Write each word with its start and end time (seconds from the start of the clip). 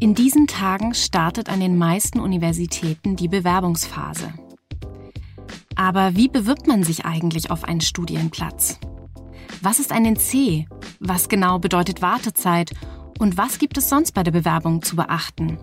In 0.00 0.14
diesen 0.14 0.46
Tagen 0.46 0.94
startet 0.94 1.48
an 1.48 1.58
den 1.58 1.76
meisten 1.76 2.20
Universitäten 2.20 3.16
die 3.16 3.26
Bewerbungsphase. 3.26 4.32
Aber 5.74 6.14
wie 6.14 6.28
bewirbt 6.28 6.68
man 6.68 6.84
sich 6.84 7.04
eigentlich 7.04 7.50
auf 7.50 7.64
einen 7.64 7.80
Studienplatz? 7.80 8.78
Was 9.60 9.80
ist 9.80 9.90
ein 9.90 10.04
NC? 10.04 10.66
Was 11.00 11.28
genau 11.28 11.58
bedeutet 11.58 12.00
Wartezeit? 12.00 12.70
Und 13.18 13.36
was 13.36 13.58
gibt 13.58 13.76
es 13.76 13.88
sonst 13.88 14.12
bei 14.12 14.22
der 14.22 14.30
Bewerbung 14.30 14.82
zu 14.82 14.94
beachten? 14.94 15.58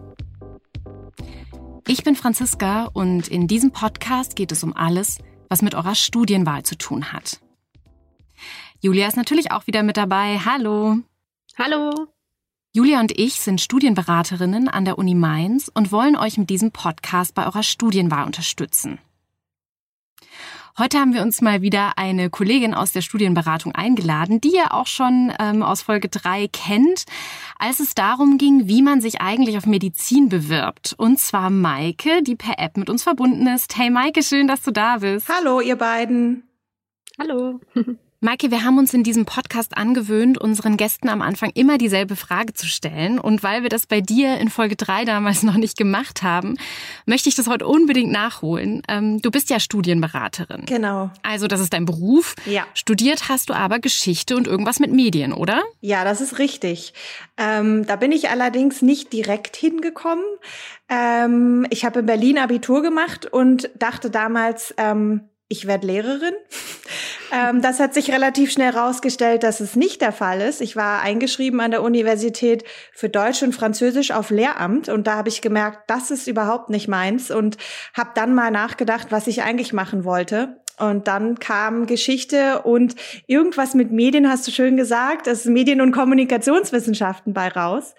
Ich 1.88 2.04
bin 2.04 2.18
Franziska 2.18 2.90
und 2.92 3.30
in 3.30 3.48
diesem 3.48 3.72
Podcast 3.72 4.36
geht 4.36 4.52
es 4.52 4.64
um 4.66 4.76
alles, 4.76 5.20
was 5.48 5.62
mit 5.62 5.76
eurer 5.76 5.96
Studienwahl 5.96 6.64
zu 6.64 6.78
tun 6.78 7.14
hat. 7.14 7.40
Julia 8.82 9.08
ist 9.08 9.16
natürlich 9.16 9.52
auch 9.52 9.66
wieder 9.66 9.82
mit 9.82 9.96
dabei. 9.96 10.40
Hallo. 10.44 10.98
Hallo. 11.58 12.10
Julia 12.76 13.00
und 13.00 13.18
ich 13.18 13.36
sind 13.36 13.62
Studienberaterinnen 13.62 14.68
an 14.68 14.84
der 14.84 14.98
Uni 14.98 15.16
Mainz 15.16 15.72
und 15.74 15.94
wollen 15.94 16.18
euch 16.18 16.38
mit 16.38 16.50
diesem 16.50 16.74
Podcast 16.74 17.34
bei 17.34 17.46
eurer 17.46 17.64
Studienwahl 17.64 18.26
unterstützen. 18.26 19.00
Heute 20.78 21.00
haben 21.00 21.14
wir 21.14 21.22
uns 21.22 21.40
mal 21.40 21.62
wieder 21.62 21.98
eine 21.98 22.30
Kollegin 22.30 22.74
aus 22.74 22.92
der 22.92 23.00
Studienberatung 23.00 23.74
eingeladen, 23.74 24.42
die 24.42 24.56
ihr 24.56 24.74
auch 24.74 24.88
schon 24.88 25.32
ähm, 25.40 25.64
aus 25.64 25.84
Folge 25.84 26.10
3 26.10 26.50
kennt, 26.50 27.06
als 27.58 27.80
es 27.80 27.96
darum 27.96 28.38
ging, 28.38 28.68
wie 28.68 28.82
man 28.82 29.00
sich 29.00 29.22
eigentlich 29.22 29.56
auf 29.58 29.68
Medizin 29.68 30.28
bewirbt. 30.28 30.96
Und 30.98 31.18
zwar 31.18 31.50
Maike, 31.50 32.24
die 32.24 32.36
per 32.36 32.60
App 32.60 32.76
mit 32.76 32.90
uns 32.90 33.04
verbunden 33.04 33.48
ist. 33.48 33.78
Hey 33.78 33.90
Maike, 33.90 34.22
schön, 34.22 34.50
dass 34.50 34.64
du 34.64 34.72
da 34.72 34.98
bist. 34.98 35.30
Hallo, 35.30 35.62
ihr 35.62 35.78
beiden. 35.78 36.44
Hallo. 37.18 37.62
Maike, 38.26 38.50
wir 38.50 38.64
haben 38.64 38.80
uns 38.80 38.92
in 38.92 39.04
diesem 39.04 39.26
Podcast 39.26 39.78
angewöhnt, 39.78 40.40
unseren 40.40 40.78
Gästen 40.78 41.10
am 41.10 41.22
Anfang 41.22 41.52
immer 41.54 41.78
dieselbe 41.78 42.16
Frage 42.16 42.54
zu 42.54 42.66
stellen. 42.66 43.20
Und 43.20 43.44
weil 43.44 43.62
wir 43.62 43.70
das 43.70 43.86
bei 43.86 44.02
dir 44.02 44.40
in 44.40 44.50
Folge 44.50 44.76
3 44.76 45.06
damals 45.06 45.44
noch 45.44 45.58
nicht 45.58 45.78
gemacht 45.78 46.24
haben, 46.24 46.58
möchte 47.06 47.30
ich 47.30 47.36
das 47.36 47.46
heute 47.46 47.68
unbedingt 47.68 48.12
nachholen. 48.12 48.82
Ähm, 48.90 49.22
du 49.22 49.30
bist 49.30 49.52
ja 49.52 49.60
Studienberaterin. 49.60 50.66
Genau. 50.66 51.12
Also 51.22 51.46
das 51.46 51.60
ist 51.60 51.74
dein 51.74 51.86
Beruf. 51.86 52.34
Ja. 52.48 52.66
Studiert 52.74 53.30
hast 53.30 53.50
du 53.50 53.54
aber 53.54 53.78
Geschichte 53.78 54.36
und 54.36 54.48
irgendwas 54.48 54.80
mit 54.80 54.92
Medien, 54.92 55.32
oder? 55.32 55.62
Ja, 55.82 56.04
das 56.04 56.20
ist 56.20 56.40
richtig. 56.40 56.96
Ähm, 57.38 57.86
da 57.86 57.96
bin 57.96 58.12
ich 58.12 58.32
allerdings 58.32 58.82
nicht 58.82 59.14
direkt 59.14 59.56
hingekommen. 59.56 60.26
Ähm, 60.90 61.68
ich 61.70 61.86
habe 61.86 62.00
in 62.00 62.08
Berlin 62.08 62.40
Abitur 62.40 62.82
gemacht 62.82 63.28
und 63.28 63.70
dachte 63.78 64.10
damals, 64.10 64.74
ähm, 64.78 65.30
ich 65.48 65.68
werde 65.68 65.88
Lehrerin. 65.88 66.34
ähm, 67.32 67.62
das 67.62 67.80
hat 67.80 67.94
sich 67.94 68.12
relativ 68.12 68.52
schnell 68.52 68.74
herausgestellt, 68.74 69.44
dass 69.44 69.60
es 69.60 69.76
nicht 69.76 70.02
der 70.02 70.12
Fall 70.12 70.42
ist. 70.42 70.62
Ich 70.62 70.76
war 70.76 71.02
eingeschrieben 71.02 71.62
an 71.62 71.72
der 71.72 71.84
Universität 71.84 72.64
für 72.94 73.10
Deutsch 73.10 73.44
und 73.44 73.54
Französisch 73.54 74.12
auf 74.12 74.30
Lehramt 74.30 74.90
und 74.90 75.08
da 75.08 75.16
habe 75.16 75.30
ich 75.30 75.42
gemerkt, 75.42 75.84
das 75.88 76.12
ist 76.12 76.28
überhaupt 76.28 76.70
nicht 76.70 76.88
meins 76.88 77.32
und 77.32 77.58
habe 77.94 78.12
dann 78.16 78.34
mal 78.34 78.52
nachgedacht, 78.52 79.08
was 79.12 79.28
ich 79.28 79.44
eigentlich 79.44 79.74
machen 79.74 80.04
wollte. 80.04 80.58
Und 80.78 81.08
dann 81.08 81.40
kam 81.40 81.86
Geschichte 81.86 82.62
und 82.64 82.96
irgendwas 83.28 83.76
mit 83.76 83.92
Medien, 83.92 84.30
hast 84.30 84.46
du 84.46 84.52
schön 84.52 84.76
gesagt, 84.76 85.26
das 85.26 85.46
Medien- 85.46 85.80
und 85.80 85.94
Kommunikationswissenschaften 85.94 87.34
bei 87.34 87.48
raus. 87.48 87.96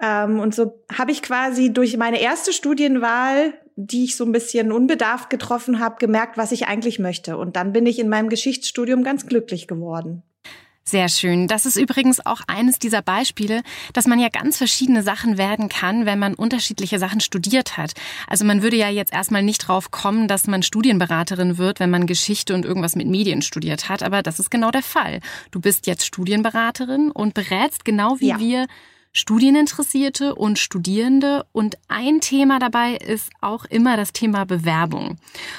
Ähm, 0.00 0.38
und 0.38 0.54
so 0.54 0.80
habe 0.96 1.10
ich 1.10 1.22
quasi 1.22 1.72
durch 1.72 1.96
meine 1.96 2.20
erste 2.20 2.52
Studienwahl 2.52 3.54
die 3.86 4.04
ich 4.04 4.16
so 4.16 4.24
ein 4.24 4.32
bisschen 4.32 4.72
unbedarft 4.72 5.30
getroffen 5.30 5.80
habe, 5.80 5.96
gemerkt, 5.98 6.36
was 6.36 6.52
ich 6.52 6.66
eigentlich 6.66 6.98
möchte. 6.98 7.36
Und 7.36 7.56
dann 7.56 7.72
bin 7.72 7.86
ich 7.86 7.98
in 7.98 8.08
meinem 8.08 8.28
Geschichtsstudium 8.28 9.02
ganz 9.02 9.26
glücklich 9.26 9.66
geworden. 9.66 10.22
Sehr 10.82 11.08
schön. 11.08 11.46
Das 11.46 11.66
ist 11.66 11.76
übrigens 11.76 12.24
auch 12.26 12.40
eines 12.48 12.78
dieser 12.78 13.00
Beispiele, 13.00 13.62
dass 13.92 14.06
man 14.06 14.18
ja 14.18 14.28
ganz 14.28 14.56
verschiedene 14.56 15.02
Sachen 15.02 15.38
werden 15.38 15.68
kann, 15.68 16.04
wenn 16.04 16.18
man 16.18 16.34
unterschiedliche 16.34 16.98
Sachen 16.98 17.20
studiert 17.20 17.76
hat. 17.76 17.92
Also 18.26 18.44
man 18.44 18.62
würde 18.62 18.76
ja 18.76 18.88
jetzt 18.88 19.12
erstmal 19.12 19.42
nicht 19.42 19.68
drauf 19.68 19.92
kommen, 19.92 20.26
dass 20.26 20.48
man 20.48 20.64
Studienberaterin 20.64 21.58
wird, 21.58 21.78
wenn 21.78 21.90
man 21.90 22.06
Geschichte 22.06 22.54
und 22.54 22.64
irgendwas 22.64 22.96
mit 22.96 23.06
Medien 23.06 23.40
studiert 23.42 23.88
hat. 23.88 24.02
Aber 24.02 24.22
das 24.22 24.40
ist 24.40 24.50
genau 24.50 24.70
der 24.70 24.82
Fall. 24.82 25.20
Du 25.52 25.60
bist 25.60 25.86
jetzt 25.86 26.04
Studienberaterin 26.06 27.12
und 27.12 27.34
berätst 27.34 27.84
genau 27.84 28.18
wie 28.18 28.28
ja. 28.28 28.40
wir 28.40 28.66
Studieninteressierte 29.12 30.34
und 30.34 30.58
Studierende. 30.58 31.44
Und 31.52 31.76
ein 31.88 32.20
Thema 32.20 32.58
dabei 32.58 32.94
ist 32.94 33.30
auch 33.40 33.64
immer 33.64 33.96
das 33.96 34.12
Thema 34.12 34.44
Bewerbung. 34.44 35.18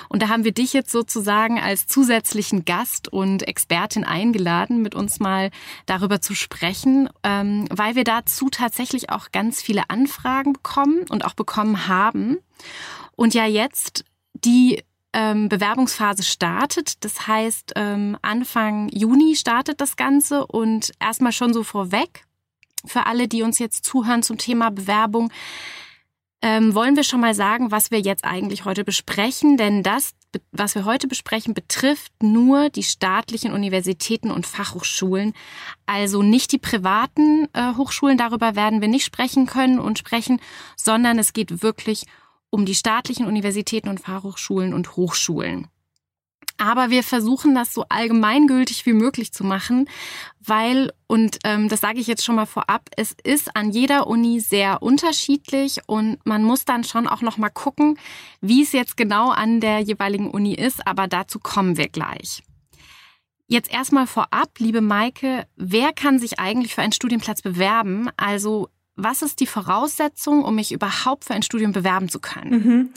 Und 0.10 0.22
da 0.22 0.30
haben 0.30 0.44
wir 0.44 0.54
dich 0.54 0.74
jetzt 0.74 0.92
sozusagen 0.92 1.60
als 1.60 1.88
zusätzlichen 1.88 2.66
Gast 2.66 3.12
und 3.12 3.48
Expertin 3.48 4.04
eingeladen, 4.04 4.82
mit 4.82 4.96
uns 4.96 5.20
mal 5.20 5.52
darüber 5.86 6.22
zu 6.22 6.34
sprechen, 6.34 7.10
ähm, 7.24 7.68
weil 7.70 7.96
wir 7.96 8.04
dazu 8.04 8.50
tatsächlich 8.50 9.10
auch 9.10 9.32
ganz 9.32 9.62
viele 9.62 9.90
Anfragen 9.90 10.54
bekommen 10.54 11.06
und 11.10 11.26
auch 11.26 11.34
bekommen 11.34 11.88
haben. 11.88 12.38
Und 13.16 13.34
ja 13.34 13.46
jetzt 13.46 14.06
die 14.34 14.84
ähm, 15.14 15.50
Bewerbungsphase 15.50 16.24
startet. 16.24 17.04
Das 17.04 17.28
heißt, 17.28 17.74
ähm, 17.76 18.18
Anfang 18.22 18.90
Juni 18.90 19.36
startet 19.36 19.82
das 19.82 19.96
Ganze 19.96 20.48
und 20.48 20.92
erstmal 21.00 21.32
schon 21.34 21.54
so 21.54 21.64
vorweg 21.64 22.26
für 22.86 23.06
alle, 23.06 23.28
die 23.28 23.44
uns 23.44 23.60
jetzt 23.60 23.86
zuhören 23.86 24.24
zum 24.24 24.38
Thema 24.38 24.72
Bewerbung, 24.72 25.32
ähm, 26.42 26.74
wollen 26.74 26.96
wir 26.96 27.04
schon 27.04 27.22
mal 27.22 27.36
sagen, 27.36 27.72
was 27.72 27.92
wir 27.92 28.00
jetzt 28.00 28.26
eigentlich 28.26 28.66
heute 28.66 28.84
besprechen, 28.84 29.58
denn 29.58 29.84
das, 29.84 30.14
was 30.52 30.74
wir 30.74 30.86
heute 30.86 31.08
besprechen, 31.08 31.54
betrifft 31.54 32.12
nur 32.24 32.70
die 32.70 32.84
staatlichen 32.84 33.54
Universitäten 33.54 34.32
und 34.32 34.48
Fachhochschulen, 34.48 35.34
also 35.86 36.24
nicht 36.24 36.52
die 36.52 36.58
privaten 36.58 37.48
äh, 37.54 37.76
Hochschulen, 37.76 38.18
darüber 38.18 38.56
werden 38.56 38.82
wir 38.82 38.88
nicht 38.88 39.06
sprechen 39.06 39.46
können 39.46 39.80
und 39.80 40.00
sprechen, 40.00 40.42
sondern 40.76 41.20
es 41.20 41.34
geht 41.34 41.62
wirklich 41.62 42.06
um 42.50 42.66
die 42.66 42.76
staatlichen 42.76 43.28
Universitäten 43.28 43.90
und 43.90 44.00
Fachhochschulen 44.00 44.74
und 44.74 44.96
Hochschulen. 44.96 45.68
Aber 46.62 46.92
wir 46.92 47.02
versuchen 47.02 47.56
das 47.56 47.74
so 47.74 47.86
allgemeingültig 47.90 48.86
wie 48.86 48.94
möglich 48.94 49.34
zu 49.34 49.44
machen, 49.44 49.90
weil, 50.40 50.94
und 51.08 51.40
ähm, 51.44 51.70
das 51.70 51.82
sage 51.82 52.00
ich 52.00 52.06
jetzt 52.06 52.24
schon 52.24 52.36
mal 52.36 52.46
vorab, 52.46 52.88
es 52.96 53.16
ist 53.24 53.56
an 53.56 53.72
jeder 53.72 54.06
Uni 54.06 54.40
sehr 54.40 54.84
unterschiedlich 54.84 55.80
und 55.88 56.24
man 56.24 56.44
muss 56.44 56.64
dann 56.64 56.84
schon 56.84 57.08
auch 57.08 57.22
noch 57.22 57.40
mal 57.40 57.50
gucken, 57.50 57.98
wie 58.42 58.62
es 58.62 58.74
jetzt 58.74 58.96
genau 58.96 59.32
an 59.32 59.60
der 59.60 59.80
jeweiligen 59.80 60.30
Uni 60.30 60.54
ist, 60.54 60.86
aber 60.86 61.08
dazu 61.08 61.40
kommen 61.40 61.78
wir 61.78 61.90
gleich. 61.90 62.44
Jetzt 63.48 63.74
erstmal 63.74 64.06
vorab, 64.06 64.52
liebe 64.60 64.82
Maike, 64.82 65.48
wer 65.56 65.94
kann 65.94 66.20
sich 66.20 66.40
eigentlich 66.40 66.76
für 66.76 66.84
einen 66.84 66.94
Studienplatz 66.94 67.42
bewerben? 67.42 68.08
Also 68.18 68.70
was 69.04 69.22
ist 69.22 69.40
die 69.40 69.48
Voraussetzung, 69.48 70.44
um 70.44 70.56
mich 70.56 70.72
überhaupt 70.72 71.26
für 71.26 71.34
ein 71.34 71.44
Studium 71.44 71.72
bewerben 71.72 72.10
zu 72.10 72.20
können? 72.20 72.52
Mhm. 72.52 72.90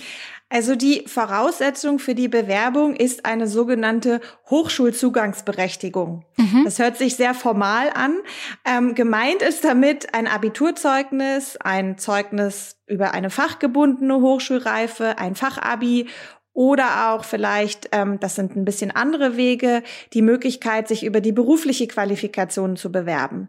Also 0.50 0.76
die 0.76 1.04
Voraussetzung 1.06 1.98
für 1.98 2.14
die 2.14 2.28
Bewerbung 2.28 2.94
ist 2.94 3.24
eine 3.24 3.48
sogenannte 3.48 4.20
Hochschulzugangsberechtigung. 4.50 6.24
Mhm. 6.36 6.62
Das 6.64 6.78
hört 6.78 6.96
sich 6.96 7.16
sehr 7.16 7.34
formal 7.34 7.90
an. 7.92 8.18
Ähm, 8.64 8.94
gemeint 8.94 9.42
ist 9.42 9.64
damit 9.64 10.14
ein 10.14 10.28
Abiturzeugnis, 10.28 11.56
ein 11.56 11.98
Zeugnis 11.98 12.76
über 12.86 13.14
eine 13.14 13.30
fachgebundene 13.30 14.20
Hochschulreife, 14.20 15.18
ein 15.18 15.34
Fachabi 15.34 16.06
oder 16.54 17.10
auch 17.10 17.24
vielleicht, 17.24 17.88
ähm, 17.92 18.18
das 18.20 18.36
sind 18.36 18.56
ein 18.56 18.64
bisschen 18.64 18.90
andere 18.90 19.36
Wege, 19.36 19.82
die 20.12 20.22
Möglichkeit, 20.22 20.88
sich 20.88 21.04
über 21.04 21.20
die 21.20 21.32
berufliche 21.32 21.86
Qualifikation 21.88 22.76
zu 22.76 22.90
bewerben. 22.90 23.48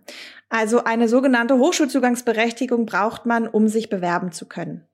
Also 0.49 0.83
eine 0.83 1.07
sogenannte 1.07 1.57
Hochschulzugangsberechtigung 1.57 2.85
braucht 2.85 3.25
man, 3.25 3.47
um 3.47 3.67
sich 3.67 3.89
bewerben 3.89 4.31
zu 4.31 4.47
können. 4.47 4.85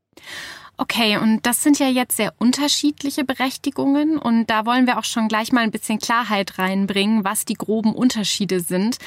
Okay, 0.82 1.18
und 1.18 1.46
das 1.46 1.62
sind 1.62 1.78
ja 1.78 1.88
jetzt 1.88 2.18
sehr 2.18 2.34
unterschiedliche 2.40 3.24
Berechtigungen 3.24 4.18
und 4.18 4.48
da 4.50 4.66
wollen 4.66 4.88
wir 4.88 4.98
auch 4.98 5.04
schon 5.04 5.28
gleich 5.28 5.52
mal 5.52 5.62
ein 5.62 5.70
bisschen 5.70 6.00
Klarheit 6.00 6.58
reinbringen, 6.58 7.24
was 7.24 7.46
die 7.46 7.54
groben 7.54 7.94
Unterschiede 7.94 8.62
sind. 8.62 8.98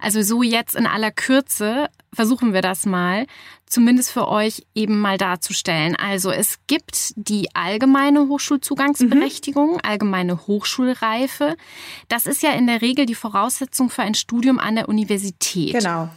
Also 0.00 0.22
so 0.22 0.42
jetzt 0.42 0.74
in 0.74 0.86
aller 0.86 1.10
Kürze 1.10 1.90
versuchen 2.14 2.54
wir 2.54 2.62
das 2.62 2.86
mal, 2.86 3.26
zumindest 3.66 4.10
für 4.10 4.26
euch 4.26 4.62
eben 4.74 4.98
mal 4.98 5.18
darzustellen. 5.18 5.96
Also 5.96 6.30
es 6.30 6.60
gibt 6.66 7.12
die 7.16 7.54
allgemeine 7.54 8.28
Hochschulzugangsberechtigung, 8.28 9.74
mhm. 9.74 9.80
allgemeine 9.82 10.46
Hochschulreife. 10.46 11.58
Das 12.08 12.26
ist 12.26 12.42
ja 12.42 12.52
in 12.52 12.66
der 12.66 12.80
Regel 12.80 13.04
die 13.04 13.14
Voraussetzung 13.14 13.90
für 13.90 14.00
ein 14.00 14.14
Studium 14.14 14.58
an 14.58 14.76
der 14.76 14.88
Universität. 14.88 15.74
Genau. 15.74 16.08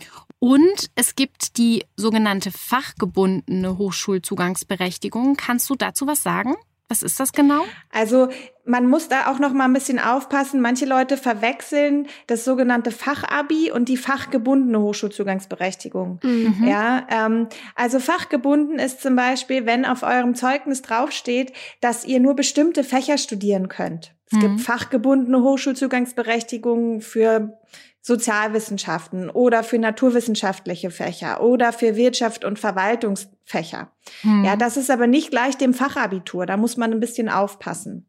Und 0.44 0.90
es 0.96 1.16
gibt 1.16 1.60
die 1.60 1.86
sogenannte 1.96 2.50
fachgebundene 2.50 3.78
Hochschulzugangsberechtigung. 3.78 5.36
Kannst 5.38 5.70
du 5.70 5.76
dazu 5.76 6.08
was 6.08 6.24
sagen? 6.24 6.56
Was 6.90 7.04
ist 7.04 7.20
das 7.20 7.32
genau? 7.32 7.64
Also 7.92 8.28
man 8.66 8.88
muss 8.88 9.08
da 9.08 9.28
auch 9.28 9.38
noch 9.38 9.54
mal 9.54 9.66
ein 9.66 9.74
bisschen 9.74 10.00
aufpassen. 10.00 10.60
Manche 10.60 10.86
Leute 10.86 11.16
verwechseln 11.16 12.08
das 12.26 12.44
sogenannte 12.44 12.90
Fachabi 12.90 13.72
und 13.72 13.88
die 13.88 13.98
fachgebundene 13.98 14.82
Hochschulzugangsberechtigung. 14.82 16.20
Mhm. 16.24 16.68
Ja, 16.68 17.06
ähm, 17.12 17.48
also 17.76 18.00
fachgebunden 18.00 18.80
ist 18.80 19.00
zum 19.02 19.16
Beispiel, 19.16 19.68
wenn 19.68 19.86
auf 19.86 20.02
eurem 20.02 20.34
Zeugnis 20.34 20.82
draufsteht, 20.82 21.54
dass 21.82 22.04
ihr 22.04 22.20
nur 22.20 22.36
bestimmte 22.36 22.84
Fächer 22.84 23.20
studieren 23.20 23.68
könnt. 23.68 24.16
Es 24.26 24.34
mhm. 24.34 24.40
gibt 24.40 24.62
fachgebundene 24.62 25.44
Hochschulzugangsberechtigungen 25.44 27.02
für 27.02 27.60
Sozialwissenschaften 28.02 29.30
oder 29.30 29.64
für 29.64 29.78
naturwissenschaftliche 29.78 30.90
Fächer 30.90 31.42
oder 31.42 31.72
für 31.72 31.96
Wirtschaft 31.96 32.44
und 32.44 32.58
Verwaltungsfächer. 32.58 33.92
Hm. 34.22 34.44
Ja, 34.44 34.56
das 34.56 34.78
ist 34.78 34.90
aber 34.90 35.08
nicht 35.08 35.30
gleich 35.30 35.58
dem 35.58 35.74
Fachabitur. 35.74 36.46
Da 36.46 36.58
muss 36.58 36.78
man 36.78 36.92
ein 36.92 37.00
bisschen 37.00 37.30
aufpassen. 37.30 38.08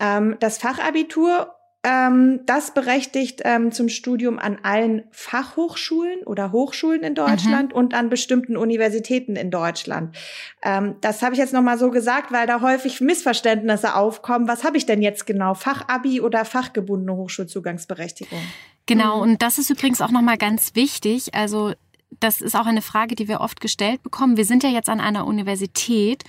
Ähm, 0.00 0.36
das 0.40 0.58
Fachabitur 0.58 1.52
ähm, 1.86 2.40
das 2.46 2.74
berechtigt 2.74 3.42
ähm, 3.44 3.70
zum 3.70 3.88
Studium 3.88 4.40
an 4.40 4.58
allen 4.64 5.04
Fachhochschulen 5.12 6.24
oder 6.24 6.50
Hochschulen 6.50 7.04
in 7.04 7.14
Deutschland 7.14 7.72
mhm. 7.72 7.78
und 7.78 7.94
an 7.94 8.08
bestimmten 8.08 8.56
Universitäten 8.56 9.36
in 9.36 9.52
Deutschland. 9.52 10.16
Ähm, 10.64 10.96
das 11.00 11.22
habe 11.22 11.34
ich 11.34 11.38
jetzt 11.38 11.52
nochmal 11.52 11.78
so 11.78 11.92
gesagt, 11.92 12.32
weil 12.32 12.48
da 12.48 12.60
häufig 12.60 13.00
Missverständnisse 13.00 13.94
aufkommen. 13.94 14.48
Was 14.48 14.64
habe 14.64 14.76
ich 14.76 14.86
denn 14.86 15.00
jetzt 15.00 15.26
genau? 15.26 15.54
Fachabi 15.54 16.20
oder 16.20 16.44
fachgebundene 16.44 17.14
Hochschulzugangsberechtigung? 17.14 18.40
Genau, 18.86 19.16
mhm. 19.16 19.22
und 19.22 19.42
das 19.42 19.58
ist 19.58 19.70
übrigens 19.70 20.00
auch 20.00 20.10
nochmal 20.10 20.38
ganz 20.38 20.74
wichtig. 20.74 21.34
Also 21.34 21.72
das 22.20 22.40
ist 22.40 22.54
auch 22.54 22.66
eine 22.66 22.82
Frage, 22.82 23.14
die 23.14 23.28
wir 23.28 23.40
oft 23.40 23.60
gestellt 23.60 24.02
bekommen. 24.02 24.36
Wir 24.36 24.44
sind 24.44 24.62
ja 24.62 24.70
jetzt 24.70 24.88
an 24.88 25.00
einer 25.00 25.26
Universität 25.26 26.24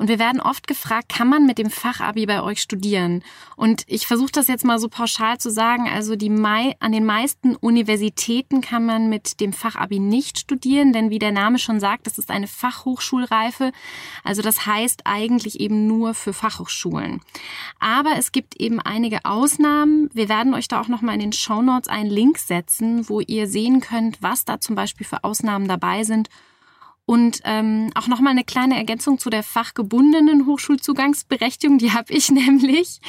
und 0.00 0.08
wir 0.08 0.18
werden 0.18 0.40
oft 0.40 0.66
gefragt, 0.66 1.10
kann 1.10 1.28
man 1.28 1.44
mit 1.44 1.58
dem 1.58 1.68
Fachabi 1.68 2.24
bei 2.24 2.42
euch 2.42 2.62
studieren? 2.62 3.22
Und 3.54 3.82
ich 3.86 4.06
versuche 4.06 4.32
das 4.32 4.48
jetzt 4.48 4.64
mal 4.64 4.78
so 4.78 4.88
pauschal 4.88 5.36
zu 5.36 5.50
sagen. 5.50 5.90
Also 5.90 6.16
die 6.16 6.30
Mai, 6.30 6.74
an 6.80 6.92
den 6.92 7.04
meisten 7.04 7.54
Universitäten 7.54 8.62
kann 8.62 8.86
man 8.86 9.10
mit 9.10 9.40
dem 9.40 9.52
Fachabi 9.52 9.98
nicht 9.98 10.38
studieren, 10.38 10.94
denn 10.94 11.10
wie 11.10 11.18
der 11.18 11.32
Name 11.32 11.58
schon 11.58 11.80
sagt, 11.80 12.06
das 12.06 12.16
ist 12.16 12.30
eine 12.30 12.46
Fachhochschulreife. 12.46 13.72
Also 14.24 14.40
das 14.40 14.64
heißt 14.64 15.02
eigentlich 15.04 15.60
eben 15.60 15.86
nur 15.86 16.14
für 16.14 16.32
Fachhochschulen. 16.32 17.20
Aber 17.78 18.12
es 18.16 18.32
gibt 18.32 18.58
eben 18.58 18.80
einige 18.80 19.26
Ausnahmen. 19.26 20.08
Wir 20.14 20.30
werden 20.30 20.54
euch 20.54 20.68
da 20.68 20.80
auch 20.80 20.88
nochmal 20.88 21.16
in 21.16 21.20
den 21.20 21.32
Show 21.34 21.60
Notes 21.60 21.88
einen 21.90 22.08
Link 22.08 22.38
setzen, 22.38 23.06
wo 23.10 23.20
ihr 23.20 23.46
sehen 23.46 23.80
könnt, 23.80 24.22
was 24.22 24.46
da 24.46 24.60
zum 24.60 24.76
Beispiel 24.76 25.06
für 25.06 25.24
Ausnahmen 25.24 25.68
dabei 25.68 26.04
sind 26.04 26.30
und 27.06 27.40
ähm, 27.44 27.90
auch 27.94 28.06
nochmal 28.06 28.30
eine 28.30 28.44
kleine 28.44 28.76
Ergänzung 28.76 29.18
zu 29.18 29.30
der 29.30 29.42
fachgebundenen 29.42 30.46
Hochschulzugangsberechtigung, 30.46 31.78
die 31.78 31.92
habe 31.92 32.12
ich 32.12 32.30
nämlich. 32.30 33.00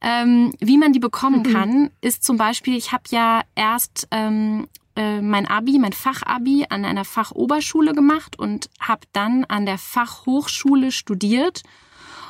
Ähm, 0.00 0.54
wie 0.60 0.78
man 0.78 0.92
die 0.92 1.00
bekommen 1.00 1.42
mhm. 1.46 1.52
kann, 1.52 1.90
ist 2.00 2.24
zum 2.24 2.36
Beispiel, 2.36 2.76
ich 2.76 2.92
habe 2.92 3.04
ja 3.10 3.42
erst 3.54 4.08
ähm, 4.10 4.66
äh, 4.96 5.20
mein 5.20 5.46
Abi, 5.46 5.78
mein 5.78 5.92
Fachabi 5.92 6.66
an 6.68 6.84
einer 6.84 7.04
Fachoberschule 7.04 7.94
gemacht 7.94 8.38
und 8.38 8.70
habe 8.80 9.06
dann 9.12 9.44
an 9.44 9.66
der 9.66 9.78
Fachhochschule 9.78 10.92
studiert 10.92 11.62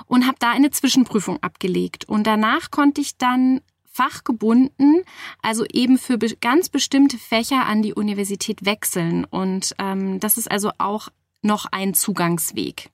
und 0.07 0.27
habe 0.27 0.37
da 0.39 0.51
eine 0.51 0.71
Zwischenprüfung 0.71 1.43
abgelegt. 1.43 2.09
Und 2.09 2.27
danach 2.27 2.71
konnte 2.71 3.01
ich 3.01 3.17
dann 3.19 3.61
fachgebunden, 3.95 5.03
also 5.41 5.65
eben 5.73 5.99
für 5.99 6.19
be 6.19 6.35
ganz 6.41 6.69
bestimmte 6.69 7.17
Fächer 7.17 7.65
an 7.67 7.81
die 7.81 7.95
Universität 7.95 8.65
wechseln. 8.65 9.25
Und 9.25 9.75
ähm, 9.79 10.19
das 10.21 10.37
ist 10.37 10.51
also 10.51 10.71
auch 10.79 11.09
noch 11.43 11.67
ein 11.71 11.95
Zugangsweg. 11.95 12.91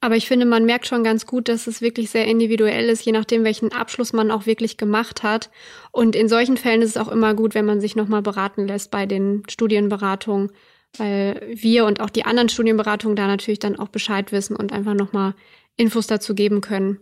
Aber 0.00 0.16
ich 0.16 0.26
finde, 0.26 0.46
man 0.46 0.64
merkt 0.64 0.86
schon 0.86 1.04
ganz 1.04 1.26
gut, 1.26 1.48
dass 1.48 1.66
es 1.66 1.80
wirklich 1.80 2.10
sehr 2.10 2.26
individuell 2.26 2.88
ist, 2.88 3.04
je 3.04 3.12
nachdem, 3.12 3.44
welchen 3.44 3.72
Abschluss 3.72 4.12
man 4.12 4.30
auch 4.30 4.46
wirklich 4.46 4.76
gemacht 4.76 5.22
hat. 5.22 5.50
Und 5.92 6.16
in 6.16 6.28
solchen 6.28 6.56
Fällen 6.56 6.82
ist 6.82 6.90
es 6.90 6.96
auch 6.96 7.08
immer 7.08 7.34
gut, 7.34 7.54
wenn 7.54 7.66
man 7.66 7.80
sich 7.80 7.96
nochmal 7.96 8.22
beraten 8.22 8.66
lässt 8.66 8.90
bei 8.90 9.06
den 9.06 9.42
Studienberatungen, 9.48 10.50
weil 10.96 11.40
wir 11.54 11.84
und 11.86 12.00
auch 12.00 12.10
die 12.10 12.24
anderen 12.24 12.48
Studienberatungen 12.48 13.16
da 13.16 13.26
natürlich 13.26 13.60
dann 13.60 13.78
auch 13.78 13.88
Bescheid 13.88 14.32
wissen 14.32 14.56
und 14.56 14.72
einfach 14.72 14.94
nochmal 14.94 15.34
Infos 15.80 16.06
dazu 16.06 16.34
geben 16.34 16.60
können. 16.60 17.00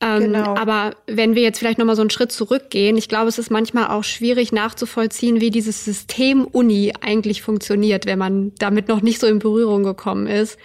Ähm, 0.00 0.20
genau. 0.20 0.56
Aber 0.56 0.94
wenn 1.06 1.34
wir 1.34 1.42
jetzt 1.42 1.58
vielleicht 1.58 1.78
noch 1.78 1.86
mal 1.86 1.96
so 1.96 2.02
einen 2.02 2.10
Schritt 2.10 2.32
zurückgehen, 2.32 2.96
ich 2.96 3.08
glaube, 3.08 3.28
es 3.28 3.38
ist 3.38 3.50
manchmal 3.50 3.88
auch 3.88 4.04
schwierig 4.04 4.52
nachzuvollziehen, 4.52 5.40
wie 5.40 5.50
dieses 5.50 5.84
System 5.84 6.44
Uni 6.44 6.92
eigentlich 7.00 7.42
funktioniert, 7.42 8.06
wenn 8.06 8.18
man 8.18 8.52
damit 8.58 8.88
noch 8.88 9.02
nicht 9.02 9.20
so 9.20 9.26
in 9.26 9.38
Berührung 9.38 9.84
gekommen 9.84 10.26
ist. 10.26 10.58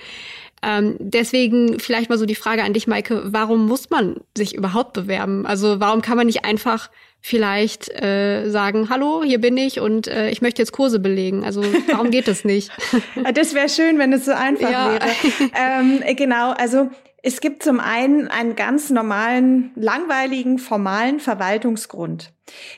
Ähm, 0.63 0.95
deswegen 0.99 1.79
vielleicht 1.79 2.09
mal 2.09 2.17
so 2.17 2.25
die 2.25 2.35
Frage 2.35 2.63
an 2.63 2.73
dich, 2.73 2.87
Maike, 2.87 3.21
warum 3.25 3.65
muss 3.67 3.89
man 3.89 4.21
sich 4.35 4.55
überhaupt 4.55 4.93
bewerben? 4.93 5.45
Also 5.45 5.79
warum 5.79 6.01
kann 6.01 6.17
man 6.17 6.27
nicht 6.27 6.45
einfach 6.45 6.89
vielleicht 7.19 7.89
äh, 8.01 8.49
sagen, 8.49 8.89
hallo, 8.89 9.23
hier 9.23 9.39
bin 9.39 9.57
ich 9.57 9.79
und 9.79 10.07
äh, 10.07 10.29
ich 10.29 10.41
möchte 10.41 10.61
jetzt 10.61 10.71
Kurse 10.71 10.99
belegen. 10.99 11.43
Also 11.43 11.63
warum 11.91 12.11
geht 12.11 12.27
das 12.27 12.45
nicht? 12.45 12.69
das 13.33 13.53
wäre 13.53 13.69
schön, 13.69 13.97
wenn 13.99 14.13
es 14.13 14.25
so 14.25 14.31
einfach 14.31 14.71
ja. 14.71 14.91
wäre. 14.91 15.01
Ähm, 15.55 16.03
genau, 16.15 16.51
also 16.51 16.89
es 17.25 17.39
gibt 17.39 17.63
zum 17.63 17.79
einen 17.79 18.27
einen 18.27 18.57
ganz 18.57 18.89
normalen, 18.89 19.71
langweiligen, 19.75 20.59
formalen 20.59 21.21
Verwaltungsgrund. 21.21 22.33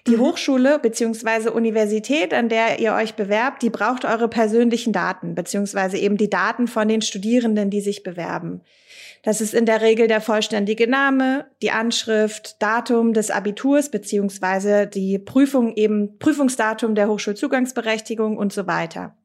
Die 0.06 0.18
mhm. 0.18 0.19
Hochschule 0.19 0.77
beziehungsweise 0.77 1.51
Universität, 1.51 2.31
an 2.31 2.47
der 2.47 2.80
ihr 2.80 2.94
euch 2.94 3.15
bewerbt, 3.15 3.63
die 3.63 3.71
braucht 3.71 4.06
eure 4.06 4.27
persönlichen 4.27 4.94
Daten 4.94 5.33
beziehungsweise 5.33 5.97
eben 5.97 6.18
die 6.18 6.30
Daten 6.30 6.68
von 6.68 6.88
den 6.88 7.01
Studierenden, 7.01 7.71
die 7.71 7.81
sich 7.81 8.03
bewerben. 8.03 8.62
Das 9.24 9.42
ist 9.42 9.56
in 9.56 9.65
der 9.65 9.81
Regel 9.81 10.07
der 10.07 10.21
vollständige 10.21 10.88
Name, 10.88 11.48
die 11.63 11.71
Anschrift, 11.71 12.62
Datum 12.62 13.13
des 13.13 13.31
Abiturs 13.31 13.89
beziehungsweise 13.89 14.86
die 14.86 15.18
Prüfung 15.18 15.74
eben 15.74 16.19
Prüfungsdatum 16.19 16.94
der 16.94 17.07
Hochschulzugangsberechtigung 17.07 18.38
und 18.38 18.53
so 18.53 18.68
weiter. 18.68 19.18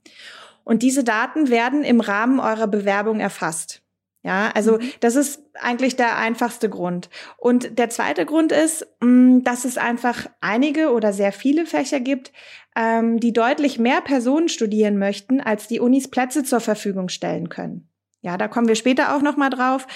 Und 0.64 0.82
diese 0.82 1.04
Daten 1.04 1.50
werden 1.50 1.84
im 1.84 2.00
Rahmen 2.00 2.40
eurer 2.40 2.68
Bewerbung 2.68 3.20
erfasst. 3.20 3.82
Ja, 4.22 4.50
also 4.54 4.72
mhm. 4.72 4.90
das 5.00 5.16
ist 5.16 5.42
eigentlich 5.54 5.96
der 5.96 6.18
einfachste 6.18 6.68
Grund. 6.68 7.08
Und 7.38 7.78
der 7.78 7.88
zweite 7.88 8.26
Grund 8.26 8.52
ist, 8.52 8.86
mm, 9.00 9.40
dass 9.44 9.64
es 9.64 9.78
einfach 9.78 10.26
einige 10.42 10.92
oder 10.92 11.12
sehr 11.14 11.32
viele 11.32 11.64
Fächer 11.64 12.00
gibt, 12.00 12.32
ähm, 12.76 13.18
die 13.18 13.32
deutlich 13.32 13.78
mehr 13.78 14.02
Personen 14.02 14.48
studieren 14.48 14.98
möchten, 14.98 15.40
als 15.40 15.68
die 15.68 15.80
Unis 15.80 16.08
Plätze 16.08 16.44
zur 16.44 16.60
Verfügung 16.60 17.08
stellen 17.08 17.48
können. 17.48 17.88
Ja, 18.22 18.36
da 18.36 18.48
kommen 18.48 18.68
wir 18.68 18.74
später 18.74 19.16
auch 19.16 19.22
noch 19.22 19.38
mal 19.38 19.48
drauf. 19.48 19.86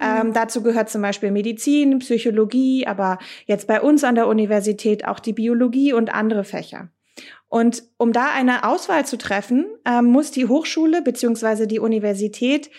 Ähm, 0.00 0.28
mhm. 0.28 0.32
dazu 0.32 0.62
gehört 0.62 0.88
zum 0.88 1.02
Beispiel 1.02 1.30
Medizin, 1.30 1.98
Psychologie, 1.98 2.86
aber 2.86 3.18
jetzt 3.44 3.66
bei 3.66 3.82
uns 3.82 4.04
an 4.04 4.14
der 4.14 4.26
Universität 4.26 5.06
auch 5.06 5.20
die 5.20 5.34
Biologie 5.34 5.92
und 5.92 6.14
andere 6.14 6.44
Fächer. 6.44 6.88
Und 7.48 7.84
um 7.98 8.12
da 8.12 8.30
eine 8.34 8.64
Auswahl 8.64 9.04
zu 9.04 9.18
treffen, 9.18 9.66
ähm, 9.84 10.06
muss 10.06 10.30
die 10.30 10.46
Hochschule 10.46 11.02
beziehungsweise 11.02 11.66
die 11.66 11.78
Universität 11.78 12.70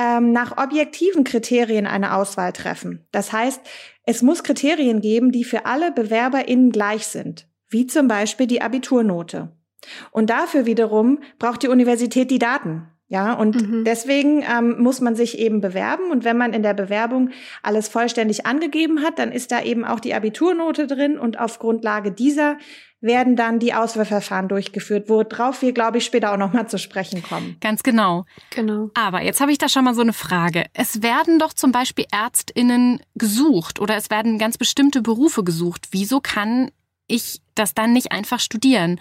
ähm, 0.00 0.32
nach 0.32 0.56
objektiven 0.56 1.24
Kriterien 1.24 1.86
eine 1.86 2.14
Auswahl 2.14 2.52
treffen. 2.52 3.06
Das 3.12 3.32
heißt, 3.32 3.60
es 4.06 4.22
muss 4.22 4.42
Kriterien 4.42 5.00
geben, 5.00 5.30
die 5.30 5.44
für 5.44 5.66
alle 5.66 5.92
BewerberInnen 5.92 6.72
gleich 6.72 7.06
sind, 7.06 7.46
wie 7.68 7.86
zum 7.86 8.08
Beispiel 8.08 8.46
die 8.46 8.62
Abiturnote. 8.62 9.52
Und 10.10 10.30
dafür 10.30 10.66
wiederum 10.66 11.20
braucht 11.38 11.62
die 11.62 11.68
Universität 11.68 12.30
die 12.30 12.38
Daten. 12.38 12.86
Ja, 13.08 13.32
und 13.32 13.60
mhm. 13.60 13.84
deswegen 13.84 14.42
ähm, 14.42 14.80
muss 14.80 15.00
man 15.00 15.16
sich 15.16 15.38
eben 15.38 15.60
bewerben. 15.60 16.12
Und 16.12 16.24
wenn 16.24 16.36
man 16.36 16.52
in 16.52 16.62
der 16.62 16.74
Bewerbung 16.74 17.30
alles 17.60 17.88
vollständig 17.88 18.46
angegeben 18.46 19.02
hat, 19.02 19.18
dann 19.18 19.32
ist 19.32 19.50
da 19.50 19.62
eben 19.62 19.84
auch 19.84 19.98
die 19.98 20.14
Abiturnote 20.14 20.86
drin. 20.86 21.18
Und 21.18 21.40
auf 21.40 21.58
Grundlage 21.58 22.12
dieser 22.12 22.56
werden 23.00 23.34
dann 23.34 23.58
die 23.58 23.72
Auswahlverfahren 23.72 24.48
durchgeführt, 24.48 25.08
worauf 25.08 25.62
wir, 25.62 25.72
glaube 25.72 25.98
ich, 25.98 26.04
später 26.04 26.32
auch 26.32 26.36
nochmal 26.36 26.68
zu 26.68 26.78
sprechen 26.78 27.22
kommen. 27.22 27.56
Ganz 27.60 27.82
genau. 27.82 28.24
Genau. 28.50 28.90
Aber 28.94 29.22
jetzt 29.22 29.40
habe 29.40 29.52
ich 29.52 29.58
da 29.58 29.68
schon 29.68 29.84
mal 29.84 29.94
so 29.94 30.02
eine 30.02 30.12
Frage. 30.12 30.66
Es 30.74 31.02
werden 31.02 31.38
doch 31.38 31.52
zum 31.52 31.72
Beispiel 31.72 32.04
ÄrztInnen 32.10 33.00
gesucht 33.14 33.80
oder 33.80 33.96
es 33.96 34.10
werden 34.10 34.38
ganz 34.38 34.58
bestimmte 34.58 35.02
Berufe 35.02 35.44
gesucht. 35.44 35.88
Wieso 35.92 36.20
kann 36.20 36.70
ich 37.06 37.40
das 37.54 37.74
dann 37.74 37.92
nicht 37.92 38.12
einfach 38.12 38.40
studieren? 38.40 39.00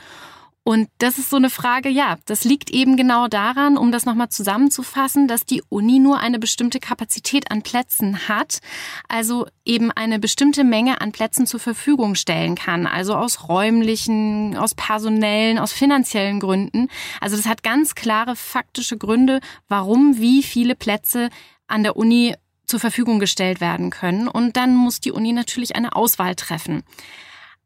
Und 0.63 0.89
das 0.99 1.17
ist 1.17 1.29
so 1.29 1.37
eine 1.37 1.49
Frage, 1.49 1.89
ja, 1.89 2.17
das 2.25 2.43
liegt 2.43 2.69
eben 2.69 2.95
genau 2.95 3.27
daran, 3.27 3.77
um 3.77 3.91
das 3.91 4.05
nochmal 4.05 4.29
zusammenzufassen, 4.29 5.27
dass 5.27 5.45
die 5.45 5.63
Uni 5.69 5.99
nur 5.99 6.19
eine 6.19 6.37
bestimmte 6.37 6.79
Kapazität 6.79 7.49
an 7.49 7.63
Plätzen 7.63 8.27
hat, 8.27 8.59
also 9.07 9.47
eben 9.65 9.91
eine 9.91 10.19
bestimmte 10.19 10.63
Menge 10.63 11.01
an 11.01 11.11
Plätzen 11.11 11.47
zur 11.47 11.59
Verfügung 11.59 12.13
stellen 12.13 12.55
kann, 12.55 12.85
also 12.85 13.15
aus 13.15 13.47
räumlichen, 13.49 14.57
aus 14.57 14.75
personellen, 14.75 15.57
aus 15.57 15.71
finanziellen 15.71 16.39
Gründen. 16.39 16.89
Also 17.19 17.35
das 17.35 17.47
hat 17.47 17.63
ganz 17.63 17.95
klare 17.95 18.35
faktische 18.35 18.97
Gründe, 18.97 19.39
warum 19.69 20.19
wie 20.19 20.43
viele 20.43 20.75
Plätze 20.75 21.29
an 21.67 21.83
der 21.83 21.95
Uni 21.95 22.35
zur 22.65 22.79
Verfügung 22.79 23.19
gestellt 23.19 23.61
werden 23.61 23.89
können. 23.89 24.27
Und 24.27 24.55
dann 24.55 24.75
muss 24.75 24.99
die 24.99 25.11
Uni 25.11 25.33
natürlich 25.33 25.75
eine 25.75 25.95
Auswahl 25.95 26.35
treffen. 26.35 26.83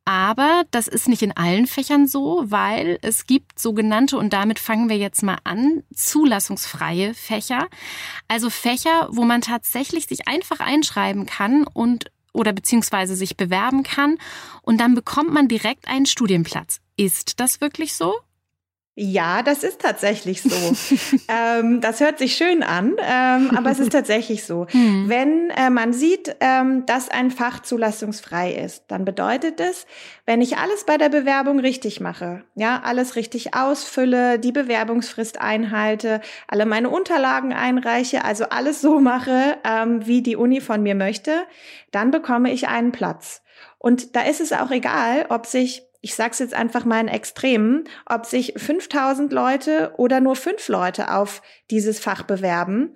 Aber 0.05 0.63
das 0.71 0.89
ist 0.89 1.07
nicht 1.07 1.21
in 1.21 1.31
allen 1.31 1.65
Fächern 1.65 2.07
so, 2.07 2.43
weil 2.47 2.99
es 3.01 3.25
gibt 3.25 3.57
sogenannte, 3.57 4.17
und 4.17 4.33
damit 4.33 4.59
fangen 4.59 4.89
wir 4.89 4.97
jetzt 4.97 5.23
mal 5.23 5.37
an, 5.45 5.83
zulassungsfreie 5.93 7.13
Fächer. 7.13 7.67
Also 8.27 8.49
Fächer, 8.49 9.07
wo 9.11 9.23
man 9.23 9.39
tatsächlich 9.41 10.07
sich 10.07 10.27
einfach 10.27 10.59
einschreiben 10.59 11.25
kann 11.25 11.65
und 11.65 12.11
oder 12.33 12.51
beziehungsweise 12.51 13.15
sich 13.15 13.37
bewerben 13.37 13.83
kann 13.83 14.17
und 14.63 14.79
dann 14.79 14.95
bekommt 14.95 15.31
man 15.31 15.47
direkt 15.47 15.87
einen 15.87 16.07
Studienplatz. 16.07 16.79
Ist 16.97 17.39
das 17.39 17.61
wirklich 17.61 17.93
so? 17.93 18.15
Ja, 18.95 19.41
das 19.41 19.63
ist 19.63 19.81
tatsächlich 19.81 20.43
so. 20.43 20.51
ähm, 21.27 21.81
das 21.81 21.99
hört 21.99 22.19
sich 22.19 22.35
schön 22.35 22.61
an, 22.61 22.95
ähm, 23.01 23.49
aber 23.55 23.71
es 23.71 23.79
ist 23.79 23.91
tatsächlich 23.91 24.45
so. 24.45 24.67
Mhm. 24.71 25.09
Wenn 25.09 25.49
äh, 25.49 25.71
man 25.71 25.93
sieht, 25.93 26.35
ähm, 26.41 26.85
dass 26.85 27.09
ein 27.09 27.31
Fach 27.31 27.61
zulassungsfrei 27.61 28.53
ist, 28.53 28.83
dann 28.89 29.03
bedeutet 29.03 29.59
es, 29.59 29.87
wenn 30.27 30.41
ich 30.41 30.57
alles 30.57 30.85
bei 30.85 30.97
der 30.97 31.09
Bewerbung 31.09 31.59
richtig 31.59 32.01
mache, 32.01 32.43
ja, 32.53 32.81
alles 32.83 33.15
richtig 33.15 33.55
ausfülle, 33.55 34.37
die 34.37 34.51
Bewerbungsfrist 34.51 35.41
einhalte, 35.41 36.21
alle 36.47 36.67
meine 36.67 36.89
Unterlagen 36.89 37.51
einreiche, 37.51 38.23
also 38.23 38.45
alles 38.49 38.79
so 38.79 38.99
mache, 38.99 39.57
ähm, 39.63 40.05
wie 40.05 40.21
die 40.21 40.35
Uni 40.35 40.61
von 40.61 40.83
mir 40.83 40.93
möchte, 40.93 41.45
dann 41.89 42.11
bekomme 42.11 42.51
ich 42.53 42.67
einen 42.67 42.91
Platz. 42.91 43.41
Und 43.79 44.15
da 44.15 44.21
ist 44.21 44.39
es 44.39 44.53
auch 44.53 44.69
egal, 44.69 45.25
ob 45.29 45.47
sich 45.47 45.81
ich 46.03 46.15
sage 46.15 46.31
es 46.31 46.39
jetzt 46.39 46.53
einfach 46.53 46.83
mal 46.83 46.99
in 46.99 47.07
Extremen, 47.07 47.85
ob 48.05 48.25
sich 48.25 48.53
5000 48.57 49.31
Leute 49.31 49.93
oder 49.95 50.19
nur 50.19 50.35
fünf 50.35 50.67
Leute 50.67 51.13
auf 51.13 51.41
dieses 51.71 51.97
Fach 51.99 52.23
bewerben. 52.23 52.91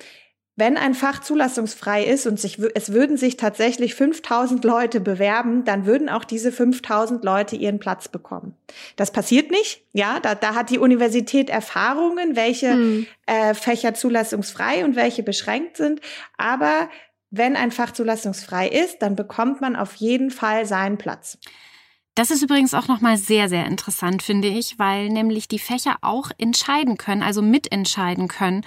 Wenn 0.58 0.76
ein 0.76 0.94
Fach 0.94 1.22
zulassungsfrei 1.22 2.04
ist 2.04 2.28
und 2.28 2.38
sich, 2.38 2.60
es 2.76 2.92
würden 2.92 3.16
sich 3.16 3.38
tatsächlich 3.38 3.96
5000 3.96 4.62
Leute 4.66 5.00
bewerben, 5.00 5.64
dann 5.64 5.86
würden 5.86 6.10
auch 6.10 6.26
diese 6.26 6.52
5000 6.52 7.24
Leute 7.24 7.56
ihren 7.56 7.80
Platz 7.80 8.10
bekommen. 8.10 8.56
Das 8.98 9.12
passiert 9.12 9.52
nicht. 9.52 9.86
Ja, 9.94 10.20
da, 10.20 10.36
da 10.36 10.54
hat 10.54 10.70
die 10.70 10.80
Universität 10.80 11.50
Erfahrungen, 11.50 12.36
welche 12.36 12.74
hm. 12.74 13.08
äh, 13.26 13.54
Fächer 13.54 13.94
zulassungsfrei 13.94 14.84
und 14.84 14.98
welche 14.98 15.24
beschränkt 15.24 15.78
sind. 15.78 16.02
Aber 16.38 16.90
wenn 17.30 17.56
ein 17.56 17.72
Fach 17.72 17.92
zulassungsfrei 17.92 18.68
ist, 18.68 19.02
dann 19.02 19.16
bekommt 19.16 19.62
man 19.62 19.78
auf 19.78 19.96
jeden 19.96 20.30
Fall 20.30 20.66
seinen 20.66 20.98
Platz. 20.98 21.38
Das 22.18 22.32
ist 22.32 22.42
übrigens 22.42 22.74
auch 22.74 22.88
nochmal 22.88 23.16
sehr, 23.18 23.48
sehr 23.48 23.68
interessant, 23.68 24.24
finde 24.24 24.48
ich, 24.48 24.80
weil 24.80 25.10
nämlich 25.10 25.48
die 25.48 25.60
Fächer 25.60 25.98
auch 26.02 26.32
entscheiden 26.40 26.98
können, 26.98 27.22
also 27.22 27.44
mitentscheiden 27.44 28.28
können. 28.28 28.66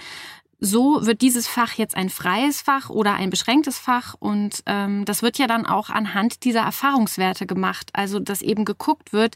So 0.61 1.05
wird 1.05 1.21
dieses 1.21 1.49
Fach 1.49 1.73
jetzt 1.73 1.97
ein 1.97 2.09
freies 2.09 2.61
Fach 2.61 2.89
oder 2.89 3.15
ein 3.15 3.29
beschränktes 3.29 3.77
Fach 3.77 4.15
und 4.17 4.63
ähm, 4.67 5.03
das 5.03 5.21
wird 5.21 5.37
ja 5.37 5.47
dann 5.47 5.65
auch 5.65 5.89
anhand 5.89 6.45
dieser 6.45 6.61
Erfahrungswerte 6.61 7.45
gemacht. 7.45 7.89
Also 7.91 8.19
dass 8.19 8.41
eben 8.41 8.63
geguckt 8.63 9.11
wird, 9.11 9.35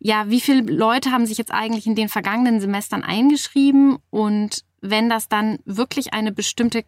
ja, 0.00 0.28
wie 0.30 0.40
viele 0.40 0.62
Leute 0.62 1.12
haben 1.12 1.24
sich 1.24 1.38
jetzt 1.38 1.52
eigentlich 1.52 1.86
in 1.86 1.94
den 1.94 2.08
vergangenen 2.08 2.60
Semestern 2.60 3.04
eingeschrieben 3.04 3.98
und 4.10 4.64
wenn 4.80 5.08
das 5.08 5.28
dann 5.28 5.60
wirklich 5.64 6.12
eine 6.12 6.32
bestimmte 6.32 6.84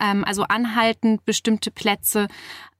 ähm, 0.00 0.24
also 0.24 0.44
anhaltend 0.44 1.24
bestimmte 1.24 1.70
Plätze 1.70 2.28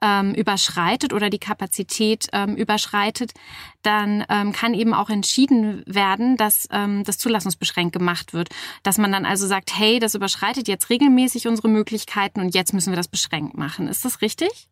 ähm, 0.01 0.35
überschreitet 0.35 1.13
oder 1.13 1.31
die 1.31 1.39
Kapazität 1.39 2.27
ähm, 2.33 2.57
überschreitet, 2.57 3.33
dann 3.83 4.25
ähm, 4.29 4.53
kann 4.53 4.75
eben 4.75 4.95
auch 4.95 5.11
entschieden 5.11 5.83
werden, 5.87 6.37
dass 6.37 6.69
ähm, 6.71 7.05
das 7.05 7.19
zulassungsbeschränkt 7.19 7.93
gemacht 7.93 8.33
wird. 8.33 8.49
Dass 8.83 8.99
man 8.99 9.13
dann 9.13 9.25
also 9.25 9.47
sagt, 9.47 9.77
hey, 9.77 9.99
das 9.99 10.15
überschreitet 10.15 10.69
jetzt 10.69 10.91
regelmäßig 10.91 11.47
unsere 11.47 11.69
Möglichkeiten 11.69 12.41
und 12.41 12.55
jetzt 12.55 12.75
müssen 12.75 12.93
wir 12.93 12.97
das 12.97 13.09
beschränkt 13.09 13.57
machen. 13.57 13.89
Ist 13.89 14.05
das 14.05 14.21
richtig? 14.21 14.69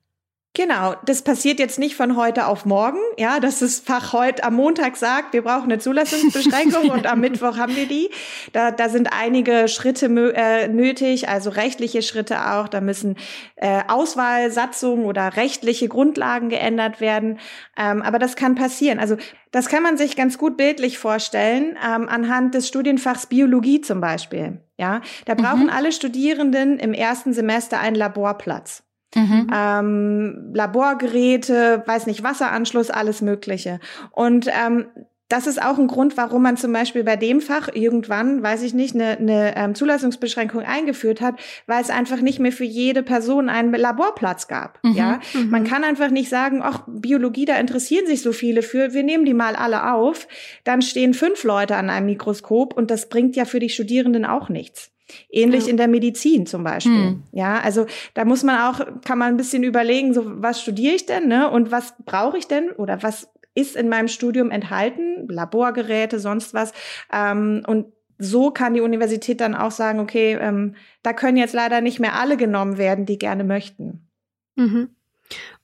Genau, 0.54 0.94
das 1.06 1.22
passiert 1.22 1.58
jetzt 1.58 1.78
nicht 1.78 1.96
von 1.96 2.14
heute 2.14 2.46
auf 2.46 2.66
morgen, 2.66 2.98
ja, 3.16 3.40
dass 3.40 3.60
das 3.60 3.80
Fach 3.80 4.12
heute 4.12 4.44
am 4.44 4.54
Montag 4.54 4.98
sagt, 4.98 5.32
wir 5.32 5.40
brauchen 5.40 5.72
eine 5.72 5.78
Zulassungsbeschränkung 5.78 6.90
und 6.90 7.06
am 7.06 7.20
Mittwoch 7.20 7.56
haben 7.56 7.74
wir 7.74 7.86
die. 7.86 8.10
Da, 8.52 8.70
da 8.70 8.90
sind 8.90 9.08
einige 9.18 9.66
Schritte 9.68 10.08
äh, 10.34 10.68
nötig, 10.68 11.26
also 11.26 11.48
rechtliche 11.48 12.02
Schritte 12.02 12.52
auch. 12.52 12.68
Da 12.68 12.82
müssen 12.82 13.16
äh, 13.56 13.80
Auswahlsatzungen 13.88 15.06
oder 15.06 15.38
rechtliche 15.38 15.88
Grundlagen 15.88 16.50
geändert 16.50 17.00
werden. 17.00 17.38
Ähm, 17.78 18.02
aber 18.02 18.18
das 18.18 18.36
kann 18.36 18.54
passieren. 18.54 18.98
Also 18.98 19.16
das 19.52 19.70
kann 19.70 19.82
man 19.82 19.96
sich 19.96 20.16
ganz 20.16 20.36
gut 20.36 20.58
bildlich 20.58 20.98
vorstellen 20.98 21.78
ähm, 21.82 22.10
anhand 22.10 22.52
des 22.54 22.68
Studienfachs 22.68 23.24
Biologie 23.24 23.80
zum 23.80 24.02
Beispiel. 24.02 24.60
Ja, 24.76 25.00
da 25.24 25.34
brauchen 25.34 25.64
mhm. 25.64 25.70
alle 25.70 25.92
Studierenden 25.92 26.78
im 26.78 26.92
ersten 26.92 27.32
Semester 27.32 27.80
einen 27.80 27.96
Laborplatz. 27.96 28.82
Mhm. 29.14 29.48
Ähm, 29.54 30.50
Laborgeräte, 30.54 31.82
weiß 31.86 32.06
nicht, 32.06 32.22
Wasseranschluss, 32.22 32.90
alles 32.90 33.20
Mögliche. 33.22 33.80
Und 34.12 34.48
ähm, 34.48 34.86
das 35.32 35.46
ist 35.46 35.62
auch 35.62 35.78
ein 35.78 35.86
Grund, 35.86 36.18
warum 36.18 36.42
man 36.42 36.58
zum 36.58 36.74
Beispiel 36.74 37.04
bei 37.04 37.16
dem 37.16 37.40
Fach 37.40 37.70
irgendwann, 37.72 38.42
weiß 38.42 38.62
ich 38.64 38.74
nicht, 38.74 38.94
eine, 38.94 39.16
eine 39.16 39.56
ähm, 39.56 39.74
Zulassungsbeschränkung 39.74 40.62
eingeführt 40.62 41.22
hat, 41.22 41.40
weil 41.66 41.80
es 41.80 41.88
einfach 41.88 42.20
nicht 42.20 42.38
mehr 42.38 42.52
für 42.52 42.64
jede 42.64 43.02
Person 43.02 43.48
einen 43.48 43.72
Laborplatz 43.72 44.46
gab. 44.46 44.78
Mhm. 44.84 44.92
Ja, 44.92 45.20
mhm. 45.32 45.48
man 45.48 45.64
kann 45.64 45.84
einfach 45.84 46.10
nicht 46.10 46.28
sagen, 46.28 46.60
ach 46.62 46.82
Biologie, 46.86 47.46
da 47.46 47.56
interessieren 47.56 48.06
sich 48.06 48.20
so 48.20 48.32
viele 48.32 48.60
für, 48.60 48.92
wir 48.92 49.04
nehmen 49.04 49.24
die 49.24 49.32
mal 49.32 49.56
alle 49.56 49.94
auf. 49.94 50.28
Dann 50.64 50.82
stehen 50.82 51.14
fünf 51.14 51.44
Leute 51.44 51.76
an 51.76 51.88
einem 51.88 52.06
Mikroskop 52.06 52.74
und 52.76 52.90
das 52.90 53.08
bringt 53.08 53.34
ja 53.34 53.46
für 53.46 53.58
die 53.58 53.70
Studierenden 53.70 54.26
auch 54.26 54.50
nichts. 54.50 54.91
Ähnlich 55.30 55.64
ja. 55.64 55.70
in 55.70 55.76
der 55.76 55.88
Medizin 55.88 56.46
zum 56.46 56.64
Beispiel. 56.64 56.92
Hm. 56.92 57.22
Ja, 57.32 57.60
also 57.60 57.86
da 58.14 58.24
muss 58.24 58.42
man 58.42 58.58
auch, 58.58 58.80
kann 59.04 59.18
man 59.18 59.28
ein 59.28 59.36
bisschen 59.36 59.62
überlegen, 59.62 60.14
so 60.14 60.22
was 60.24 60.60
studiere 60.60 60.94
ich 60.94 61.06
denn, 61.06 61.28
ne? 61.28 61.50
Und 61.50 61.70
was 61.70 61.94
brauche 62.04 62.38
ich 62.38 62.48
denn 62.48 62.70
oder 62.70 63.02
was 63.02 63.28
ist 63.54 63.76
in 63.76 63.88
meinem 63.88 64.08
Studium 64.08 64.50
enthalten? 64.50 65.28
Laborgeräte, 65.28 66.18
sonst 66.18 66.54
was. 66.54 66.72
Ähm, 67.12 67.62
und 67.66 67.86
so 68.18 68.50
kann 68.50 68.74
die 68.74 68.80
Universität 68.80 69.40
dann 69.40 69.54
auch 69.54 69.72
sagen, 69.72 69.98
okay, 69.98 70.38
ähm, 70.40 70.76
da 71.02 71.12
können 71.12 71.36
jetzt 71.36 71.54
leider 71.54 71.80
nicht 71.80 71.98
mehr 71.98 72.14
alle 72.14 72.36
genommen 72.36 72.78
werden, 72.78 73.04
die 73.04 73.18
gerne 73.18 73.44
möchten. 73.44 74.08
Mhm. 74.56 74.90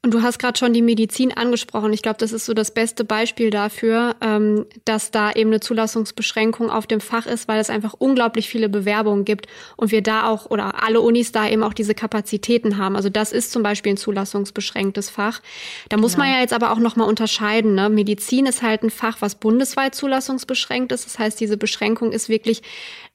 Und 0.00 0.14
du 0.14 0.22
hast 0.22 0.38
gerade 0.38 0.56
schon 0.56 0.72
die 0.72 0.80
Medizin 0.80 1.36
angesprochen. 1.36 1.92
Ich 1.92 2.02
glaube, 2.02 2.18
das 2.18 2.30
ist 2.30 2.46
so 2.46 2.54
das 2.54 2.70
beste 2.70 3.04
Beispiel 3.04 3.50
dafür, 3.50 4.14
ähm, 4.20 4.64
dass 4.84 5.10
da 5.10 5.32
eben 5.32 5.50
eine 5.50 5.58
Zulassungsbeschränkung 5.58 6.70
auf 6.70 6.86
dem 6.86 7.00
Fach 7.00 7.26
ist, 7.26 7.48
weil 7.48 7.60
es 7.60 7.68
einfach 7.68 7.94
unglaublich 7.98 8.48
viele 8.48 8.68
Bewerbungen 8.68 9.24
gibt 9.24 9.48
und 9.76 9.90
wir 9.90 10.00
da 10.00 10.28
auch 10.28 10.46
oder 10.50 10.84
alle 10.84 11.00
Unis 11.00 11.32
da 11.32 11.48
eben 11.48 11.64
auch 11.64 11.72
diese 11.72 11.94
Kapazitäten 11.94 12.78
haben. 12.78 12.94
Also 12.94 13.08
das 13.08 13.32
ist 13.32 13.50
zum 13.50 13.64
Beispiel 13.64 13.94
ein 13.94 13.96
zulassungsbeschränktes 13.96 15.10
Fach. 15.10 15.42
Da 15.88 15.96
muss 15.96 16.12
genau. 16.12 16.26
man 16.26 16.34
ja 16.34 16.40
jetzt 16.40 16.52
aber 16.52 16.70
auch 16.70 16.78
nochmal 16.78 17.08
unterscheiden. 17.08 17.74
Ne? 17.74 17.90
Medizin 17.90 18.46
ist 18.46 18.62
halt 18.62 18.84
ein 18.84 18.90
Fach, 18.90 19.16
was 19.20 19.34
bundesweit 19.34 19.96
zulassungsbeschränkt 19.96 20.92
ist. 20.92 21.06
Das 21.06 21.18
heißt, 21.18 21.40
diese 21.40 21.56
Beschränkung 21.56 22.12
ist 22.12 22.28
wirklich 22.28 22.62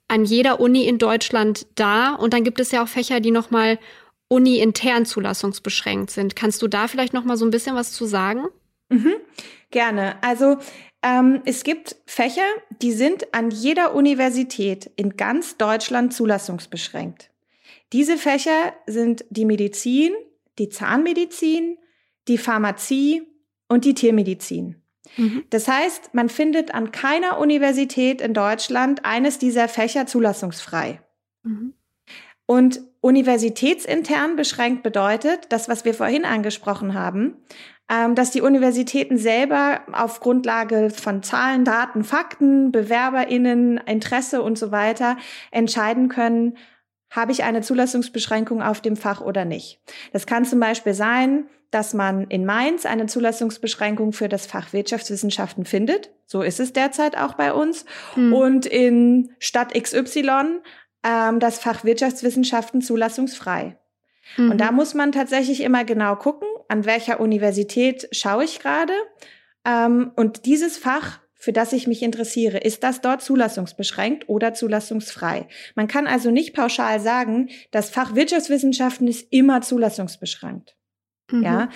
an 0.09 0.25
jeder 0.25 0.59
Uni 0.59 0.85
in 0.85 0.97
Deutschland 0.97 1.65
da. 1.75 2.13
Und 2.13 2.33
dann 2.33 2.43
gibt 2.43 2.59
es 2.59 2.71
ja 2.71 2.83
auch 2.83 2.87
Fächer, 2.87 3.19
die 3.21 3.31
nochmal 3.31 3.79
uni-intern 4.33 5.05
zulassungsbeschränkt 5.05 6.09
sind. 6.09 6.35
Kannst 6.35 6.61
du 6.63 6.67
da 6.67 6.87
vielleicht 6.87 7.13
noch 7.13 7.23
mal 7.23 7.37
so 7.37 7.45
ein 7.45 7.51
bisschen 7.51 7.75
was 7.75 7.91
zu 7.91 8.05
sagen? 8.05 8.45
Mhm, 8.89 9.13
gerne. 9.69 10.15
Also 10.23 10.57
ähm, 11.03 11.41
es 11.45 11.63
gibt 11.63 11.97
Fächer, 12.07 12.47
die 12.81 12.93
sind 12.93 13.33
an 13.35 13.51
jeder 13.51 13.93
Universität 13.93 14.89
in 14.95 15.17
ganz 15.17 15.57
Deutschland 15.57 16.13
zulassungsbeschränkt. 16.13 17.29
Diese 17.91 18.17
Fächer 18.17 18.73
sind 18.87 19.23
die 19.29 19.45
Medizin, 19.45 20.13
die 20.57 20.69
Zahnmedizin, 20.69 21.77
die 22.27 22.39
Pharmazie 22.39 23.27
und 23.67 23.85
die 23.85 23.93
Tiermedizin. 23.93 24.81
Mhm. 25.17 25.43
Das 25.51 25.67
heißt, 25.67 26.15
man 26.15 26.29
findet 26.29 26.73
an 26.73 26.91
keiner 26.91 27.37
Universität 27.37 28.19
in 28.19 28.33
Deutschland 28.33 29.05
eines 29.05 29.37
dieser 29.37 29.67
Fächer 29.67 30.07
zulassungsfrei. 30.07 31.01
Mhm. 31.43 31.73
Und 32.47 32.81
universitätsintern 33.03 34.37
beschränkt 34.37 34.81
bedeutet, 34.81 35.47
das, 35.49 35.67
was 35.67 35.83
wir 35.83 35.93
vorhin 35.93 36.23
angesprochen 36.23 36.93
haben, 36.93 37.35
ähm, 37.91 38.15
dass 38.15 38.31
die 38.31 38.41
Universitäten 38.41 39.17
selber 39.17 39.81
auf 39.91 40.21
Grundlage 40.21 40.89
von 40.89 41.21
Zahlen, 41.21 41.65
Daten, 41.65 42.05
Fakten, 42.05 42.71
BewerberInnen, 42.71 43.77
Interesse 43.77 44.41
und 44.41 44.57
so 44.57 44.71
weiter 44.71 45.17
entscheiden 45.51 46.07
können, 46.07 46.57
habe 47.09 47.33
ich 47.33 47.43
eine 47.43 47.61
Zulassungsbeschränkung 47.61 48.61
auf 48.61 48.79
dem 48.79 48.95
Fach 48.95 49.19
oder 49.19 49.43
nicht. 49.43 49.81
Das 50.13 50.25
kann 50.25 50.45
zum 50.45 50.61
Beispiel 50.61 50.93
sein, 50.93 51.47
dass 51.71 51.93
man 51.93 52.27
in 52.27 52.45
Mainz 52.45 52.85
eine 52.85 53.07
Zulassungsbeschränkung 53.07 54.13
für 54.13 54.29
das 54.29 54.45
Fach 54.45 54.71
Wirtschaftswissenschaften 54.71 55.65
findet. 55.65 56.11
So 56.25 56.41
ist 56.41 56.61
es 56.61 56.71
derzeit 56.71 57.17
auch 57.17 57.33
bei 57.33 57.51
uns. 57.51 57.85
Hm. 58.13 58.31
Und 58.31 58.65
in 58.65 59.33
Stadt 59.39 59.73
XY 59.73 60.61
ähm, 61.03 61.39
das 61.39 61.59
Fach 61.59 61.83
Wirtschaftswissenschaften 61.83 62.81
zulassungsfrei. 62.81 63.77
Mhm. 64.37 64.51
Und 64.51 64.57
da 64.59 64.71
muss 64.71 64.93
man 64.93 65.11
tatsächlich 65.11 65.61
immer 65.61 65.83
genau 65.83 66.15
gucken, 66.15 66.47
an 66.67 66.85
welcher 66.85 67.19
Universität 67.19 68.07
schaue 68.11 68.45
ich 68.45 68.59
gerade. 68.59 68.93
Ähm, 69.65 70.11
und 70.15 70.45
dieses 70.45 70.77
Fach, 70.77 71.19
für 71.35 71.53
das 71.53 71.73
ich 71.73 71.87
mich 71.87 72.01
interessiere, 72.01 72.57
ist 72.57 72.83
das 72.83 73.01
dort 73.01 73.21
zulassungsbeschränkt 73.21 74.29
oder 74.29 74.53
zulassungsfrei? 74.53 75.47
Man 75.75 75.87
kann 75.87 76.07
also 76.07 76.31
nicht 76.31 76.55
pauschal 76.55 76.99
sagen, 76.99 77.49
das 77.71 77.89
Fach 77.89 78.15
Wirtschaftswissenschaften 78.15 79.07
ist 79.07 79.27
immer 79.31 79.61
zulassungsbeschränkt. 79.61 80.75
Mhm. 81.31 81.43
Ja, 81.43 81.69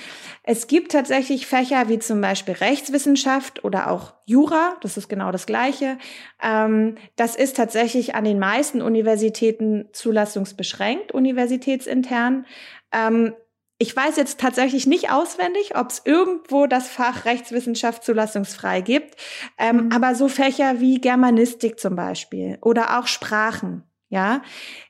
es 0.44 0.68
gibt 0.68 0.92
tatsächlich 0.92 1.48
Fächer 1.48 1.88
wie 1.88 2.00
zum 2.00 2.20
Beispiel 2.20 2.56
Rechtswissenschaft 2.56 3.64
oder 3.64 3.90
auch 3.90 4.14
Jura. 4.26 4.76
Das 4.82 4.98
ist 4.98 5.08
genau 5.08 5.32
das 5.32 5.46
Gleiche. 5.46 5.98
Ähm, 6.42 6.96
das 7.16 7.36
ist 7.36 7.56
tatsächlich 7.56 8.16
an 8.16 8.26
den 8.26 8.40
meisten 8.40 8.82
Universitäten 8.82 9.88
zulassungsbeschränkt, 9.94 11.14
universitätsintern. 11.14 12.46
Ähm, 12.92 13.34
ich 13.80 13.96
weiß 13.96 14.18
jetzt 14.18 14.40
tatsächlich 14.40 14.88
nicht 14.88 15.12
auswendig, 15.12 15.78
ob 15.78 15.92
es 15.92 16.02
irgendwo 16.04 16.66
das 16.66 16.88
Fach 16.88 17.26
Rechtswissenschaft 17.26 18.04
zulassungsfrei 18.04 18.82
gibt, 18.82 19.16
ähm, 19.60 19.86
mhm. 19.86 19.92
aber 19.92 20.16
so 20.16 20.28
Fächer 20.28 20.80
wie 20.80 21.00
Germanistik 21.00 21.80
zum 21.80 21.96
Beispiel 21.96 22.58
oder 22.62 22.98
auch 23.00 23.06
Sprachen, 23.08 23.84
ja, 24.10 24.42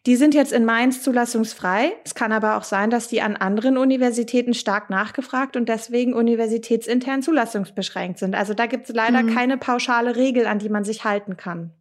die 0.06 0.16
sind 0.16 0.36
jetzt 0.36 0.54
in 0.54 0.64
Mainz 0.64 1.02
zulassungsfrei. 1.02 1.94
Es 2.06 2.14
kann 2.14 2.32
aber 2.32 2.56
auch 2.56 2.64
sein, 2.64 2.92
dass 2.92 3.08
die 3.08 3.22
an 3.22 3.36
anderen 3.36 3.78
Universitäten 3.78 4.54
stark 4.54 4.92
nachgefragt 4.92 5.56
und 5.56 5.68
deswegen 5.68 6.14
universitätsintern 6.14 7.24
zulassungsbeschränkt 7.24 8.20
sind. 8.20 8.36
Also 8.36 8.54
da 8.54 8.68
gibt 8.68 8.88
es 8.88 8.96
leider 8.96 9.24
mhm. 9.24 9.34
keine 9.34 9.58
pauschale 9.58 10.16
Regel, 10.16 10.46
an 10.46 10.60
die 10.60 10.70
man 10.70 10.84
sich 10.84 11.04
halten 11.04 11.36
kann. 11.36 11.72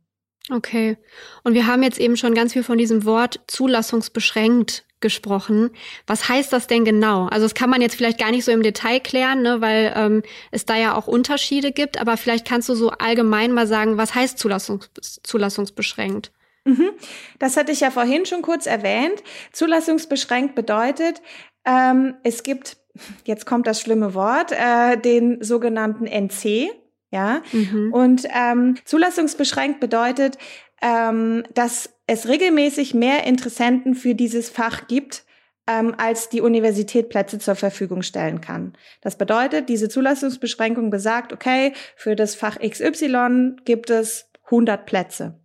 Okay. 0.50 0.96
Und 1.42 1.54
wir 1.54 1.66
haben 1.66 1.82
jetzt 1.82 1.98
eben 1.98 2.16
schon 2.16 2.34
ganz 2.34 2.54
viel 2.54 2.62
von 2.62 2.78
diesem 2.78 3.04
Wort 3.04 3.40
zulassungsbeschränkt 3.48 4.84
gesprochen. 5.00 5.70
Was 6.06 6.28
heißt 6.28 6.52
das 6.54 6.68
denn 6.68 6.86
genau? 6.86 7.26
Also 7.26 7.44
das 7.44 7.54
kann 7.54 7.68
man 7.68 7.82
jetzt 7.82 7.96
vielleicht 7.96 8.18
gar 8.18 8.30
nicht 8.30 8.46
so 8.46 8.52
im 8.52 8.62
Detail 8.62 9.00
klären, 9.00 9.42
ne, 9.42 9.60
weil 9.60 9.92
ähm, 9.94 10.22
es 10.52 10.64
da 10.64 10.76
ja 10.76 10.94
auch 10.94 11.06
Unterschiede 11.06 11.72
gibt, 11.72 12.00
aber 12.00 12.16
vielleicht 12.16 12.46
kannst 12.46 12.70
du 12.70 12.74
so 12.74 12.90
allgemein 12.90 13.52
mal 13.52 13.66
sagen, 13.66 13.98
was 13.98 14.14
heißt 14.14 14.38
Zulassungs 14.38 14.88
zulassungsbeschränkt? 15.22 16.32
Mhm. 16.66 16.90
Das 17.38 17.56
hatte 17.56 17.72
ich 17.72 17.80
ja 17.80 17.90
vorhin 17.90 18.26
schon 18.26 18.42
kurz 18.42 18.66
erwähnt. 18.66 19.22
Zulassungsbeschränkt 19.52 20.54
bedeutet, 20.54 21.22
ähm, 21.64 22.14
es 22.22 22.42
gibt, 22.42 22.76
jetzt 23.24 23.46
kommt 23.46 23.66
das 23.66 23.80
schlimme 23.80 24.14
Wort, 24.14 24.52
äh, 24.52 24.96
den 24.96 25.42
sogenannten 25.42 26.06
NC, 26.06 26.70
ja. 27.10 27.42
Mhm. 27.52 27.92
Und 27.92 28.28
ähm, 28.34 28.76
zulassungsbeschränkt 28.84 29.80
bedeutet, 29.80 30.38
ähm, 30.82 31.44
dass 31.54 31.90
es 32.06 32.28
regelmäßig 32.28 32.94
mehr 32.94 33.24
Interessenten 33.24 33.94
für 33.94 34.14
dieses 34.14 34.50
Fach 34.50 34.88
gibt, 34.88 35.24
ähm, 35.68 35.94
als 35.96 36.28
die 36.28 36.40
Universität 36.40 37.08
Plätze 37.08 37.38
zur 37.38 37.54
Verfügung 37.54 38.02
stellen 38.02 38.40
kann. 38.40 38.74
Das 39.00 39.16
bedeutet, 39.16 39.68
diese 39.68 39.88
Zulassungsbeschränkung 39.88 40.90
besagt, 40.90 41.32
okay, 41.32 41.72
für 41.96 42.16
das 42.16 42.34
Fach 42.34 42.58
XY 42.58 43.56
gibt 43.64 43.90
es 43.90 44.30
100 44.44 44.86
Plätze. 44.86 45.40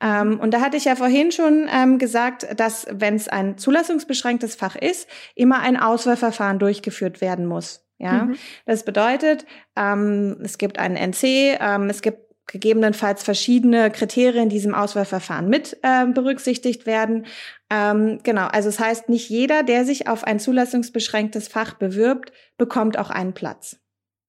Ähm, 0.00 0.38
und 0.40 0.52
da 0.52 0.60
hatte 0.60 0.76
ich 0.76 0.84
ja 0.84 0.96
vorhin 0.96 1.32
schon 1.32 1.68
ähm, 1.72 1.98
gesagt, 1.98 2.46
dass 2.58 2.86
wenn 2.90 3.14
es 3.14 3.28
ein 3.28 3.58
zulassungsbeschränktes 3.58 4.54
Fach 4.54 4.76
ist, 4.76 5.08
immer 5.34 5.60
ein 5.60 5.76
Auswahlverfahren 5.76 6.58
durchgeführt 6.58 7.20
werden 7.20 7.46
muss. 7.46 7.84
Ja, 7.98 8.24
mhm. 8.24 8.36
das 8.64 8.84
bedeutet, 8.84 9.44
ähm, 9.76 10.36
es 10.42 10.56
gibt 10.58 10.78
einen 10.78 10.96
NC, 10.96 11.58
ähm, 11.60 11.90
es 11.90 12.00
gibt 12.00 12.28
gegebenenfalls 12.46 13.22
verschiedene 13.22 13.90
Kriterien 13.90 14.44
in 14.44 14.48
diesem 14.48 14.74
Auswahlverfahren 14.74 15.48
mit 15.48 15.78
äh, 15.82 16.06
berücksichtigt 16.06 16.86
werden. 16.86 17.26
Ähm, 17.70 18.20
genau, 18.22 18.46
also 18.46 18.68
es 18.68 18.76
das 18.76 18.86
heißt, 18.86 19.08
nicht 19.08 19.28
jeder, 19.28 19.62
der 19.62 19.84
sich 19.84 20.08
auf 20.08 20.24
ein 20.24 20.40
zulassungsbeschränktes 20.40 21.48
Fach 21.48 21.74
bewirbt, 21.74 22.32
bekommt 22.56 22.98
auch 22.98 23.10
einen 23.10 23.34
Platz. 23.34 23.78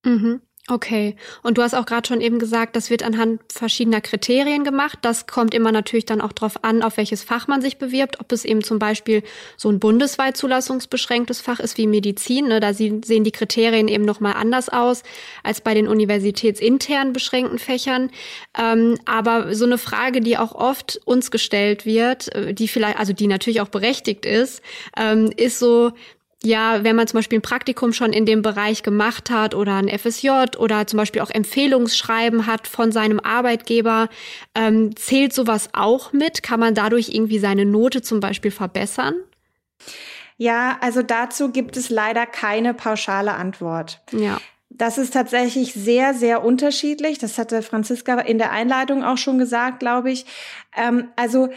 Mhm. 0.03 0.41
Okay. 0.71 1.15
Und 1.41 1.57
du 1.57 1.63
hast 1.63 1.73
auch 1.73 1.88
gerade 1.88 2.07
schon 2.07 2.21
eben 2.21 2.38
gesagt, 2.38 2.75
das 2.75 2.91
wird 2.91 3.01
anhand 3.01 3.41
verschiedener 3.51 4.01
Kriterien 4.01 4.63
gemacht. 4.63 4.99
Das 5.01 5.25
kommt 5.25 5.55
immer 5.55 5.71
natürlich 5.71 6.05
dann 6.05 6.21
auch 6.21 6.31
darauf 6.31 6.63
an, 6.63 6.83
auf 6.83 6.97
welches 6.97 7.23
Fach 7.23 7.47
man 7.47 7.59
sich 7.59 7.79
bewirbt. 7.79 8.19
Ob 8.19 8.31
es 8.31 8.45
eben 8.45 8.63
zum 8.63 8.77
Beispiel 8.77 9.23
so 9.57 9.69
ein 9.69 9.79
bundesweit 9.79 10.38
zulassungsbeschränktes 10.38 11.41
Fach 11.41 11.59
ist 11.59 11.79
wie 11.79 11.88
Medizin. 11.88 12.49
Ne? 12.49 12.59
Da 12.59 12.75
sehen 12.75 13.01
die 13.01 13.31
Kriterien 13.31 13.88
eben 13.88 14.05
nochmal 14.05 14.33
anders 14.33 14.69
aus 14.69 15.01
als 15.43 15.61
bei 15.61 15.73
den 15.73 15.88
universitätsintern 15.88 17.13
beschränkten 17.13 17.57
Fächern. 17.57 18.11
Ähm, 18.55 18.99
aber 19.05 19.55
so 19.55 19.65
eine 19.65 19.79
Frage, 19.79 20.21
die 20.21 20.38
auch 20.38 20.53
oft 20.53 21.01
uns 21.03 21.31
gestellt 21.31 21.88
wird, 21.88 22.33
äh, 22.35 22.53
die 22.53 22.67
vielleicht, 22.67 22.99
also 22.99 23.11
die 23.11 23.25
natürlich 23.25 23.61
auch 23.61 23.69
berechtigt 23.69 24.27
ist, 24.27 24.61
ähm, 24.95 25.31
ist 25.35 25.57
so, 25.57 25.93
ja, 26.41 26.84
wenn 26.84 26.96
man 26.96 27.05
zum 27.05 27.17
Beispiel 27.17 27.39
ein 27.39 27.43
Praktikum 27.43 27.91
schon 27.91 28.13
in 28.13 28.25
dem 28.25 28.41
Bereich 28.41 28.81
gemacht 28.81 29.29
hat 29.29 29.55
oder 29.55 29.75
ein 29.75 29.89
FSJ 29.89 30.58
oder 30.58 30.88
zum 30.88 30.98
Beispiel 30.98 31.22
auch 31.22 31.29
Empfehlungsschreiben 31.29 32.48
hat 32.48 32.67
von 32.67 32.93
seinem 32.93 33.19
Arbeitgeber, 33.19 34.08
ähm, 34.55 34.96
zählt 34.96 35.34
sowas 35.34 35.69
auch 35.74 36.13
mit? 36.13 36.41
Kann 36.41 36.62
man 36.62 36.75
dadurch 36.75 37.10
irgendwie 37.10 37.39
seine 37.39 37.65
Note 37.65 38.01
zum 38.01 38.22
Beispiel 38.22 38.51
verbessern? 38.51 39.15
Ja, 40.38 40.77
also 40.79 41.01
dazu 41.01 41.51
gibt 41.51 41.75
es 41.75 41.89
leider 41.89 42.25
keine 42.25 42.74
pauschale 42.74 43.34
Antwort. 43.34 44.01
Ja. 44.13 44.39
Das 44.69 44.98
ist 44.98 45.13
tatsächlich 45.13 45.74
sehr, 45.74 46.13
sehr 46.13 46.46
unterschiedlich. 46.46 47.17
Das 47.17 47.38
hatte 47.38 47.62
Franziska 47.62 48.17
in 48.22 48.38
der 48.38 48.51
Einleitung 48.51 49.03
auch 49.03 49.17
schon 49.17 49.39
gesagt, 49.39 49.79
glaube 49.79 50.12
ich. 50.12 50.25
Ähm, 50.77 51.10
also 51.17 51.50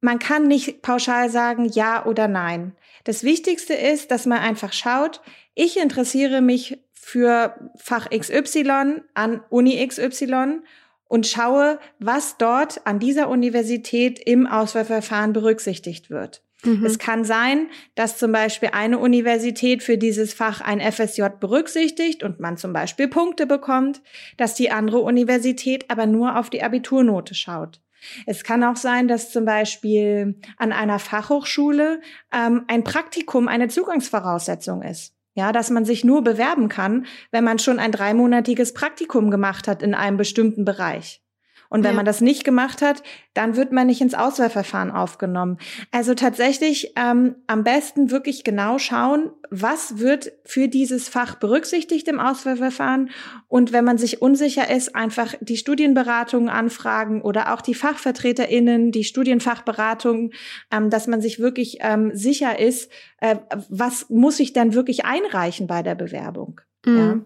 man 0.00 0.18
kann 0.18 0.48
nicht 0.48 0.80
pauschal 0.80 1.28
sagen 1.28 1.66
ja 1.66 2.06
oder 2.06 2.28
nein. 2.28 2.72
Das 3.04 3.24
Wichtigste 3.24 3.74
ist, 3.74 4.10
dass 4.10 4.26
man 4.26 4.38
einfach 4.38 4.72
schaut, 4.72 5.20
ich 5.54 5.78
interessiere 5.78 6.40
mich 6.40 6.78
für 6.92 7.70
Fach 7.76 8.08
XY 8.10 9.02
an 9.14 9.40
Uni 9.48 9.86
XY 9.86 10.60
und 11.04 11.26
schaue, 11.26 11.78
was 11.98 12.36
dort 12.38 12.86
an 12.86 12.98
dieser 12.98 13.28
Universität 13.28 14.20
im 14.20 14.46
Auswahlverfahren 14.46 15.32
berücksichtigt 15.32 16.10
wird. 16.10 16.42
Mhm. 16.62 16.84
Es 16.84 16.98
kann 16.98 17.24
sein, 17.24 17.68
dass 17.94 18.18
zum 18.18 18.32
Beispiel 18.32 18.70
eine 18.72 18.98
Universität 18.98 19.82
für 19.82 19.98
dieses 19.98 20.34
Fach 20.34 20.60
ein 20.60 20.80
FSJ 20.80 21.22
berücksichtigt 21.40 22.22
und 22.22 22.38
man 22.38 22.58
zum 22.58 22.72
Beispiel 22.72 23.08
Punkte 23.08 23.46
bekommt, 23.46 24.02
dass 24.36 24.54
die 24.54 24.70
andere 24.70 25.00
Universität 25.00 25.90
aber 25.90 26.06
nur 26.06 26.38
auf 26.38 26.50
die 26.50 26.62
Abiturnote 26.62 27.34
schaut. 27.34 27.80
Es 28.26 28.44
kann 28.44 28.64
auch 28.64 28.76
sein, 28.76 29.08
dass 29.08 29.30
zum 29.30 29.44
Beispiel 29.44 30.40
an 30.56 30.72
einer 30.72 30.98
Fachhochschule 30.98 32.00
ähm, 32.32 32.64
ein 32.68 32.84
Praktikum 32.84 33.48
eine 33.48 33.68
Zugangsvoraussetzung 33.68 34.82
ist. 34.82 35.14
Ja, 35.34 35.52
dass 35.52 35.70
man 35.70 35.84
sich 35.84 36.04
nur 36.04 36.24
bewerben 36.24 36.68
kann, 36.68 37.06
wenn 37.30 37.44
man 37.44 37.58
schon 37.58 37.78
ein 37.78 37.92
dreimonatiges 37.92 38.74
Praktikum 38.74 39.30
gemacht 39.30 39.68
hat 39.68 39.82
in 39.82 39.94
einem 39.94 40.16
bestimmten 40.16 40.64
Bereich. 40.64 41.22
Und 41.70 41.84
wenn 41.84 41.92
ja. 41.92 41.96
man 41.96 42.04
das 42.04 42.20
nicht 42.20 42.44
gemacht 42.44 42.82
hat, 42.82 43.02
dann 43.32 43.56
wird 43.56 43.70
man 43.70 43.86
nicht 43.86 44.00
ins 44.00 44.14
Auswahlverfahren 44.14 44.90
aufgenommen. 44.90 45.56
Also 45.92 46.14
tatsächlich 46.14 46.92
ähm, 46.96 47.36
am 47.46 47.62
besten 47.62 48.10
wirklich 48.10 48.42
genau 48.44 48.78
schauen, 48.78 49.30
was 49.50 49.98
wird 49.98 50.32
für 50.44 50.68
dieses 50.68 51.08
Fach 51.08 51.36
berücksichtigt 51.36 52.08
im 52.08 52.18
Auswahlverfahren. 52.18 53.10
Und 53.46 53.72
wenn 53.72 53.84
man 53.84 53.98
sich 53.98 54.20
unsicher 54.20 54.68
ist, 54.68 54.96
einfach 54.96 55.34
die 55.40 55.56
Studienberatungen 55.56 56.48
anfragen 56.48 57.22
oder 57.22 57.54
auch 57.54 57.60
die 57.60 57.74
FachvertreterInnen, 57.74 58.90
die 58.90 59.04
Studienfachberatung, 59.04 60.32
ähm, 60.72 60.90
dass 60.90 61.06
man 61.06 61.20
sich 61.20 61.38
wirklich 61.38 61.78
ähm, 61.80 62.10
sicher 62.14 62.58
ist, 62.58 62.90
äh, 63.18 63.36
was 63.68 64.10
muss 64.10 64.40
ich 64.40 64.52
denn 64.52 64.74
wirklich 64.74 65.04
einreichen 65.04 65.68
bei 65.68 65.84
der 65.84 65.94
Bewerbung. 65.94 66.60
Mhm. 66.84 66.96
Ja. 66.96 67.20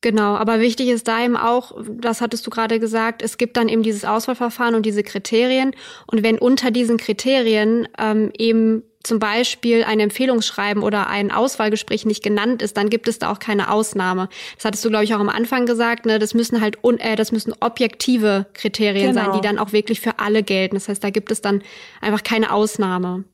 Genau, 0.00 0.36
aber 0.36 0.60
wichtig 0.60 0.88
ist 0.88 1.08
da 1.08 1.24
eben 1.24 1.36
auch, 1.36 1.72
das 1.88 2.20
hattest 2.20 2.46
du 2.46 2.50
gerade 2.50 2.78
gesagt, 2.78 3.20
es 3.20 3.36
gibt 3.36 3.56
dann 3.56 3.68
eben 3.68 3.82
dieses 3.82 4.04
Auswahlverfahren 4.04 4.76
und 4.76 4.86
diese 4.86 5.02
Kriterien. 5.02 5.72
Und 6.06 6.22
wenn 6.22 6.38
unter 6.38 6.70
diesen 6.70 6.98
Kriterien 6.98 7.88
ähm, 7.98 8.30
eben 8.38 8.84
zum 9.02 9.18
Beispiel 9.18 9.82
ein 9.82 9.98
Empfehlungsschreiben 9.98 10.84
oder 10.84 11.08
ein 11.08 11.32
Auswahlgespräch 11.32 12.06
nicht 12.06 12.22
genannt 12.22 12.62
ist, 12.62 12.76
dann 12.76 12.90
gibt 12.90 13.08
es 13.08 13.18
da 13.18 13.32
auch 13.32 13.40
keine 13.40 13.72
Ausnahme. 13.72 14.28
Das 14.56 14.66
hattest 14.66 14.84
du, 14.84 14.88
glaube 14.88 15.04
ich, 15.04 15.14
auch 15.14 15.20
am 15.20 15.28
Anfang 15.28 15.66
gesagt. 15.66 16.06
Ne? 16.06 16.20
Das 16.20 16.32
müssen 16.32 16.60
halt 16.60 16.84
un 16.84 16.98
äh, 16.98 17.16
das 17.16 17.32
müssen 17.32 17.52
objektive 17.58 18.46
Kriterien 18.54 19.14
genau. 19.14 19.24
sein, 19.24 19.32
die 19.34 19.40
dann 19.40 19.58
auch 19.58 19.72
wirklich 19.72 20.00
für 20.00 20.20
alle 20.20 20.44
gelten. 20.44 20.76
Das 20.76 20.88
heißt, 20.88 21.02
da 21.02 21.10
gibt 21.10 21.32
es 21.32 21.40
dann 21.40 21.62
einfach 22.00 22.22
keine 22.22 22.52
Ausnahme. 22.52 23.24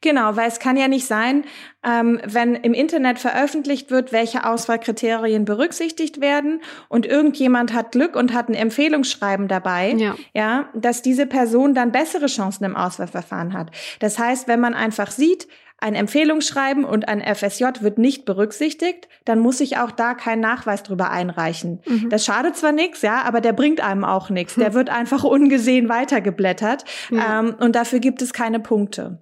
Genau, 0.00 0.36
weil 0.36 0.48
es 0.48 0.58
kann 0.58 0.76
ja 0.76 0.88
nicht 0.88 1.06
sein, 1.06 1.44
ähm, 1.84 2.20
wenn 2.24 2.54
im 2.54 2.74
Internet 2.74 3.18
veröffentlicht 3.18 3.90
wird, 3.90 4.12
welche 4.12 4.44
Auswahlkriterien 4.44 5.44
berücksichtigt 5.44 6.20
werden 6.20 6.60
und 6.88 7.06
irgendjemand 7.06 7.72
hat 7.72 7.92
Glück 7.92 8.16
und 8.16 8.34
hat 8.34 8.48
ein 8.48 8.54
Empfehlungsschreiben 8.54 9.48
dabei, 9.48 9.92
ja. 9.92 10.16
ja, 10.34 10.68
dass 10.74 11.02
diese 11.02 11.26
Person 11.26 11.74
dann 11.74 11.92
bessere 11.92 12.26
Chancen 12.26 12.64
im 12.64 12.76
Auswahlverfahren 12.76 13.52
hat. 13.52 13.70
Das 14.00 14.18
heißt, 14.18 14.48
wenn 14.48 14.60
man 14.60 14.74
einfach 14.74 15.10
sieht, 15.10 15.48
ein 15.78 15.94
Empfehlungsschreiben 15.94 16.84
und 16.84 17.08
ein 17.08 17.20
FSJ 17.20 17.64
wird 17.80 17.98
nicht 17.98 18.24
berücksichtigt, 18.24 19.08
dann 19.24 19.38
muss 19.38 19.60
ich 19.60 19.76
auch 19.76 19.90
da 19.90 20.14
keinen 20.14 20.40
Nachweis 20.40 20.82
drüber 20.82 21.10
einreichen. 21.10 21.80
Mhm. 21.86 22.08
Das 22.08 22.24
schadet 22.24 22.56
zwar 22.56 22.72
nichts, 22.72 23.02
ja, 23.02 23.22
aber 23.22 23.42
der 23.42 23.52
bringt 23.52 23.82
einem 23.82 24.04
auch 24.04 24.30
nichts. 24.30 24.54
Der 24.66 24.72
wird 24.72 24.88
einfach 24.88 25.22
ungesehen 25.22 25.88
weitergeblättert 25.88 26.84
ja. 27.10 27.40
ähm, 27.40 27.54
und 27.60 27.76
dafür 27.76 27.98
gibt 27.98 28.22
es 28.22 28.32
keine 28.32 28.58
Punkte. 28.58 29.18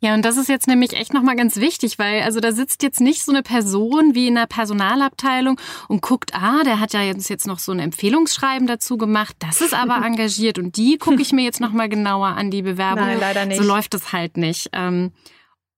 Ja, 0.00 0.14
und 0.14 0.24
das 0.24 0.36
ist 0.36 0.48
jetzt 0.48 0.66
nämlich 0.66 0.94
echt 0.94 1.14
nochmal 1.14 1.36
ganz 1.36 1.56
wichtig, 1.56 1.98
weil 1.98 2.22
also 2.22 2.40
da 2.40 2.52
sitzt 2.52 2.82
jetzt 2.82 3.00
nicht 3.00 3.24
so 3.24 3.30
eine 3.32 3.42
Person 3.42 4.14
wie 4.14 4.26
in 4.26 4.34
der 4.34 4.46
Personalabteilung 4.46 5.60
und 5.88 6.02
guckt, 6.02 6.34
ah, 6.34 6.64
der 6.64 6.80
hat 6.80 6.92
ja 6.92 7.02
jetzt, 7.02 7.30
jetzt 7.30 7.46
noch 7.46 7.58
so 7.60 7.70
ein 7.72 7.78
Empfehlungsschreiben 7.78 8.66
dazu 8.66 8.96
gemacht, 8.96 9.36
das 9.38 9.60
ist 9.60 9.74
aber 9.74 9.96
engagiert 10.04 10.58
und 10.58 10.76
die 10.76 10.98
gucke 10.98 11.22
ich 11.22 11.32
mir 11.32 11.44
jetzt 11.44 11.60
nochmal 11.60 11.88
genauer 11.88 12.28
an, 12.28 12.50
die 12.50 12.62
Bewerbung. 12.62 13.06
Nein, 13.06 13.20
leider 13.20 13.46
nicht. 13.46 13.60
So 13.60 13.64
läuft 13.64 13.94
es 13.94 14.12
halt 14.12 14.36
nicht. 14.36 14.70
Ähm, 14.72 15.12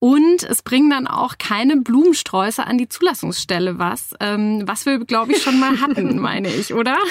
Und 0.05 0.43
es 0.43 0.61
bringen 0.61 0.91
dann 0.91 1.07
auch 1.07 1.39
keine 1.39 1.77
Blumensträuße 1.77 2.63
an 2.63 2.77
die 2.77 2.87
Zulassungsstelle 2.87 3.79
was, 3.79 4.11
ähm, 4.19 4.61
was 4.67 4.85
wir, 4.85 4.99
glaube 4.99 5.31
ich, 5.31 5.41
schon 5.41 5.59
mal 5.59 5.81
hatten, 5.81 6.19
meine 6.19 6.47
ich, 6.47 6.75
oder? 6.75 6.95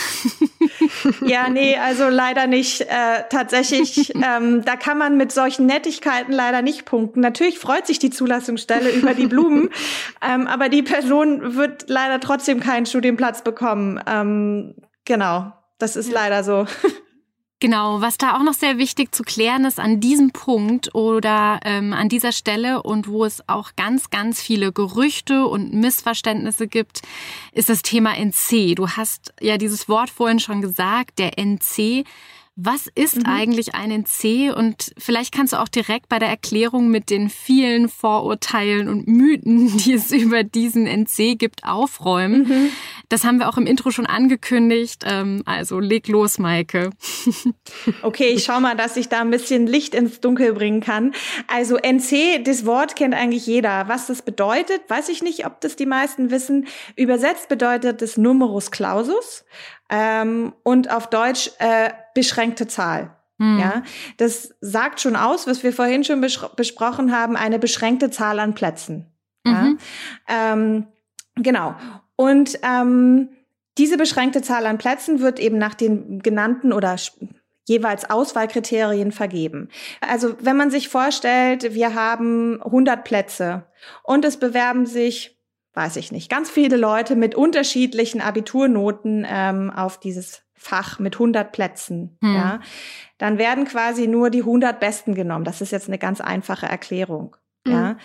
Ja, 1.27 1.49
nee, 1.49 1.77
also 1.77 2.09
leider 2.09 2.47
nicht. 2.47 2.83
Äh, 2.83 3.25
tatsächlich, 3.31 4.15
ähm, 4.23 4.65
da 4.65 4.77
kann 4.77 4.97
man 4.97 5.17
mit 5.17 5.33
solchen 5.33 5.67
Nettigkeiten 5.67 6.33
leider 6.33 6.63
nicht 6.63 6.85
punkten. 6.85 7.21
Natürlich 7.21 7.59
freut 7.59 7.87
sich 7.87 7.99
die 7.99 8.11
Zulassungsstelle 8.11 8.91
über 8.91 9.15
die 9.15 9.27
Blumen, 9.27 9.71
ähm, 10.23 10.47
aber 10.47 10.69
die 10.69 10.83
Person 10.83 11.57
wird 11.57 11.87
leider 11.89 12.21
trotzdem 12.21 12.61
keinen 12.61 12.87
Studienplatz 12.87 13.43
bekommen. 13.43 14.01
Ähm, 14.07 14.77
genau, 15.05 15.53
das 15.79 15.97
ist 15.97 16.09
ja. 16.09 16.15
leider 16.15 16.45
so. 16.45 16.67
Genau, 17.65 18.03
was 18.03 18.19
da 18.19 18.37
auch 18.37 18.43
noch 18.43 18.53
sehr 18.53 18.77
wichtig 18.77 19.15
zu 19.15 19.23
klären 19.23 19.65
ist 19.65 19.81
an 19.81 19.99
diesem 19.99 20.33
Punkt 20.33 20.95
oder 20.95 21.61
ähm, 21.65 21.95
an 21.95 22.11
dieser 22.11 22.31
Stelle 22.31 22.83
und 22.83 23.09
wo 23.09 23.25
es 23.25 23.49
auch 23.49 23.71
ganz, 23.75 24.11
ganz 24.11 24.39
viele 24.39 24.71
Gerüchte 24.71 25.47
und 25.47 25.73
Missverständnisse 25.73 26.69
gibt, 26.69 27.01
ist 27.53 27.71
das 27.71 27.81
Thema 27.81 28.19
NC. 28.19 28.75
Du 28.75 28.91
hast 28.91 29.33
ja 29.41 29.57
dieses 29.57 29.89
Wort 29.89 30.11
vorhin 30.11 30.41
schon 30.41 30.61
gesagt, 30.61 31.19
der 31.19 31.39
NC. 31.39 32.05
Was 32.57 32.87
ist 32.95 33.17
mhm. 33.17 33.27
eigentlich 33.27 33.75
ein 33.75 33.91
NC? 33.91 34.55
Und 34.57 34.93
vielleicht 34.97 35.35
kannst 35.35 35.55
du 35.55 35.57
auch 35.57 35.67
direkt 35.67 36.09
bei 36.09 36.21
der 36.21 36.29
Erklärung 36.29 36.89
mit 36.89 37.11
den 37.11 37.29
vielen 37.29 37.89
Vorurteilen 37.89 38.89
und 38.89 39.09
Mythen, 39.09 39.77
die 39.79 39.95
es 39.95 40.13
über 40.13 40.45
diesen 40.45 40.87
NC 40.87 41.37
gibt, 41.37 41.65
aufräumen. 41.65 42.43
Mhm. 42.43 42.71
Das 43.09 43.25
haben 43.25 43.39
wir 43.39 43.49
auch 43.49 43.59
im 43.59 43.67
Intro 43.67 43.91
schon 43.91 44.07
angekündigt. 44.07 45.03
Ähm, 45.05 45.43
also 45.47 45.81
leg 45.81 46.07
los, 46.09 46.39
Maike. 46.39 46.91
Okay, 48.03 48.29
ich 48.29 48.45
schau 48.45 48.61
mal, 48.61 48.77
dass 48.77 48.97
ich 48.97 49.09
da 49.09 49.21
ein 49.21 49.31
bisschen 49.31 49.67
Licht 49.67 49.95
ins 49.95 50.21
Dunkel 50.21 50.53
bringen 50.53 50.81
kann. 50.81 51.13
Also 51.49 51.77
NC, 51.77 52.43
das 52.45 52.67
Wort 52.67 52.97
kennt 52.97 53.15
eigentlich 53.15 53.47
jeder. 53.47 53.89
Was 53.89 54.07
das 54.07 54.23
bedeutet, 54.23 54.83
weiß 54.89 55.09
ich 55.09 55.23
nicht, 55.23 55.47
ob 55.47 55.61
das 55.61 55.77
die 55.77 55.87
meisten 55.87 56.31
wissen. 56.31 56.67
Übersetzt 56.97 57.49
bedeutet 57.49 58.03
es 58.03 58.17
Numerus 58.17 58.71
Clausus 58.71 59.45
ähm, 59.91 60.53
und 60.63 60.91
auf 60.91 61.09
Deutsch 61.11 61.51
äh, 61.59 61.91
beschränkte 62.15 62.67
Zahl. 62.67 63.17
Hm. 63.39 63.59
Ja, 63.59 63.83
das 64.17 64.55
sagt 64.61 65.01
schon 65.01 65.17
aus, 65.17 65.47
was 65.47 65.63
wir 65.65 65.73
vorhin 65.73 66.05
schon 66.05 66.21
besprochen 66.21 67.17
haben, 67.17 67.37
eine 67.37 67.59
beschränkte 67.59 68.11
Zahl 68.11 68.39
an 68.39 68.55
Plätzen. 68.55 69.13
Mhm. 69.45 69.79
Ja? 70.29 70.53
Ähm, 70.53 70.87
genau. 71.35 71.75
Und 72.17 72.59
ähm, 72.63 73.31
diese 73.77 73.97
beschränkte 73.97 74.41
Zahl 74.43 74.67
an 74.67 74.79
Plätzen 74.79 75.21
wird 75.21 75.41
eben 75.41 75.59
nach 75.59 75.75
den 75.75 76.23
genannten 76.23 76.73
oder 76.73 76.95
jeweils 77.67 78.09
Auswahlkriterien 78.09 79.11
vergeben. 79.11 79.69
Also 80.01 80.37
wenn 80.39 80.57
man 80.57 80.71
sich 80.71 80.89
vorstellt, 80.89 81.75
wir 81.75 81.95
haben 81.95 82.63
100 82.63 83.03
Plätze 83.03 83.67
und 84.05 84.25
es 84.25 84.37
bewerben 84.37 84.87
sich 84.87 85.35
weiß 85.75 85.97
ich 85.97 86.13
nicht, 86.13 86.31
ganz 86.31 86.51
viele 86.51 86.77
Leute 86.77 87.17
mit 87.17 87.35
unterschiedlichen 87.35 88.21
Abiturnoten 88.21 89.27
ähm, 89.29 89.71
auf 89.71 89.99
dieses 89.99 90.44
Fach 90.65 90.99
mit 90.99 91.17
100 91.17 91.53
Plätzen, 91.53 92.17
hm. 92.23 92.35
ja, 92.35 92.61
dann 93.19 93.37
werden 93.37 93.67
quasi 93.67 94.07
nur 94.07 94.31
die 94.31 94.41
100 94.41 94.81
Besten 94.81 95.15
genommen. 95.15 95.45
Das 95.45 95.61
ist 95.61 95.73
jetzt 95.73 95.89
eine 95.89 95.99
ganz 95.99 96.23
einfache 96.23 96.67
Erklärung, 96.67 97.37
hm. 97.67 97.73
ja. 97.73 97.97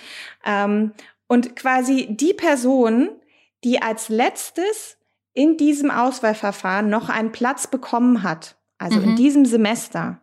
Ähm, 0.46 0.92
und 1.28 1.56
quasi 1.56 2.08
die 2.10 2.34
Person, 2.34 3.10
die 3.64 3.82
als 3.82 4.10
letztes 4.10 4.98
in 5.34 5.56
diesem 5.56 5.90
Auswahlverfahren 5.90 6.90
noch 6.90 7.08
einen 7.08 7.32
Platz 7.32 7.68
bekommen 7.68 8.24
hat, 8.24 8.58
also 8.78 9.00
mhm. 9.00 9.10
in 9.10 9.16
diesem 9.16 9.46
Semester, 9.46 10.22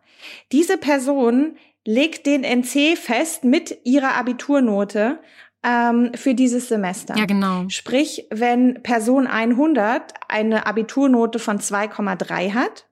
diese 0.51 0.77
Person 0.77 1.57
legt 1.85 2.25
den 2.25 2.43
NC 2.43 2.97
fest 2.97 3.45
mit 3.45 3.79
ihrer 3.85 4.15
Abiturnote 4.15 5.19
ähm, 5.67 6.11
für 6.15 6.33
dieses 6.33 6.69
Semester. 6.69 7.15
Ja, 7.17 7.25
genau. 7.25 7.65
Sprich, 7.67 8.25
wenn 8.31 8.81
Person 8.83 9.27
100 9.27 10.13
eine 10.29 10.65
Abiturnote 10.65 11.39
von 11.39 11.59
2,3 11.59 12.53
hat, 12.53 12.87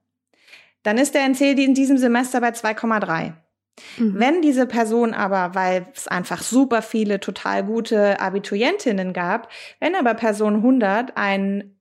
dann 0.84 0.98
ist 0.98 1.16
der 1.16 1.24
NC 1.24 1.58
in 1.58 1.74
diesem 1.74 1.98
Semester 1.98 2.42
bei 2.42 2.50
2,3. 2.50 3.34
Mhm. 3.98 4.20
Wenn 4.20 4.42
diese 4.42 4.68
Person 4.68 5.14
aber, 5.14 5.56
weil 5.56 5.88
es 5.96 6.08
einfach 6.08 6.42
super 6.42 6.82
viele 6.82 7.20
total 7.20 7.64
gute 7.64 8.20
Abiturientinnen 8.20 9.14
gab, 9.14 9.50
wenn 9.80 9.96
aber 9.96 10.14
Person 10.14 10.56
100 10.58 11.16
eine 11.16 11.72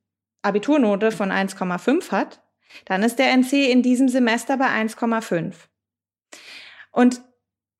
Abiturnote 0.43 1.11
von 1.11 1.31
1,5 1.31 2.13
hat, 2.13 2.41
dann 2.85 3.03
ist 3.03 3.19
der 3.19 3.33
NC 3.37 3.71
in 3.71 3.83
diesem 3.83 4.09
Semester 4.09 4.57
bei 4.57 4.67
1,5. 4.67 5.55
Und 6.93 7.21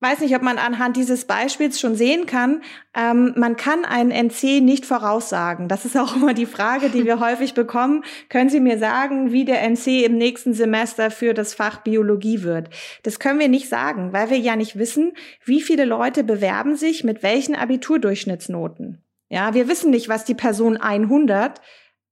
weiß 0.05 0.21
nicht, 0.21 0.37
ob 0.37 0.43
man 0.43 0.59
anhand 0.59 0.97
dieses 0.97 1.25
Beispiels 1.25 1.81
schon 1.81 1.97
sehen 1.97 2.27
kann, 2.27 2.63
ähm, 2.95 3.33
man 3.37 3.57
kann 3.57 3.87
einen 3.87 4.11
NC 4.11 4.61
nicht 4.61 4.85
voraussagen. 4.85 5.67
Das 5.67 5.87
ist 5.87 5.97
auch 5.97 6.15
immer 6.15 6.35
die 6.35 6.47
Frage, 6.47 6.91
die 6.91 7.07
wir 7.07 7.21
häufig 7.27 7.55
bekommen. 7.55 8.05
Können 8.29 8.51
Sie 8.51 8.61
mir 8.61 8.79
sagen, 8.79 9.33
wie 9.33 9.47
der 9.47 9.63
NC 9.63 10.05
im 10.05 10.19
nächsten 10.19 10.53
Semester 10.53 11.11
für 11.11 11.33
das 11.33 11.55
Fach 11.55 11.79
Biologie 11.79 12.43
wird? 12.43 12.69
Das 13.03 13.19
können 13.19 13.41
wir 13.41 13.49
nicht 13.49 13.71
sagen, 13.71 14.13
weil 14.13 14.29
wir 14.29 14.39
ja 14.39 14.57
nicht 14.57 14.79
wissen, 14.79 15.15
wie 15.45 15.63
viele 15.63 15.87
Leute 15.87 16.23
bewerben 16.23 16.77
sich 16.77 17.03
mit 17.03 17.23
welchen 17.23 17.55
Abiturdurchschnittsnoten. 17.55 19.03
Ja, 19.31 19.55
wir 19.55 19.69
wissen 19.69 19.91
nicht, 19.91 20.11
was 20.11 20.25
die 20.25 20.35
Person 20.35 20.77
100 20.77 21.63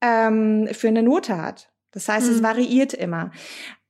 ähm, 0.00 0.68
für 0.72 0.88
eine 0.88 1.02
Note 1.02 1.36
hat. 1.40 1.70
Das 1.90 2.08
heißt, 2.08 2.28
mhm. 2.28 2.36
es 2.36 2.42
variiert 2.42 2.94
immer. 2.94 3.32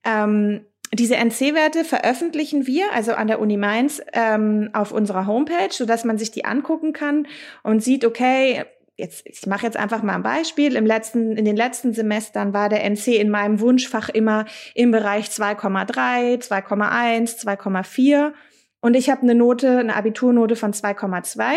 Ähm, 0.05 0.67
diese 0.95 1.17
NC-Werte 1.17 1.85
veröffentlichen 1.85 2.67
wir, 2.67 2.93
also 2.93 3.13
an 3.13 3.27
der 3.27 3.41
Uni 3.41 3.57
Mainz, 3.57 4.03
ähm, 4.13 4.71
auf 4.73 4.93
unserer 4.93 5.27
Homepage, 5.27 5.71
so 5.71 5.87
dass 5.87 6.05
man 6.05 6.19
sich 6.19 6.31
die 6.31 6.45
angucken 6.45 6.93
kann 6.93 7.27
und 7.63 7.83
sieht, 7.83 8.05
okay, 8.05 8.65
jetzt, 8.97 9.27
ich 9.27 9.47
mache 9.47 9.65
jetzt 9.65 9.77
einfach 9.77 10.03
mal 10.03 10.15
ein 10.15 10.23
Beispiel. 10.23 10.77
Im 10.77 10.85
letzten, 10.85 11.37
in 11.37 11.45
den 11.45 11.57
letzten 11.57 11.95
Semestern 11.95 12.53
war 12.53 12.69
der 12.69 12.85
NC 12.85 13.17
in 13.19 13.31
meinem 13.31 13.61
Wunschfach 13.61 14.11
immer 14.11 14.45
im 14.75 14.91
Bereich 14.91 15.27
2,3, 15.27 16.43
2,1, 16.47 17.43
2,4. 17.43 18.33
Und 18.81 18.95
ich 18.95 19.09
habe 19.09 19.23
eine 19.23 19.35
Note, 19.35 19.79
eine 19.79 19.97
Abiturnote 19.97 20.57
von 20.57 20.73
2,2 20.73 21.55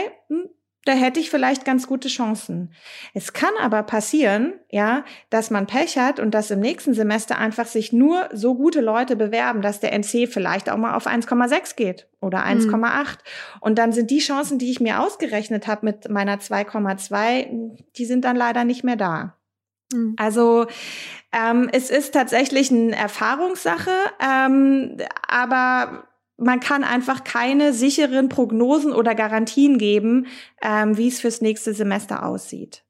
da 0.86 0.92
hätte 0.94 1.20
ich 1.20 1.32
vielleicht 1.32 1.66
ganz 1.66 1.88
gute 1.88 2.08
Chancen. 2.08 2.72
Es 3.14 3.34
kann 3.34 3.54
aber 3.60 3.84
passieren, 3.84 4.54
ja, 4.70 5.04
dass 5.32 5.50
man 5.50 5.66
Pech 5.66 5.98
hat 5.98 6.20
und 6.20 6.32
dass 6.32 6.52
im 6.52 6.60
nächsten 6.60 6.94
Semester 6.94 7.40
einfach 7.40 7.66
sich 7.66 7.92
nur 7.92 8.30
so 8.32 8.54
gute 8.56 8.82
Leute 8.82 9.16
bewerben, 9.16 9.62
dass 9.62 9.80
der 9.80 9.94
NC 9.94 10.28
vielleicht 10.30 10.70
auch 10.70 10.78
mal 10.78 10.96
auf 10.96 11.08
1,6 11.08 11.76
geht 11.76 12.08
oder 12.22 12.46
1,8. 12.46 12.70
Mhm. 12.70 13.16
Und 13.62 13.78
dann 13.80 13.94
sind 13.94 14.12
die 14.12 14.20
Chancen, 14.20 14.60
die 14.60 14.72
ich 14.72 14.80
mir 14.80 15.02
ausgerechnet 15.02 15.66
habe 15.68 15.86
mit 15.86 16.10
meiner 16.10 16.38
2,2, 16.38 17.78
die 17.98 18.06
sind 18.06 18.24
dann 18.24 18.36
leider 18.36 18.64
nicht 18.64 18.84
mehr 18.84 18.96
da. 18.96 19.36
Mhm. 19.92 20.16
Also 20.18 20.68
ähm, 21.32 21.68
es 21.72 21.90
ist 21.90 22.14
tatsächlich 22.14 22.70
eine 22.72 22.96
Erfahrungssache, 22.96 23.92
ähm, 24.24 24.98
aber 25.28 26.08
man 26.38 26.60
kann 26.60 26.84
einfach 26.84 27.24
keine 27.24 27.74
sicheren 27.74 28.30
Prognosen 28.30 28.94
oder 28.94 29.16
Garantien 29.16 29.78
geben, 29.78 30.28
ähm, 30.62 30.98
wie 30.98 31.08
es 31.08 31.20
fürs 31.22 31.42
nächste 31.42 31.74
Semester 31.74 32.26
aussieht. 32.26 32.85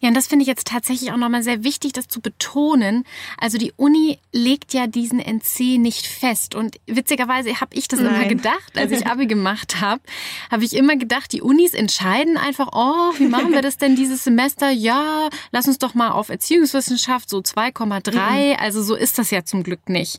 Ja, 0.00 0.08
und 0.08 0.14
das 0.14 0.26
finde 0.26 0.42
ich 0.42 0.48
jetzt 0.48 0.66
tatsächlich 0.66 1.12
auch 1.12 1.16
nochmal 1.16 1.42
sehr 1.42 1.64
wichtig, 1.64 1.92
das 1.92 2.08
zu 2.08 2.20
betonen. 2.20 3.04
Also 3.38 3.58
die 3.58 3.72
Uni 3.76 4.18
legt 4.32 4.72
ja 4.74 4.86
diesen 4.86 5.18
NC 5.18 5.78
nicht 5.78 6.06
fest. 6.06 6.54
Und 6.54 6.76
witzigerweise 6.86 7.60
habe 7.60 7.74
ich 7.74 7.88
das 7.88 8.00
Nein. 8.00 8.14
immer 8.14 8.28
gedacht, 8.28 8.76
als 8.76 8.92
ich 8.92 9.06
Abi 9.10 9.26
gemacht 9.26 9.80
habe, 9.80 10.02
habe 10.50 10.64
ich 10.64 10.74
immer 10.74 10.96
gedacht, 10.96 11.32
die 11.32 11.42
Unis 11.42 11.74
entscheiden 11.74 12.36
einfach, 12.36 12.68
oh, 12.72 13.12
wie 13.18 13.28
machen 13.28 13.52
wir 13.52 13.62
das 13.62 13.76
denn 13.76 13.96
dieses 13.96 14.24
Semester? 14.24 14.70
Ja, 14.70 15.28
lass 15.52 15.66
uns 15.66 15.78
doch 15.78 15.94
mal 15.94 16.10
auf 16.10 16.28
Erziehungswissenschaft 16.28 17.28
so 17.28 17.38
2,3. 17.38 18.10
Mhm. 18.10 18.56
Also 18.60 18.82
so 18.82 18.94
ist 18.94 19.18
das 19.18 19.30
ja 19.30 19.44
zum 19.44 19.62
Glück 19.62 19.88
nicht. 19.88 20.18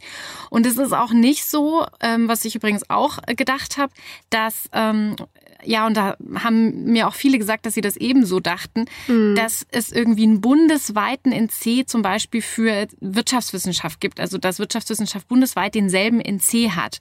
Und 0.50 0.66
es 0.66 0.78
ist 0.78 0.94
auch 0.94 1.12
nicht 1.12 1.46
so, 1.46 1.86
ähm, 2.02 2.28
was 2.28 2.46
ich 2.46 2.56
übrigens 2.56 2.90
auch 2.90 3.20
gedacht 3.26 3.78
habe, 3.78 3.92
dass 4.30 4.70
ähm, 4.74 5.16
ja, 5.64 5.88
und 5.88 5.98
da 5.98 6.16
haben 6.36 6.86
mir 6.86 7.08
auch 7.08 7.14
viele 7.14 7.38
gesagt, 7.38 7.66
dass 7.66 7.74
sie 7.74 7.82
das 7.82 7.98
ebenso 7.98 8.40
dachten, 8.40 8.86
mhm. 9.08 9.36
dass 9.36 9.66
es 9.72 9.92
irgendwie 9.92 10.24
einen 10.24 10.42
bundesweiten 10.42 11.32
NC 11.32 11.88
zum 11.88 12.02
Beispiel 12.02 12.42
für 12.42 12.88
Wirtschaftswissenschaft 13.00 14.00
gibt, 14.00 14.20
also 14.20 14.38
dass 14.38 14.60
Wirtschaftswissenschaft 14.60 15.28
bundesweit 15.28 15.76
denselben 15.76 16.20
NC 16.20 16.72
hat. 16.72 17.00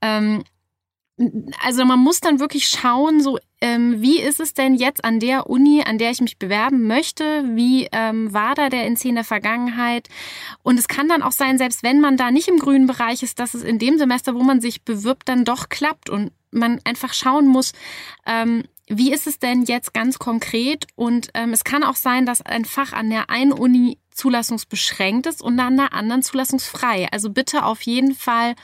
Ähm, 0.00 0.44
also 1.62 1.84
man 1.84 1.98
muss 1.98 2.20
dann 2.20 2.40
wirklich 2.40 2.66
schauen, 2.66 3.20
so 3.20 3.38
ähm, 3.62 4.02
wie 4.02 4.20
ist 4.20 4.40
es 4.40 4.54
denn 4.54 4.74
jetzt 4.74 5.04
an 5.04 5.20
der 5.20 5.48
Uni, 5.48 5.84
an 5.86 5.96
der 5.96 6.10
ich 6.10 6.20
mich 6.20 6.36
bewerben 6.36 6.88
möchte? 6.88 7.44
Wie 7.54 7.88
ähm, 7.92 8.32
war 8.32 8.56
da 8.56 8.68
der 8.68 8.86
NC 8.90 9.04
in 9.06 9.14
der 9.14 9.24
Vergangenheit? 9.24 10.08
Und 10.64 10.80
es 10.80 10.88
kann 10.88 11.08
dann 11.08 11.22
auch 11.22 11.30
sein, 11.30 11.58
selbst 11.58 11.84
wenn 11.84 12.00
man 12.00 12.16
da 12.16 12.32
nicht 12.32 12.48
im 12.48 12.58
grünen 12.58 12.88
Bereich 12.88 13.22
ist, 13.22 13.38
dass 13.38 13.54
es 13.54 13.62
in 13.62 13.78
dem 13.78 13.98
Semester, 13.98 14.34
wo 14.34 14.42
man 14.42 14.60
sich 14.60 14.82
bewirbt, 14.82 15.28
dann 15.28 15.44
doch 15.44 15.68
klappt 15.68 16.10
und 16.10 16.32
man 16.50 16.80
einfach 16.82 17.14
schauen 17.14 17.46
muss, 17.46 17.72
ähm, 18.26 18.64
wie 18.88 19.12
ist 19.12 19.28
es 19.28 19.38
denn 19.38 19.62
jetzt 19.62 19.94
ganz 19.94 20.18
konkret? 20.18 20.88
Und 20.96 21.28
ähm, 21.34 21.52
es 21.52 21.62
kann 21.62 21.84
auch 21.84 21.96
sein, 21.96 22.26
dass 22.26 22.42
ein 22.42 22.64
Fach 22.64 22.92
an 22.92 23.10
der 23.10 23.30
einen 23.30 23.52
Uni 23.52 23.96
zulassungsbeschränkt 24.10 25.26
ist 25.26 25.40
und 25.40 25.58
an 25.60 25.76
der 25.76 25.94
anderen 25.94 26.22
zulassungsfrei. 26.22 27.06
Also 27.12 27.30
bitte 27.30 27.64
auf 27.64 27.82
jeden 27.82 28.14
Fall 28.14 28.56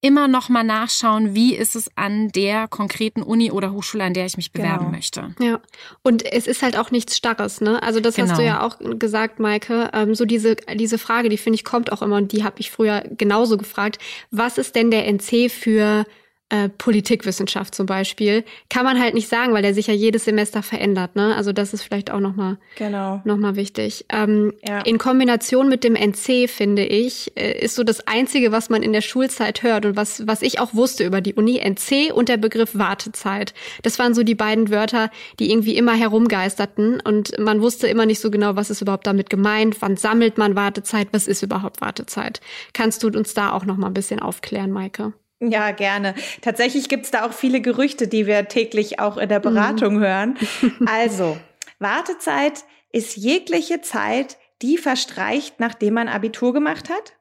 immer 0.00 0.28
noch 0.28 0.48
mal 0.48 0.62
nachschauen, 0.62 1.34
wie 1.34 1.54
ist 1.54 1.74
es 1.74 1.90
an 1.96 2.28
der 2.28 2.68
konkreten 2.68 3.22
Uni 3.22 3.50
oder 3.50 3.72
Hochschule, 3.72 4.04
an 4.04 4.14
der 4.14 4.26
ich 4.26 4.36
mich 4.36 4.52
bewerben 4.52 4.86
genau. 4.86 4.90
möchte. 4.90 5.34
Ja, 5.40 5.60
und 6.02 6.24
es 6.24 6.46
ist 6.46 6.62
halt 6.62 6.76
auch 6.78 6.90
nichts 6.90 7.16
Starres, 7.16 7.60
ne? 7.60 7.82
Also 7.82 8.00
das 8.00 8.14
genau. 8.14 8.30
hast 8.30 8.38
du 8.38 8.42
genau. 8.42 8.56
ja 8.56 8.62
auch 8.62 8.98
gesagt, 8.98 9.40
Maike. 9.40 9.90
Ähm, 9.92 10.14
so 10.14 10.24
diese 10.24 10.56
diese 10.74 10.98
Frage, 10.98 11.28
die 11.28 11.38
finde 11.38 11.56
ich 11.56 11.64
kommt 11.64 11.90
auch 11.92 12.02
immer 12.02 12.16
und 12.16 12.32
die 12.32 12.44
habe 12.44 12.60
ich 12.60 12.70
früher 12.70 13.02
genauso 13.16 13.56
gefragt. 13.56 13.98
Was 14.30 14.58
ist 14.58 14.76
denn 14.76 14.90
der 14.90 15.06
NC 15.06 15.50
für 15.50 16.04
äh, 16.48 16.68
Politikwissenschaft 16.68 17.74
zum 17.74 17.86
Beispiel, 17.86 18.44
kann 18.68 18.84
man 18.84 19.00
halt 19.00 19.14
nicht 19.14 19.28
sagen, 19.28 19.52
weil 19.52 19.62
der 19.62 19.74
sich 19.74 19.88
ja 19.88 19.94
jedes 19.94 20.26
Semester 20.26 20.62
verändert. 20.62 21.16
Ne? 21.16 21.34
Also 21.34 21.52
das 21.52 21.74
ist 21.74 21.82
vielleicht 21.82 22.12
auch 22.12 22.20
nochmal 22.20 22.58
genau. 22.76 23.20
noch 23.24 23.56
wichtig. 23.56 24.04
Ähm, 24.10 24.52
ja. 24.64 24.80
In 24.82 24.98
Kombination 24.98 25.68
mit 25.68 25.82
dem 25.82 25.96
NC, 25.96 26.48
finde 26.48 26.84
ich, 26.84 27.36
äh, 27.36 27.58
ist 27.58 27.74
so 27.74 27.82
das 27.82 28.06
Einzige, 28.06 28.52
was 28.52 28.70
man 28.70 28.84
in 28.84 28.92
der 28.92 29.00
Schulzeit 29.00 29.64
hört 29.64 29.86
und 29.86 29.96
was, 29.96 30.24
was 30.28 30.42
ich 30.42 30.60
auch 30.60 30.72
wusste 30.72 31.04
über 31.04 31.20
die 31.20 31.34
Uni, 31.34 31.58
NC 31.58 32.12
und 32.14 32.28
der 32.28 32.36
Begriff 32.36 32.78
Wartezeit. 32.78 33.52
Das 33.82 33.98
waren 33.98 34.14
so 34.14 34.22
die 34.22 34.36
beiden 34.36 34.70
Wörter, 34.70 35.10
die 35.40 35.50
irgendwie 35.50 35.76
immer 35.76 35.94
herumgeisterten 35.94 37.00
und 37.00 37.36
man 37.40 37.60
wusste 37.60 37.88
immer 37.88 38.06
nicht 38.06 38.20
so 38.20 38.30
genau, 38.30 38.54
was 38.54 38.70
ist 38.70 38.82
überhaupt 38.82 39.08
damit 39.08 39.30
gemeint, 39.30 39.76
wann 39.80 39.96
sammelt 39.96 40.38
man 40.38 40.54
Wartezeit, 40.54 41.08
was 41.10 41.26
ist 41.26 41.42
überhaupt 41.42 41.80
Wartezeit. 41.80 42.40
Kannst 42.72 43.02
du 43.02 43.08
uns 43.08 43.34
da 43.34 43.50
auch 43.52 43.64
nochmal 43.64 43.90
ein 43.90 43.94
bisschen 43.94 44.20
aufklären, 44.20 44.70
Maike? 44.70 45.12
Ja, 45.40 45.70
gerne. 45.72 46.14
Tatsächlich 46.40 46.88
gibt's 46.88 47.10
da 47.10 47.26
auch 47.26 47.32
viele 47.32 47.60
Gerüchte, 47.60 48.08
die 48.08 48.26
wir 48.26 48.48
täglich 48.48 49.00
auch 49.00 49.18
in 49.18 49.28
der 49.28 49.40
Beratung 49.40 49.96
mhm. 49.96 50.00
hören. 50.00 50.38
Also, 50.86 51.36
Wartezeit 51.78 52.64
ist 52.92 53.16
jegliche 53.16 53.82
Zeit, 53.82 54.38
die 54.62 54.78
verstreicht, 54.78 55.60
nachdem 55.60 55.94
man 55.94 56.08
Abitur 56.08 56.54
gemacht 56.54 56.88
hat. 56.88 57.14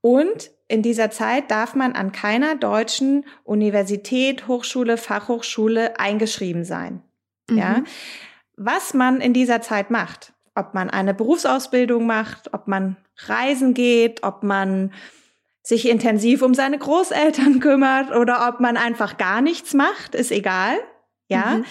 Und 0.00 0.50
in 0.66 0.82
dieser 0.82 1.10
Zeit 1.10 1.50
darf 1.50 1.74
man 1.74 1.92
an 1.92 2.12
keiner 2.12 2.56
deutschen 2.56 3.24
Universität, 3.44 4.48
Hochschule, 4.48 4.96
Fachhochschule 4.96 5.98
eingeschrieben 5.98 6.64
sein. 6.64 7.02
Mhm. 7.48 7.58
Ja. 7.58 7.82
Was 8.56 8.94
man 8.94 9.20
in 9.20 9.32
dieser 9.32 9.62
Zeit 9.62 9.90
macht, 9.90 10.32
ob 10.54 10.74
man 10.74 10.90
eine 10.90 11.14
Berufsausbildung 11.14 12.06
macht, 12.06 12.52
ob 12.52 12.66
man 12.66 12.96
reisen 13.26 13.74
geht, 13.74 14.24
ob 14.24 14.42
man 14.42 14.92
sich 15.68 15.86
intensiv 15.86 16.40
um 16.40 16.54
seine 16.54 16.78
Großeltern 16.78 17.60
kümmert 17.60 18.10
oder 18.10 18.48
ob 18.48 18.58
man 18.58 18.78
einfach 18.78 19.18
gar 19.18 19.42
nichts 19.42 19.74
macht, 19.74 20.14
ist 20.14 20.32
egal. 20.32 20.78
Ja. 21.28 21.56
Mhm. 21.56 21.64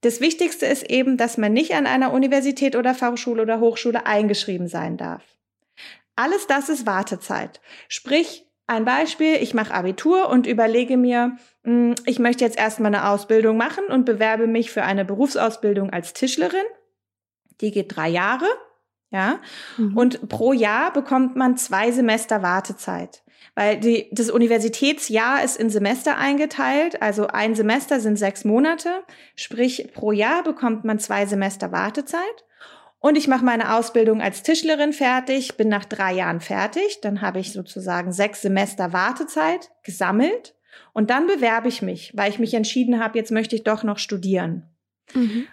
Das 0.00 0.22
Wichtigste 0.22 0.64
ist 0.64 0.90
eben, 0.90 1.18
dass 1.18 1.36
man 1.36 1.52
nicht 1.52 1.74
an 1.74 1.86
einer 1.86 2.14
Universität 2.14 2.74
oder 2.74 2.94
Fachschule 2.94 3.42
oder 3.42 3.60
Hochschule 3.60 4.06
eingeschrieben 4.06 4.66
sein 4.66 4.96
darf. 4.96 5.22
Alles 6.16 6.46
das 6.46 6.70
ist 6.70 6.86
Wartezeit. 6.86 7.60
Sprich, 7.88 8.46
ein 8.66 8.86
Beispiel, 8.86 9.34
ich 9.34 9.52
mache 9.52 9.74
Abitur 9.74 10.30
und 10.30 10.46
überlege 10.46 10.96
mir, 10.96 11.36
hm, 11.64 11.96
ich 12.06 12.18
möchte 12.18 12.44
jetzt 12.44 12.56
erstmal 12.56 12.94
eine 12.94 13.10
Ausbildung 13.10 13.58
machen 13.58 13.84
und 13.88 14.06
bewerbe 14.06 14.46
mich 14.46 14.70
für 14.70 14.84
eine 14.84 15.04
Berufsausbildung 15.04 15.90
als 15.90 16.14
Tischlerin. 16.14 16.64
Die 17.60 17.72
geht 17.72 17.94
drei 17.94 18.08
Jahre, 18.08 18.46
ja. 19.10 19.38
Mhm. 19.76 19.96
Und 19.98 20.28
pro 20.30 20.54
Jahr 20.54 20.94
bekommt 20.94 21.36
man 21.36 21.58
zwei 21.58 21.92
Semester 21.92 22.42
Wartezeit. 22.42 23.23
Weil 23.54 23.78
die, 23.78 24.08
das 24.10 24.30
Universitätsjahr 24.30 25.44
ist 25.44 25.56
in 25.56 25.70
Semester 25.70 26.16
eingeteilt, 26.18 27.00
also 27.02 27.28
ein 27.28 27.54
Semester 27.54 28.00
sind 28.00 28.18
sechs 28.18 28.44
Monate, 28.44 29.04
sprich 29.36 29.92
pro 29.94 30.12
Jahr 30.12 30.42
bekommt 30.42 30.84
man 30.84 30.98
zwei 30.98 31.26
Semester 31.26 31.70
Wartezeit. 31.70 32.44
Und 32.98 33.16
ich 33.16 33.28
mache 33.28 33.44
meine 33.44 33.76
Ausbildung 33.76 34.22
als 34.22 34.42
Tischlerin 34.42 34.94
fertig, 34.94 35.56
bin 35.56 35.68
nach 35.68 35.84
drei 35.84 36.14
Jahren 36.14 36.40
fertig, 36.40 37.00
dann 37.02 37.20
habe 37.20 37.38
ich 37.38 37.52
sozusagen 37.52 38.12
sechs 38.12 38.40
Semester 38.40 38.92
Wartezeit 38.92 39.70
gesammelt 39.82 40.54
und 40.94 41.10
dann 41.10 41.26
bewerbe 41.26 41.68
ich 41.68 41.82
mich, 41.82 42.12
weil 42.16 42.30
ich 42.30 42.38
mich 42.38 42.54
entschieden 42.54 43.02
habe, 43.02 43.18
jetzt 43.18 43.30
möchte 43.30 43.56
ich 43.56 43.62
doch 43.62 43.82
noch 43.82 43.98
studieren. 43.98 44.70
Mhm. 45.12 45.46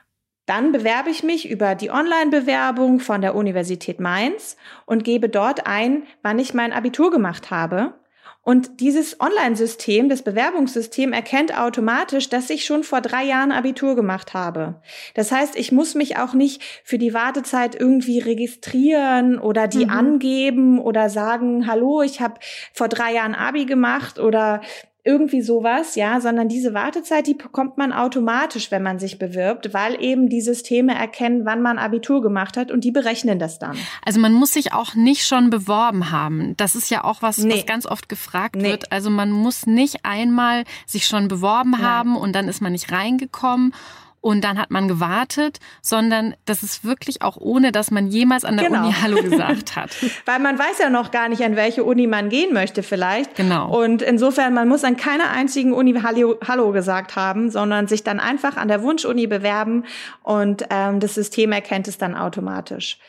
Dann 0.51 0.73
bewerbe 0.73 1.09
ich 1.09 1.23
mich 1.23 1.49
über 1.49 1.75
die 1.75 1.91
Online-Bewerbung 1.91 2.99
von 2.99 3.21
der 3.21 3.35
Universität 3.35 4.01
Mainz 4.01 4.57
und 4.85 5.05
gebe 5.05 5.29
dort 5.29 5.65
ein, 5.65 6.03
wann 6.23 6.39
ich 6.39 6.53
mein 6.53 6.73
Abitur 6.73 7.09
gemacht 7.09 7.51
habe. 7.51 7.93
Und 8.41 8.81
dieses 8.81 9.21
Online-System, 9.21 10.09
das 10.09 10.23
Bewerbungssystem 10.23 11.13
erkennt 11.13 11.57
automatisch, 11.57 12.27
dass 12.27 12.49
ich 12.49 12.65
schon 12.65 12.83
vor 12.83 12.99
drei 12.99 13.23
Jahren 13.23 13.53
Abitur 13.53 13.95
gemacht 13.95 14.33
habe. 14.33 14.81
Das 15.13 15.31
heißt, 15.31 15.55
ich 15.55 15.71
muss 15.71 15.95
mich 15.95 16.17
auch 16.17 16.33
nicht 16.33 16.61
für 16.83 16.97
die 16.97 17.13
Wartezeit 17.13 17.73
irgendwie 17.73 18.19
registrieren 18.19 19.39
oder 19.39 19.69
die 19.69 19.85
mhm. 19.85 19.91
angeben 19.91 20.79
oder 20.79 21.09
sagen, 21.09 21.65
hallo, 21.65 22.01
ich 22.01 22.19
habe 22.19 22.41
vor 22.73 22.89
drei 22.89 23.13
Jahren 23.13 23.35
Abi 23.35 23.63
gemacht 23.63 24.19
oder 24.19 24.59
irgendwie 25.03 25.41
sowas, 25.41 25.95
ja, 25.95 26.21
sondern 26.21 26.47
diese 26.47 26.75
Wartezeit, 26.75 27.25
die 27.25 27.33
bekommt 27.33 27.77
man 27.77 27.91
automatisch, 27.91 28.69
wenn 28.69 28.83
man 28.83 28.99
sich 28.99 29.17
bewirbt, 29.17 29.73
weil 29.73 30.01
eben 30.01 30.29
die 30.29 30.41
Systeme 30.41 30.93
erkennen, 30.93 31.43
wann 31.43 31.61
man 31.63 31.79
Abitur 31.79 32.21
gemacht 32.21 32.55
hat 32.55 32.71
und 32.71 32.83
die 32.83 32.91
berechnen 32.91 33.39
das 33.39 33.57
dann. 33.57 33.75
Also 34.05 34.19
man 34.19 34.33
muss 34.33 34.53
sich 34.53 34.73
auch 34.73 34.93
nicht 34.93 35.25
schon 35.25 35.49
beworben 35.49 36.11
haben. 36.11 36.55
Das 36.57 36.75
ist 36.75 36.91
ja 36.91 37.03
auch 37.03 37.23
was, 37.23 37.39
nee. 37.39 37.55
was 37.55 37.65
ganz 37.65 37.87
oft 37.87 38.09
gefragt 38.09 38.57
nee. 38.57 38.63
wird. 38.63 38.91
Also 38.91 39.09
man 39.09 39.31
muss 39.31 39.65
nicht 39.65 40.05
einmal 40.05 40.65
sich 40.85 41.07
schon 41.07 41.27
beworben 41.27 41.71
Nein. 41.71 41.81
haben 41.81 42.15
und 42.15 42.33
dann 42.33 42.47
ist 42.47 42.61
man 42.61 42.71
nicht 42.71 42.91
reingekommen 42.91 43.73
und 44.21 44.43
dann 44.43 44.60
hat 44.60 44.69
man 44.69 44.88
gewartet, 44.88 45.60
sondern 45.81 46.36
das 46.45 46.63
ist 46.63 46.86
wirklich 46.86 47.23
auch 47.23 47.38
ohne, 47.38 47.71
dass 47.71 47.89
man 47.91 48.07
jemals 48.07 48.45
an 48.45 48.55
der 48.55 48.67
genau. 48.67 48.84
Uni 48.84 48.93
Hallo 49.01 49.21
gesagt 49.21 49.75
hat. 49.75 49.95
Weil 50.25 50.39
man 50.39 50.57
weiß 50.57 50.79
ja 50.79 50.89
noch 50.89 51.12
gar 51.12 51.27
nicht, 51.27 51.43
an 51.43 51.55
welche 51.55 51.84
Uni 51.84 52.07
man 52.07 52.29
gehen 52.29 52.53
möchte 52.53 52.84
vielleicht. 52.84 53.36
Genau. 53.36 53.75
Und 53.75 54.01
insofern, 54.01 54.53
man 54.53 54.67
muss 54.67 54.84
an 54.84 54.95
keiner 54.95 55.31
einzigen 55.31 55.73
Uni 55.73 55.99
Hallo, 56.01 56.38
Hallo 56.47 56.71
gesagt 56.71 57.15
haben, 57.15 57.49
sondern 57.49 57.88
sich 57.88 58.03
dann 58.03 58.19
einfach 58.19 58.57
an 58.57 58.67
der 58.67 58.84
Wunschuni 58.84 59.27
bewerben 59.27 59.86
und 60.23 60.65
ähm, 60.69 60.99
das 60.99 61.15
System 61.15 61.51
erkennt 61.51 61.88
es 61.88 61.97
dann 61.97 62.15
automatisch. 62.15 62.99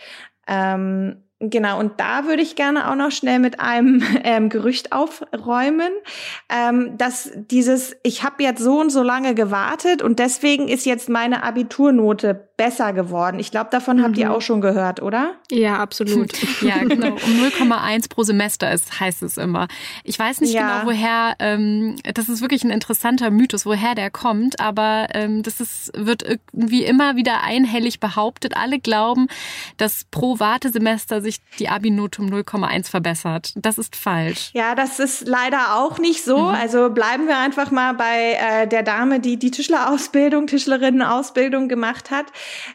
Ähm, 0.48 1.22
Genau, 1.44 1.80
und 1.80 1.98
da 1.98 2.26
würde 2.26 2.40
ich 2.40 2.54
gerne 2.54 2.88
auch 2.88 2.94
noch 2.94 3.10
schnell 3.10 3.40
mit 3.40 3.58
einem 3.58 4.00
ähm, 4.22 4.48
Gerücht 4.48 4.92
aufräumen, 4.92 5.90
ähm, 6.48 6.96
dass 6.96 7.32
dieses, 7.34 7.96
ich 8.04 8.22
habe 8.22 8.44
jetzt 8.44 8.62
so 8.62 8.80
und 8.80 8.90
so 8.90 9.02
lange 9.02 9.34
gewartet 9.34 10.02
und 10.02 10.20
deswegen 10.20 10.68
ist 10.68 10.86
jetzt 10.86 11.08
meine 11.08 11.42
Abiturnote 11.42 12.48
besser 12.62 12.92
geworden. 12.92 13.40
Ich 13.40 13.50
glaube, 13.50 13.70
davon 13.72 13.96
mhm. 13.96 14.04
habt 14.04 14.18
ihr 14.18 14.26
mhm. 14.26 14.34
auch 14.34 14.40
schon 14.40 14.60
gehört, 14.60 15.02
oder? 15.02 15.34
Ja, 15.50 15.78
absolut. 15.78 16.30
ja, 16.62 16.78
genau. 16.78 17.08
Um 17.08 17.72
0,1 17.72 18.08
pro 18.08 18.22
Semester 18.22 18.70
ist, 18.70 19.00
heißt 19.00 19.24
es 19.24 19.36
immer. 19.36 19.66
Ich 20.04 20.16
weiß 20.16 20.40
nicht 20.42 20.54
ja. 20.54 20.82
genau, 20.82 20.92
woher, 20.92 21.34
ähm, 21.40 21.96
das 22.14 22.28
ist 22.28 22.40
wirklich 22.40 22.62
ein 22.62 22.70
interessanter 22.70 23.32
Mythos, 23.32 23.66
woher 23.66 23.96
der 23.96 24.12
kommt, 24.12 24.60
aber 24.60 25.08
ähm, 25.12 25.42
das 25.42 25.60
ist, 25.60 25.90
wird 25.96 26.22
irgendwie 26.22 26.84
immer 26.84 27.16
wieder 27.16 27.42
einhellig 27.42 27.98
behauptet. 27.98 28.56
Alle 28.56 28.78
glauben, 28.78 29.26
dass 29.76 30.04
pro 30.12 30.38
Wartesemester 30.38 31.20
sich 31.20 31.38
die 31.58 31.68
Abi-Note 31.68 32.22
um 32.22 32.28
0,1 32.28 32.88
verbessert. 32.88 33.54
Das 33.56 33.76
ist 33.76 33.96
falsch. 33.96 34.50
Ja, 34.52 34.76
das 34.76 35.00
ist 35.00 35.26
leider 35.26 35.78
auch 35.78 35.98
nicht 35.98 36.22
so. 36.22 36.38
Mhm. 36.38 36.54
Also 36.54 36.90
bleiben 36.90 37.26
wir 37.26 37.38
einfach 37.38 37.72
mal 37.72 37.94
bei 37.94 38.38
äh, 38.38 38.68
der 38.68 38.84
Dame, 38.84 39.18
die 39.18 39.36
die 39.36 39.50
Tischlerausbildung, 39.50 40.46
Tischlerinnenausbildung 40.46 41.68
gemacht 41.68 42.12
hat 42.12 42.26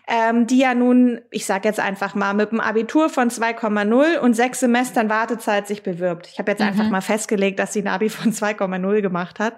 ähm, 0.07 0.47
die 0.47 0.59
ja 0.59 0.73
nun, 0.73 1.21
ich 1.31 1.45
sage 1.45 1.67
jetzt 1.67 1.79
einfach 1.79 2.15
mal, 2.15 2.33
mit 2.33 2.51
einem 2.51 2.59
Abitur 2.59 3.09
von 3.09 3.29
2,0 3.29 4.17
und 4.19 4.33
sechs 4.33 4.59
Semestern 4.59 5.09
Wartezeit 5.09 5.67
sich 5.67 5.83
bewirbt. 5.83 6.27
Ich 6.31 6.39
habe 6.39 6.51
jetzt 6.51 6.61
mhm. 6.61 6.67
einfach 6.67 6.89
mal 6.89 7.01
festgelegt, 7.01 7.59
dass 7.59 7.73
sie 7.73 7.81
ein 7.81 7.87
Abi 7.87 8.09
von 8.09 8.31
2,0 8.31 9.01
gemacht 9.01 9.39
hat. 9.39 9.57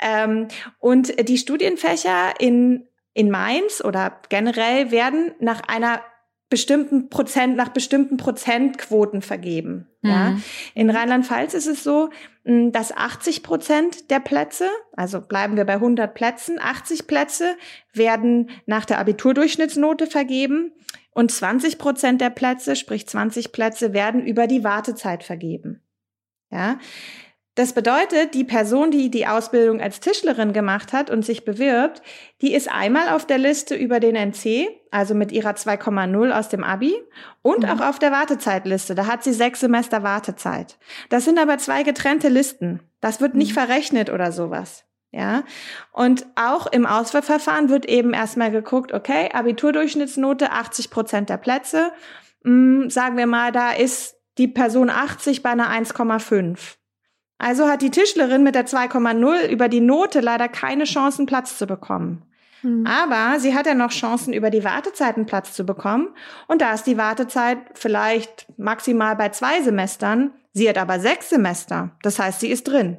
Ähm, 0.00 0.48
und 0.78 1.28
die 1.28 1.38
Studienfächer 1.38 2.34
in 2.38 2.86
in 3.14 3.30
Mainz 3.30 3.82
oder 3.84 4.20
generell 4.30 4.90
werden 4.90 5.32
nach 5.38 5.60
einer 5.68 6.00
bestimmten 6.52 7.08
Prozent, 7.08 7.56
nach 7.56 7.70
bestimmten 7.70 8.18
Prozentquoten 8.18 9.22
vergeben. 9.22 9.88
Mhm. 10.02 10.10
Ja. 10.10 10.36
In 10.74 10.90
Rheinland-Pfalz 10.90 11.54
ist 11.54 11.66
es 11.66 11.82
so, 11.82 12.10
dass 12.44 12.94
80 12.94 13.42
Prozent 13.42 14.10
der 14.10 14.20
Plätze, 14.20 14.68
also 14.94 15.22
bleiben 15.22 15.56
wir 15.56 15.64
bei 15.64 15.76
100 15.76 16.12
Plätzen, 16.12 16.58
80 16.60 17.06
Plätze 17.06 17.56
werden 17.94 18.50
nach 18.66 18.84
der 18.84 18.98
Abiturdurchschnittsnote 18.98 20.06
vergeben 20.06 20.72
und 21.12 21.30
20 21.30 21.78
Prozent 21.78 22.20
der 22.20 22.28
Plätze, 22.28 22.76
sprich 22.76 23.08
20 23.08 23.52
Plätze, 23.52 23.94
werden 23.94 24.22
über 24.26 24.46
die 24.46 24.62
Wartezeit 24.62 25.24
vergeben. 25.24 25.80
Ja. 26.50 26.78
Das 27.54 27.74
bedeutet, 27.74 28.32
die 28.32 28.44
Person, 28.44 28.90
die 28.90 29.10
die 29.10 29.26
Ausbildung 29.26 29.82
als 29.82 30.00
Tischlerin 30.00 30.54
gemacht 30.54 30.94
hat 30.94 31.10
und 31.10 31.22
sich 31.22 31.44
bewirbt, 31.44 32.00
die 32.40 32.54
ist 32.54 32.72
einmal 32.72 33.10
auf 33.10 33.26
der 33.26 33.36
Liste 33.36 33.74
über 33.74 34.00
den 34.00 34.16
NC, 34.16 34.70
also 34.90 35.14
mit 35.14 35.32
ihrer 35.32 35.50
2,0 35.50 36.30
aus 36.30 36.48
dem 36.48 36.64
Abi 36.64 36.94
und 37.42 37.64
mhm. 37.64 37.68
auch 37.68 37.80
auf 37.80 37.98
der 37.98 38.10
Wartezeitliste. 38.10 38.94
Da 38.94 39.06
hat 39.06 39.22
sie 39.22 39.34
sechs 39.34 39.60
Semester 39.60 40.02
Wartezeit. 40.02 40.78
Das 41.10 41.26
sind 41.26 41.38
aber 41.38 41.58
zwei 41.58 41.82
getrennte 41.82 42.30
Listen. 42.30 42.80
Das 43.02 43.20
wird 43.20 43.34
nicht 43.34 43.50
mhm. 43.50 43.60
verrechnet 43.60 44.08
oder 44.08 44.32
sowas. 44.32 44.84
Ja, 45.14 45.42
und 45.92 46.24
auch 46.36 46.66
im 46.66 46.86
Auswahlverfahren 46.86 47.68
wird 47.68 47.84
eben 47.84 48.14
erstmal 48.14 48.50
geguckt, 48.50 48.94
okay, 48.94 49.28
Abiturdurchschnittsnote 49.30 50.52
80 50.52 50.88
Prozent 50.88 51.28
der 51.28 51.36
Plätze. 51.36 51.92
Hm, 52.44 52.88
sagen 52.88 53.18
wir 53.18 53.26
mal, 53.26 53.52
da 53.52 53.72
ist 53.72 54.16
die 54.38 54.48
Person 54.48 54.88
80 54.88 55.42
bei 55.42 55.50
einer 55.50 55.68
1,5. 55.68 56.78
Also 57.42 57.68
hat 57.68 57.82
die 57.82 57.90
Tischlerin 57.90 58.44
mit 58.44 58.54
der 58.54 58.66
2,0 58.66 59.48
über 59.48 59.68
die 59.68 59.80
Note 59.80 60.20
leider 60.20 60.48
keine 60.48 60.84
Chancen, 60.84 61.26
Platz 61.26 61.58
zu 61.58 61.66
bekommen. 61.66 62.22
Mhm. 62.62 62.86
Aber 62.86 63.40
sie 63.40 63.52
hat 63.52 63.66
ja 63.66 63.74
noch 63.74 63.90
Chancen, 63.90 64.32
über 64.32 64.48
die 64.48 64.62
Wartezeiten 64.62 65.26
Platz 65.26 65.52
zu 65.52 65.66
bekommen. 65.66 66.14
Und 66.46 66.62
da 66.62 66.72
ist 66.72 66.84
die 66.84 66.98
Wartezeit 66.98 67.58
vielleicht 67.74 68.46
maximal 68.58 69.16
bei 69.16 69.30
zwei 69.30 69.60
Semestern. 69.60 70.30
Sie 70.52 70.68
hat 70.68 70.78
aber 70.78 71.00
sechs 71.00 71.30
Semester. 71.30 71.90
Das 72.02 72.20
heißt, 72.20 72.38
sie 72.38 72.48
ist 72.48 72.68
drin. 72.68 72.98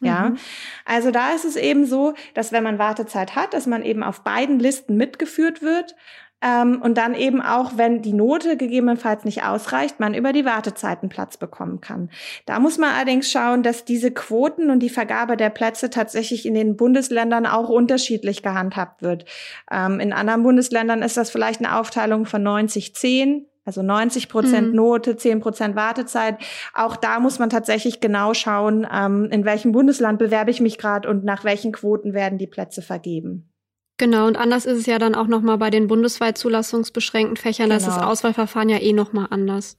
Ja, 0.00 0.30
mhm. 0.30 0.38
also 0.84 1.10
da 1.12 1.30
ist 1.30 1.44
es 1.44 1.56
eben 1.56 1.86
so, 1.86 2.12
dass 2.34 2.52
wenn 2.52 2.64
man 2.64 2.78
Wartezeit 2.78 3.34
hat, 3.34 3.54
dass 3.54 3.66
man 3.66 3.82
eben 3.82 4.02
auf 4.02 4.24
beiden 4.24 4.58
Listen 4.58 4.96
mitgeführt 4.96 5.62
wird 5.62 5.94
ähm, 6.42 6.82
und 6.82 6.98
dann 6.98 7.14
eben 7.14 7.40
auch, 7.40 7.72
wenn 7.76 8.02
die 8.02 8.12
Note 8.12 8.56
gegebenenfalls 8.56 9.24
nicht 9.24 9.42
ausreicht, 9.44 10.00
man 10.00 10.12
über 10.14 10.32
die 10.32 10.44
Wartezeiten 10.44 11.08
Platz 11.08 11.38
bekommen 11.38 11.80
kann. 11.80 12.10
Da 12.44 12.60
muss 12.60 12.76
man 12.76 12.94
allerdings 12.94 13.30
schauen, 13.30 13.62
dass 13.62 13.84
diese 13.84 14.10
Quoten 14.10 14.70
und 14.70 14.80
die 14.80 14.90
Vergabe 14.90 15.36
der 15.36 15.50
Plätze 15.50 15.88
tatsächlich 15.88 16.44
in 16.44 16.54
den 16.54 16.76
Bundesländern 16.76 17.46
auch 17.46 17.70
unterschiedlich 17.70 18.42
gehandhabt 18.42 19.02
wird. 19.02 19.24
Ähm, 19.70 19.98
in 19.98 20.12
anderen 20.12 20.42
Bundesländern 20.42 21.02
ist 21.02 21.16
das 21.16 21.30
vielleicht 21.30 21.60
eine 21.60 21.78
Aufteilung 21.78 22.26
von 22.26 22.42
90-10. 22.46 23.46
Also 23.64 23.82
90 23.82 24.28
Prozent 24.28 24.68
mhm. 24.68 24.76
Note, 24.76 25.16
10 25.16 25.40
Prozent 25.40 25.74
Wartezeit. 25.74 26.38
Auch 26.72 26.94
da 26.94 27.18
muss 27.18 27.40
man 27.40 27.50
tatsächlich 27.50 28.00
genau 28.00 28.32
schauen, 28.32 28.86
ähm, 28.92 29.28
in 29.32 29.44
welchem 29.44 29.72
Bundesland 29.72 30.20
bewerbe 30.20 30.52
ich 30.52 30.60
mich 30.60 30.78
gerade 30.78 31.08
und 31.08 31.24
nach 31.24 31.42
welchen 31.42 31.72
Quoten 31.72 32.14
werden 32.14 32.38
die 32.38 32.46
Plätze 32.46 32.80
vergeben. 32.80 33.50
Genau, 33.98 34.26
und 34.26 34.36
anders 34.36 34.66
ist 34.66 34.78
es 34.78 34.86
ja 34.86 34.98
dann 34.98 35.14
auch 35.14 35.26
nochmal 35.26 35.58
bei 35.58 35.70
den 35.70 35.86
bundesweit 35.86 36.36
zulassungsbeschränkten 36.36 37.36
Fächern, 37.36 37.68
genau. 37.68 37.74
da 37.74 37.76
ist 37.78 37.86
das 37.86 37.96
genau. 37.96 38.08
Auswahlverfahren 38.08 38.68
ja 38.68 38.78
eh 38.78 38.92
nochmal 38.92 39.28
anders. 39.30 39.78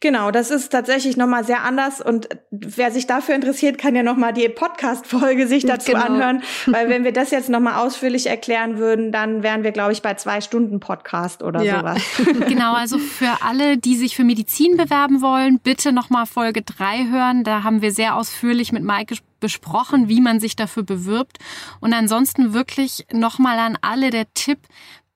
Genau, 0.00 0.30
das 0.30 0.50
ist 0.50 0.70
tatsächlich 0.70 1.16
nochmal 1.16 1.44
sehr 1.44 1.62
anders 1.62 2.00
und 2.00 2.28
wer 2.50 2.90
sich 2.90 3.06
dafür 3.06 3.34
interessiert, 3.34 3.78
kann 3.78 3.94
ja 3.94 4.02
nochmal 4.02 4.32
die 4.32 4.48
Podcast-Folge 4.48 5.46
sich 5.46 5.64
dazu 5.64 5.92
genau. 5.92 6.04
anhören, 6.04 6.42
weil 6.66 6.88
wenn 6.88 7.04
wir 7.04 7.12
das 7.12 7.30
jetzt 7.30 7.48
nochmal 7.48 7.84
ausführlich 7.84 8.26
erklären 8.26 8.78
würden, 8.78 9.12
dann 9.12 9.42
wären 9.42 9.62
wir, 9.62 9.72
glaube 9.72 9.92
ich, 9.92 10.02
bei 10.02 10.14
zwei 10.14 10.40
Stunden 10.40 10.80
Podcast 10.80 11.42
oder 11.42 11.62
ja. 11.62 11.80
sowas. 11.80 12.02
Genau, 12.52 12.74
also 12.74 12.98
für 12.98 13.38
alle, 13.42 13.78
die 13.78 13.96
sich 13.96 14.16
für 14.16 14.24
Medizin 14.24 14.76
bewerben 14.76 15.22
wollen, 15.22 15.58
bitte 15.58 15.92
nochmal 15.92 16.26
Folge 16.26 16.62
drei 16.62 17.06
hören. 17.10 17.44
Da 17.44 17.62
haben 17.62 17.82
wir 17.82 17.92
sehr 17.92 18.16
ausführlich 18.16 18.72
mit 18.72 18.82
Maike 18.82 19.16
besprochen, 19.42 20.08
wie 20.08 20.22
man 20.22 20.40
sich 20.40 20.56
dafür 20.56 20.84
bewirbt. 20.84 21.36
Und 21.80 21.92
ansonsten 21.92 22.54
wirklich 22.54 23.04
nochmal 23.12 23.58
an 23.58 23.76
alle 23.82 24.08
der 24.08 24.32
Tipp, 24.32 24.60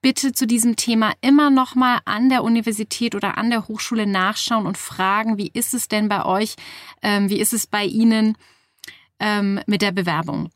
bitte 0.02 0.32
zu 0.32 0.46
diesem 0.46 0.76
Thema 0.76 1.14
immer 1.22 1.48
noch 1.50 1.74
mal 1.74 2.00
an 2.04 2.28
der 2.28 2.44
Universität 2.44 3.14
oder 3.14 3.38
an 3.38 3.48
der 3.50 3.66
Hochschule 3.66 4.06
nachschauen 4.06 4.66
und 4.66 4.76
fragen, 4.76 5.38
wie 5.38 5.50
ist 5.52 5.72
es 5.72 5.88
denn 5.88 6.08
bei 6.08 6.24
euch, 6.24 6.56
ähm, 7.02 7.30
wie 7.30 7.40
ist 7.40 7.54
es 7.54 7.66
bei 7.66 7.84
Ihnen 7.84 8.36
ähm, 9.18 9.60
mit 9.66 9.82
der 9.82 9.92
Bewerbung. 9.92 10.50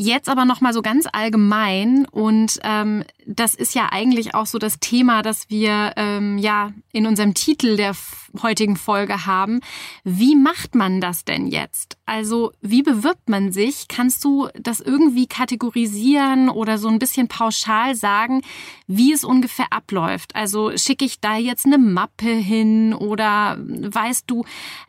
Jetzt 0.00 0.28
aber 0.28 0.44
noch 0.44 0.60
mal 0.60 0.72
so 0.72 0.80
ganz 0.80 1.08
allgemein 1.12 2.06
und 2.06 2.60
ähm, 2.62 3.02
das 3.26 3.56
ist 3.56 3.74
ja 3.74 3.88
eigentlich 3.90 4.32
auch 4.32 4.46
so 4.46 4.58
das 4.58 4.78
Thema, 4.78 5.22
das 5.22 5.50
wir 5.50 5.94
ähm, 5.96 6.38
ja 6.38 6.72
in 6.92 7.04
unserem 7.04 7.34
Titel 7.34 7.76
der 7.76 7.96
heutigen 8.40 8.76
Folge 8.76 9.26
haben. 9.26 9.58
Wie 10.04 10.36
macht 10.36 10.76
man 10.76 11.00
das 11.00 11.24
denn 11.24 11.48
jetzt? 11.48 11.98
Also 12.06 12.52
wie 12.60 12.84
bewirbt 12.84 13.28
man 13.28 13.50
sich? 13.50 13.88
Kannst 13.88 14.24
du 14.24 14.48
das 14.54 14.80
irgendwie 14.80 15.26
kategorisieren 15.26 16.48
oder 16.48 16.78
so 16.78 16.86
ein 16.86 17.00
bisschen 17.00 17.26
pauschal 17.26 17.96
sagen, 17.96 18.42
wie 18.86 19.12
es 19.12 19.24
ungefähr 19.24 19.72
abläuft? 19.72 20.36
Also 20.36 20.76
schicke 20.76 21.06
ich 21.06 21.20
da 21.20 21.36
jetzt 21.36 21.66
eine 21.66 21.78
Mappe 21.78 22.30
hin 22.30 22.94
oder 22.94 23.58
weißt 23.58 24.30
du, 24.30 24.44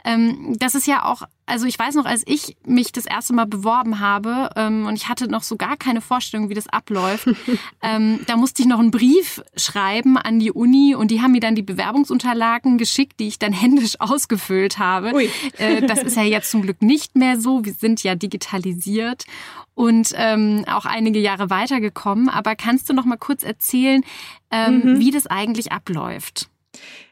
ähm, 0.05 0.55
das 0.59 0.75
ist 0.75 0.85
ja 0.85 1.03
auch 1.03 1.23
also 1.49 1.65
ich 1.65 1.77
weiß 1.77 1.95
noch, 1.95 2.05
als 2.05 2.23
ich 2.25 2.55
mich 2.65 2.91
das 2.91 3.05
erste 3.05 3.33
Mal 3.33 3.45
beworben 3.45 3.99
habe 3.99 4.49
ähm, 4.55 4.85
und 4.85 4.95
ich 4.95 5.09
hatte 5.09 5.27
noch 5.27 5.43
so 5.43 5.57
gar 5.57 5.77
keine 5.77 5.99
Vorstellung, 6.01 6.49
wie 6.49 6.53
das 6.53 6.67
abläuft, 6.67 7.27
ähm, 7.81 8.19
da 8.27 8.37
musste 8.37 8.61
ich 8.61 8.67
noch 8.67 8.79
einen 8.79 8.91
Brief 8.91 9.41
schreiben 9.55 10.17
an 10.17 10.39
die 10.39 10.51
Uni 10.51 10.95
und 10.95 11.11
die 11.11 11.21
haben 11.21 11.31
mir 11.31 11.39
dann 11.39 11.55
die 11.55 11.63
Bewerbungsunterlagen 11.63 12.77
geschickt, 12.77 13.19
die 13.19 13.27
ich 13.27 13.39
dann 13.39 13.53
händisch 13.59 13.99
ausgefüllt 13.99 14.77
habe. 14.77 15.11
Äh, 15.57 15.81
das 15.85 16.03
ist 16.03 16.15
ja 16.15 16.23
jetzt 16.23 16.51
zum 16.51 16.61
Glück 16.61 16.81
nicht 16.81 17.15
mehr 17.15 17.39
so. 17.39 17.65
Wir 17.65 17.73
sind 17.73 18.03
ja 18.03 18.15
digitalisiert 18.15 19.25
und 19.73 20.13
ähm, 20.15 20.65
auch 20.67 20.85
einige 20.85 21.19
Jahre 21.19 21.49
weitergekommen. 21.49 22.29
Aber 22.29 22.55
kannst 22.55 22.89
du 22.89 22.93
noch 22.93 23.05
mal 23.05 23.17
kurz 23.17 23.43
erzählen, 23.43 24.03
ähm, 24.51 24.81
mhm. 24.83 24.99
wie 24.99 25.11
das 25.11 25.25
eigentlich 25.25 25.71
abläuft? 25.71 26.49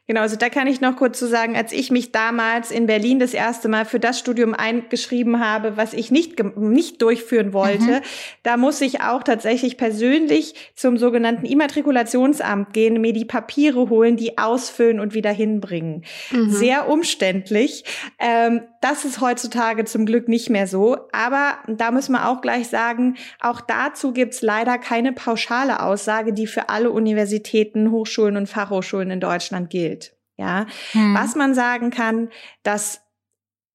Genau, 0.07 0.21
also 0.21 0.37
da 0.37 0.47
kann 0.47 0.67
ich 0.67 0.79
noch 0.79 0.95
kurz 0.95 1.19
zu 1.19 1.27
sagen, 1.27 1.57
als 1.57 1.73
ich 1.73 1.91
mich 1.91 2.13
damals 2.13 2.71
in 2.71 2.85
Berlin 2.85 3.19
das 3.19 3.33
erste 3.33 3.67
Mal 3.67 3.83
für 3.83 3.99
das 3.99 4.17
Studium 4.17 4.53
eingeschrieben 4.53 5.41
habe, 5.41 5.75
was 5.75 5.93
ich 5.93 6.11
nicht, 6.11 6.41
nicht 6.57 7.01
durchführen 7.01 7.51
wollte, 7.51 7.83
mhm. 7.83 8.01
da 8.43 8.55
muss 8.55 8.79
ich 8.79 9.01
auch 9.01 9.21
tatsächlich 9.21 9.75
persönlich 9.75 10.55
zum 10.75 10.97
sogenannten 10.97 11.45
Immatrikulationsamt 11.45 12.71
gehen, 12.71 13.01
mir 13.01 13.11
die 13.11 13.25
Papiere 13.25 13.89
holen, 13.89 14.15
die 14.15 14.37
ausfüllen 14.37 15.01
und 15.01 15.13
wieder 15.13 15.31
hinbringen. 15.31 16.05
Mhm. 16.31 16.51
Sehr 16.51 16.87
umständlich. 16.87 17.83
Ähm, 18.17 18.61
das 18.79 19.03
ist 19.03 19.19
heutzutage 19.19 19.83
zum 19.83 20.05
Glück 20.05 20.29
nicht 20.29 20.49
mehr 20.49 20.67
so. 20.67 20.97
Aber 21.11 21.57
da 21.67 21.91
müssen 21.91 22.13
wir 22.13 22.29
auch 22.29 22.39
gleich 22.39 22.69
sagen, 22.69 23.17
auch 23.41 23.59
dazu 23.59 24.13
gibt's 24.13 24.41
leider 24.41 24.77
keine 24.77 25.11
pauschale 25.11 25.81
Aussage, 25.81 26.31
die 26.31 26.47
für 26.47 26.69
alle 26.69 26.91
Universitäten, 26.91 27.91
Hochschulen 27.91 28.37
und 28.37 28.47
Fachhochschulen 28.47 29.11
in 29.11 29.19
Deutschland 29.19 29.69
gilt. 29.69 29.96
Ja, 30.37 30.67
hm. 30.91 31.15
was 31.15 31.35
man 31.35 31.55
sagen 31.55 31.89
kann, 31.89 32.29
dass 32.63 33.01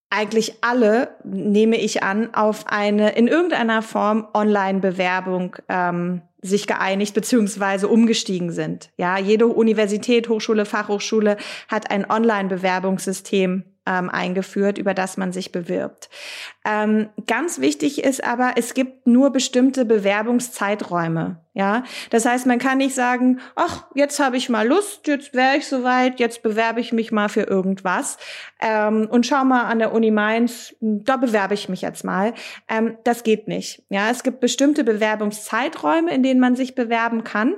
eigentlich 0.09 0.53
alle, 0.61 1.17
nehme 1.23 1.77
ich 1.77 2.03
an, 2.03 2.33
auf 2.35 2.67
eine 2.67 3.13
in 3.13 3.27
irgendeiner 3.27 3.81
Form 3.81 4.27
Online-Bewerbung 4.33 5.55
ähm, 5.69 6.21
sich 6.41 6.67
geeinigt 6.67 7.15
beziehungsweise 7.15 7.87
umgestiegen 7.87 8.51
sind. 8.51 8.91
Ja, 8.97 9.17
jede 9.17 9.47
Universität, 9.47 10.29
Hochschule, 10.29 10.65
Fachhochschule 10.65 11.37
hat 11.67 11.89
ein 11.89 12.09
Online-Bewerbungssystem 12.09 13.63
ähm, 13.85 14.09
eingeführt, 14.09 14.77
über 14.77 14.93
das 14.93 15.17
man 15.17 15.31
sich 15.31 15.51
bewirbt. 15.51 16.09
Ähm, 16.65 17.09
ganz 17.27 17.59
wichtig 17.59 18.03
ist 18.03 18.23
aber, 18.23 18.53
es 18.55 18.73
gibt 18.73 19.07
nur 19.07 19.31
bestimmte 19.31 19.85
Bewerbungszeiträume. 19.85 21.39
Ja, 21.55 21.83
das 22.09 22.25
heißt, 22.25 22.47
man 22.47 22.57
kann 22.57 22.79
nicht 22.79 22.95
sagen, 22.95 23.39
ach, 23.55 23.85
jetzt 23.93 24.19
habe 24.19 24.37
ich 24.37 24.49
mal 24.49 24.67
Lust, 24.67 25.05
jetzt 25.05 25.35
wäre 25.35 25.57
ich 25.57 25.67
soweit, 25.67 26.19
jetzt 26.19 26.41
bewerbe 26.41 26.79
ich 26.79 26.93
mich 26.93 27.11
mal 27.11 27.29
für 27.29 27.43
irgendwas 27.43 28.17
ähm, 28.59 29.07
und 29.11 29.27
schau 29.27 29.43
mal 29.45 29.65
an 29.65 29.77
der 29.77 29.93
Uni 29.93 30.09
Mainz, 30.09 30.73
da 30.81 31.17
bewerbe 31.17 31.53
ich 31.53 31.69
mich 31.69 31.81
jetzt 31.81 32.03
mal. 32.03 32.33
Ähm, 32.67 32.97
das 33.03 33.21
geht 33.21 33.47
nicht. 33.47 33.83
Ja, 33.89 34.09
es 34.09 34.23
gibt 34.23 34.39
bestimmte 34.39 34.83
Bewerbungszeiträume, 34.83 36.11
in 36.11 36.23
denen 36.23 36.39
man 36.39 36.55
sich 36.55 36.73
bewerben 36.73 37.23
kann. 37.23 37.53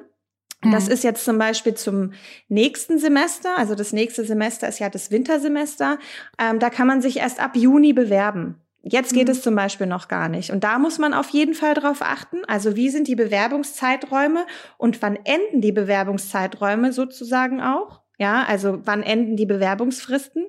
Das 0.62 0.88
mhm. 0.88 0.92
ist 0.92 1.04
jetzt 1.04 1.26
zum 1.26 1.38
Beispiel 1.38 1.76
zum 1.76 2.14
nächsten 2.48 2.98
Semester, 2.98 3.58
also 3.58 3.76
das 3.76 3.94
nächste 3.94 4.26
Semester 4.26 4.68
ist 4.68 4.80
ja 4.80 4.90
das 4.90 5.12
Wintersemester. 5.12 6.00
Ähm, 6.40 6.60
da 6.60 6.70
kann 6.70 6.88
man 6.88 7.02
sich 7.02 7.18
erst 7.18 7.40
ab 7.40 7.56
Juni 7.56 7.94
bewerben. 7.94 8.62
Jetzt 8.82 9.14
geht 9.14 9.28
mhm. 9.28 9.32
es 9.32 9.42
zum 9.42 9.56
Beispiel 9.56 9.88
noch 9.88 10.08
gar 10.08 10.30
nicht. 10.30 10.52
Und 10.52 10.64
da 10.64 10.78
muss 10.78 11.00
man 11.00 11.14
auf 11.14 11.30
jeden 11.30 11.56
Fall 11.56 11.74
drauf 11.74 12.02
achten. 12.02 12.46
Also 12.48 12.76
wie 12.76 12.90
sind 12.90 13.08
die 13.08 13.16
Bewerbungszeiträume 13.16 14.46
und 14.78 15.02
wann 15.02 15.18
enden 15.24 15.62
die 15.62 15.72
Bewerbungszeiträume 15.72 16.94
sozusagen 16.94 17.62
auch? 17.62 18.02
Ja, 18.18 18.44
also 18.48 18.80
wann 18.86 19.04
enden 19.04 19.38
die 19.38 19.48
Bewerbungsfristen? 19.48 20.46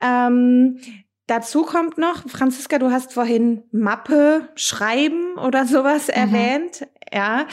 Ähm, 0.00 0.78
Dazu 1.26 1.62
kommt 1.62 1.96
noch, 1.96 2.28
Franziska, 2.28 2.78
du 2.78 2.90
hast 2.90 3.14
vorhin 3.14 3.62
Mappe 3.72 4.50
schreiben 4.56 5.38
oder 5.38 5.64
sowas 5.64 6.08
mhm. 6.08 6.14
erwähnt. 6.14 6.86
Ja, 7.14 7.46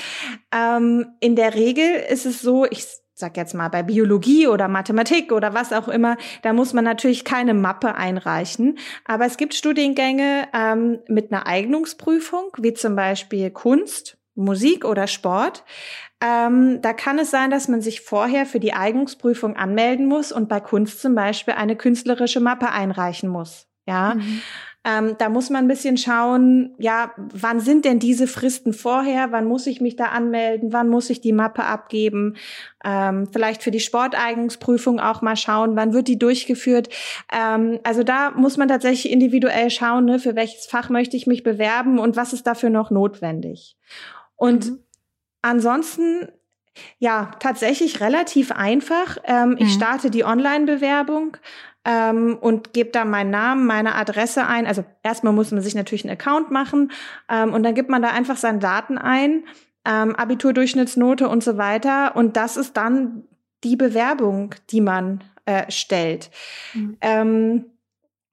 ähm, 0.51 1.13
in 1.19 1.35
der 1.35 1.53
Regel 1.53 1.85
ist 2.09 2.25
es 2.25 2.41
so, 2.41 2.65
ich 2.65 2.83
sag 3.13 3.37
jetzt 3.37 3.53
mal 3.53 3.69
bei 3.69 3.83
Biologie 3.83 4.47
oder 4.47 4.67
Mathematik 4.67 5.31
oder 5.31 5.53
was 5.53 5.71
auch 5.71 5.87
immer, 5.87 6.17
da 6.41 6.51
muss 6.51 6.73
man 6.73 6.83
natürlich 6.83 7.23
keine 7.23 7.53
Mappe 7.53 7.93
einreichen. 7.93 8.79
Aber 9.05 9.25
es 9.25 9.37
gibt 9.37 9.53
Studiengänge 9.53 10.47
ähm, 10.53 10.99
mit 11.07 11.31
einer 11.31 11.45
Eignungsprüfung, 11.45 12.49
wie 12.57 12.73
zum 12.73 12.95
Beispiel 12.95 13.51
Kunst, 13.51 14.17
Musik 14.33 14.83
oder 14.83 15.05
Sport. 15.05 15.63
Ähm, 16.21 16.81
da 16.81 16.93
kann 16.93 17.19
es 17.19 17.29
sein, 17.29 17.51
dass 17.51 17.67
man 17.67 17.81
sich 17.81 18.01
vorher 18.01 18.47
für 18.47 18.59
die 18.59 18.73
Eignungsprüfung 18.73 19.55
anmelden 19.55 20.07
muss 20.07 20.31
und 20.31 20.49
bei 20.49 20.59
Kunst 20.59 21.01
zum 21.01 21.13
Beispiel 21.13 21.53
eine 21.53 21.75
künstlerische 21.75 22.39
Mappe 22.39 22.71
einreichen 22.71 23.29
muss. 23.29 23.67
Ja. 23.85 24.15
Mhm. 24.15 24.41
Ähm, 24.83 25.15
da 25.19 25.29
muss 25.29 25.51
man 25.51 25.65
ein 25.65 25.67
bisschen 25.67 25.95
schauen, 25.95 26.73
ja, 26.79 27.11
wann 27.17 27.59
sind 27.59 27.85
denn 27.85 27.99
diese 27.99 28.25
Fristen 28.25 28.73
vorher? 28.73 29.31
Wann 29.31 29.45
muss 29.45 29.67
ich 29.67 29.79
mich 29.79 29.95
da 29.95 30.05
anmelden? 30.05 30.73
Wann 30.73 30.89
muss 30.89 31.11
ich 31.11 31.21
die 31.21 31.33
Mappe 31.33 31.63
abgeben? 31.63 32.35
Ähm, 32.83 33.27
vielleicht 33.31 33.61
für 33.61 33.69
die 33.69 33.79
Sporteignungsprüfung 33.79 34.99
auch 34.99 35.21
mal 35.21 35.35
schauen, 35.35 35.75
wann 35.75 35.93
wird 35.93 36.07
die 36.07 36.17
durchgeführt? 36.17 36.89
Ähm, 37.31 37.79
also 37.83 38.01
da 38.01 38.31
muss 38.31 38.57
man 38.57 38.69
tatsächlich 38.69 39.13
individuell 39.13 39.69
schauen, 39.69 40.05
ne, 40.05 40.17
für 40.17 40.35
welches 40.35 40.65
Fach 40.65 40.89
möchte 40.89 41.15
ich 41.15 41.27
mich 41.27 41.43
bewerben 41.43 41.99
und 41.99 42.15
was 42.15 42.33
ist 42.33 42.47
dafür 42.47 42.71
noch 42.71 42.89
notwendig. 42.89 43.77
Und 44.35 44.71
mhm. 44.71 44.79
ansonsten 45.43 46.27
Ja, 46.99 47.31
tatsächlich 47.39 47.99
relativ 47.99 48.51
einfach. 48.51 49.17
Ähm, 49.25 49.49
mhm. 49.49 49.57
Ich 49.59 49.73
starte 49.73 50.09
die 50.09 50.23
Online-Bewerbung 50.23 51.37
ähm, 51.85 52.37
und 52.39 52.73
gebe 52.73 52.91
da 52.91 53.05
meinen 53.05 53.31
Namen, 53.31 53.65
meine 53.65 53.95
Adresse 53.95 54.45
ein. 54.45 54.67
Also 54.67 54.83
erstmal 55.03 55.33
muss 55.33 55.51
man 55.51 55.61
sich 55.61 55.75
natürlich 55.75 56.03
einen 56.05 56.13
Account 56.13 56.51
machen 56.51 56.91
ähm, 57.29 57.53
und 57.53 57.63
dann 57.63 57.75
gibt 57.75 57.89
man 57.89 58.01
da 58.01 58.09
einfach 58.09 58.37
seine 58.37 58.59
Daten 58.59 58.97
ein, 58.97 59.43
ähm, 59.85 60.15
Abiturdurchschnittsnote 60.15 61.27
und 61.27 61.43
so 61.43 61.57
weiter. 61.57 62.15
Und 62.15 62.37
das 62.37 62.57
ist 62.57 62.77
dann 62.77 63.23
die 63.63 63.75
Bewerbung, 63.75 64.55
die 64.69 64.81
man 64.81 65.23
äh, 65.45 65.69
stellt. 65.71 66.29
Mhm. 66.73 66.97
Ähm, 67.01 67.65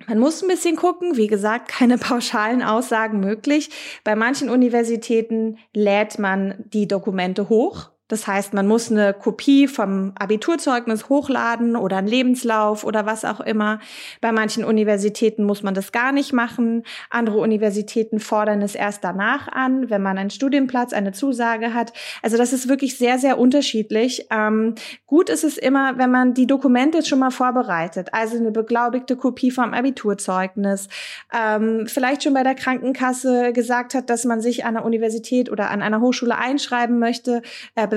man 0.07 0.19
muss 0.19 0.43
ein 0.43 0.49
bisschen 0.49 0.77
gucken, 0.77 1.17
wie 1.17 1.27
gesagt, 1.27 1.69
keine 1.73 1.99
pauschalen 1.99 2.63
Aussagen 2.63 3.21
möglich. 3.21 3.71
Bei 4.05 4.15
manchen 4.15 4.51
Universitäten 4.51 5.59
lädt 5.75 6.19
man 6.19 6.65
die 6.73 6.87
Dokumente 6.87 7.49
hoch 7.49 7.91
das 8.09 8.27
heißt, 8.27 8.55
man 8.55 8.67
muss 8.67 8.91
eine 8.91 9.13
Kopie 9.13 9.69
vom 9.69 10.13
Abiturzeugnis 10.19 11.09
hochladen 11.11 11.77
oder 11.77 11.99
einen 11.99 12.09
Lebenslauf 12.09 12.85
oder 12.85 13.05
was 13.07 13.25
auch 13.25 13.41
immer. 13.41 13.81
Bei 14.21 14.33
manchen 14.33 14.65
Universitäten 14.65 15.45
muss 15.45 15.63
man 15.63 15.75
das 15.75 15.93
gar 15.93 16.13
nicht 16.13 16.33
machen. 16.33 16.85
Andere 17.11 17.39
Universitäten 17.39 18.19
fordern 18.19 18.63
es 18.63 18.75
erst 18.75 19.05
danach 19.05 19.49
an, 19.49 19.91
wenn 19.91 20.03
man 20.03 20.17
einen 20.17 20.31
Studienplatz, 20.31 20.95
eine 20.95 21.13
Zusage 21.13 21.75
hat. 21.75 21.93
Also 22.23 22.39
das 22.39 22.55
ist 22.55 22.69
wirklich 22.69 22.97
sehr, 22.97 23.19
sehr 23.19 23.39
unterschiedlich. 23.39 24.27
Ähm, 24.31 24.75
gut 25.07 25.29
ist 25.29 25.45
es 25.45 25.59
immer, 25.59 25.99
wenn 25.99 26.11
man 26.11 26.33
die 26.33 26.47
Dokumente 26.47 27.05
schon 27.05 27.19
mal 27.19 27.31
vorbereitet. 27.31 28.09
Also 28.13 28.39
eine 28.39 28.51
beglaubigte 28.51 29.17
Kopie 29.17 29.51
vom 29.51 29.75
Abiturzeugnis. 29.75 30.89
Ähm, 31.33 31.87
vielleicht 31.87 32.23
schon 32.23 32.33
bei 32.33 32.43
der 32.43 32.55
Krankenkasse 32.55 33.53
gesagt 33.53 33.95
hat, 33.95 34.09
dass 34.09 34.25
man 34.25 34.41
sich 34.41 34.65
an 34.65 34.77
einer 34.77 34.87
Universität 34.87 35.51
oder 35.53 35.71
an 35.71 35.83
einer 35.83 36.01
Hochschule 36.01 36.37
einschreiben 36.37 36.99
möchte. 36.99 37.43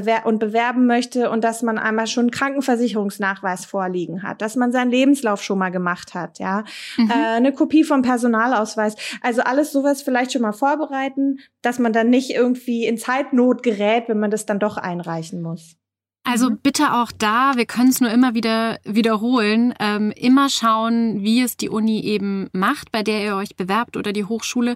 Bewer 0.01 0.25
und 0.25 0.39
bewerben 0.39 0.85
möchte 0.85 1.29
und 1.29 1.43
dass 1.43 1.61
man 1.61 1.77
einmal 1.77 2.07
schon 2.07 2.23
einen 2.23 2.31
Krankenversicherungsnachweis 2.31 3.65
vorliegen 3.65 4.23
hat, 4.23 4.41
dass 4.41 4.55
man 4.55 4.71
seinen 4.71 4.91
Lebenslauf 4.91 5.41
schon 5.41 5.59
mal 5.59 5.69
gemacht 5.69 6.13
hat, 6.13 6.39
ja, 6.39 6.63
mhm. 6.97 7.09
äh, 7.09 7.13
eine 7.13 7.53
Kopie 7.53 7.83
vom 7.83 8.01
Personalausweis, 8.01 8.95
also 9.21 9.41
alles 9.41 9.71
sowas 9.71 10.01
vielleicht 10.01 10.33
schon 10.33 10.41
mal 10.41 10.53
vorbereiten, 10.53 11.39
dass 11.61 11.79
man 11.79 11.93
dann 11.93 12.09
nicht 12.09 12.31
irgendwie 12.31 12.85
in 12.85 12.97
Zeitnot 12.97 13.63
gerät, 13.63 14.07
wenn 14.07 14.19
man 14.19 14.31
das 14.31 14.45
dann 14.45 14.59
doch 14.59 14.77
einreichen 14.77 15.41
muss. 15.41 15.77
Also 16.23 16.51
mhm. 16.51 16.59
bitte 16.61 16.93
auch 16.93 17.11
da, 17.11 17.53
wir 17.55 17.65
können 17.65 17.89
es 17.89 17.99
nur 17.99 18.11
immer 18.11 18.35
wieder 18.35 18.79
wiederholen, 18.83 19.73
ähm, 19.79 20.11
immer 20.11 20.49
schauen, 20.49 21.23
wie 21.23 21.41
es 21.41 21.57
die 21.57 21.69
Uni 21.69 22.01
eben 22.01 22.47
macht, 22.53 22.91
bei 22.91 23.01
der 23.01 23.23
ihr 23.23 23.35
euch 23.35 23.55
bewerbt 23.55 23.97
oder 23.97 24.13
die 24.13 24.25
Hochschule. 24.25 24.75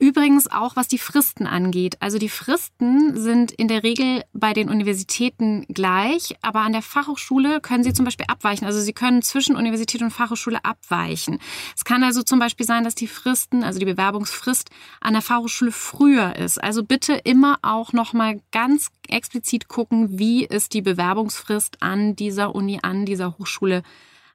Übrigens 0.00 0.50
auch, 0.50 0.74
was 0.74 0.88
die 0.88 0.98
Fristen 0.98 1.46
angeht. 1.46 1.96
Also 2.00 2.18
die 2.18 2.28
Fristen 2.28 3.16
sind 3.16 3.52
in 3.52 3.68
der 3.68 3.84
Regel 3.84 4.24
bei 4.32 4.52
den 4.52 4.68
Universitäten 4.68 5.64
gleich, 5.68 6.34
aber 6.42 6.60
an 6.60 6.72
der 6.72 6.82
Fachhochschule 6.82 7.60
können 7.60 7.84
sie 7.84 7.92
zum 7.92 8.04
Beispiel 8.04 8.26
abweichen. 8.28 8.66
Also 8.66 8.80
sie 8.80 8.92
können 8.92 9.22
zwischen 9.22 9.54
Universität 9.54 10.02
und 10.02 10.10
Fachhochschule 10.10 10.64
abweichen. 10.64 11.38
Es 11.76 11.84
kann 11.84 12.02
also 12.02 12.24
zum 12.24 12.40
Beispiel 12.40 12.66
sein, 12.66 12.82
dass 12.82 12.96
die 12.96 13.06
Fristen, 13.06 13.62
also 13.62 13.78
die 13.78 13.84
Bewerbungsfrist 13.84 14.70
an 15.00 15.12
der 15.12 15.22
Fachhochschule 15.22 15.70
früher 15.70 16.34
ist. 16.34 16.62
Also 16.62 16.82
bitte 16.82 17.14
immer 17.14 17.58
auch 17.62 17.92
nochmal 17.92 18.40
ganz 18.50 18.90
explizit 19.08 19.68
gucken, 19.68 20.18
wie 20.18 20.44
ist 20.44 20.74
die 20.74 20.79
Bewerbungsfrist 20.82 21.82
an 21.82 22.16
dieser 22.16 22.54
Uni, 22.54 22.78
an 22.82 23.06
dieser 23.06 23.38
Hochschule, 23.38 23.82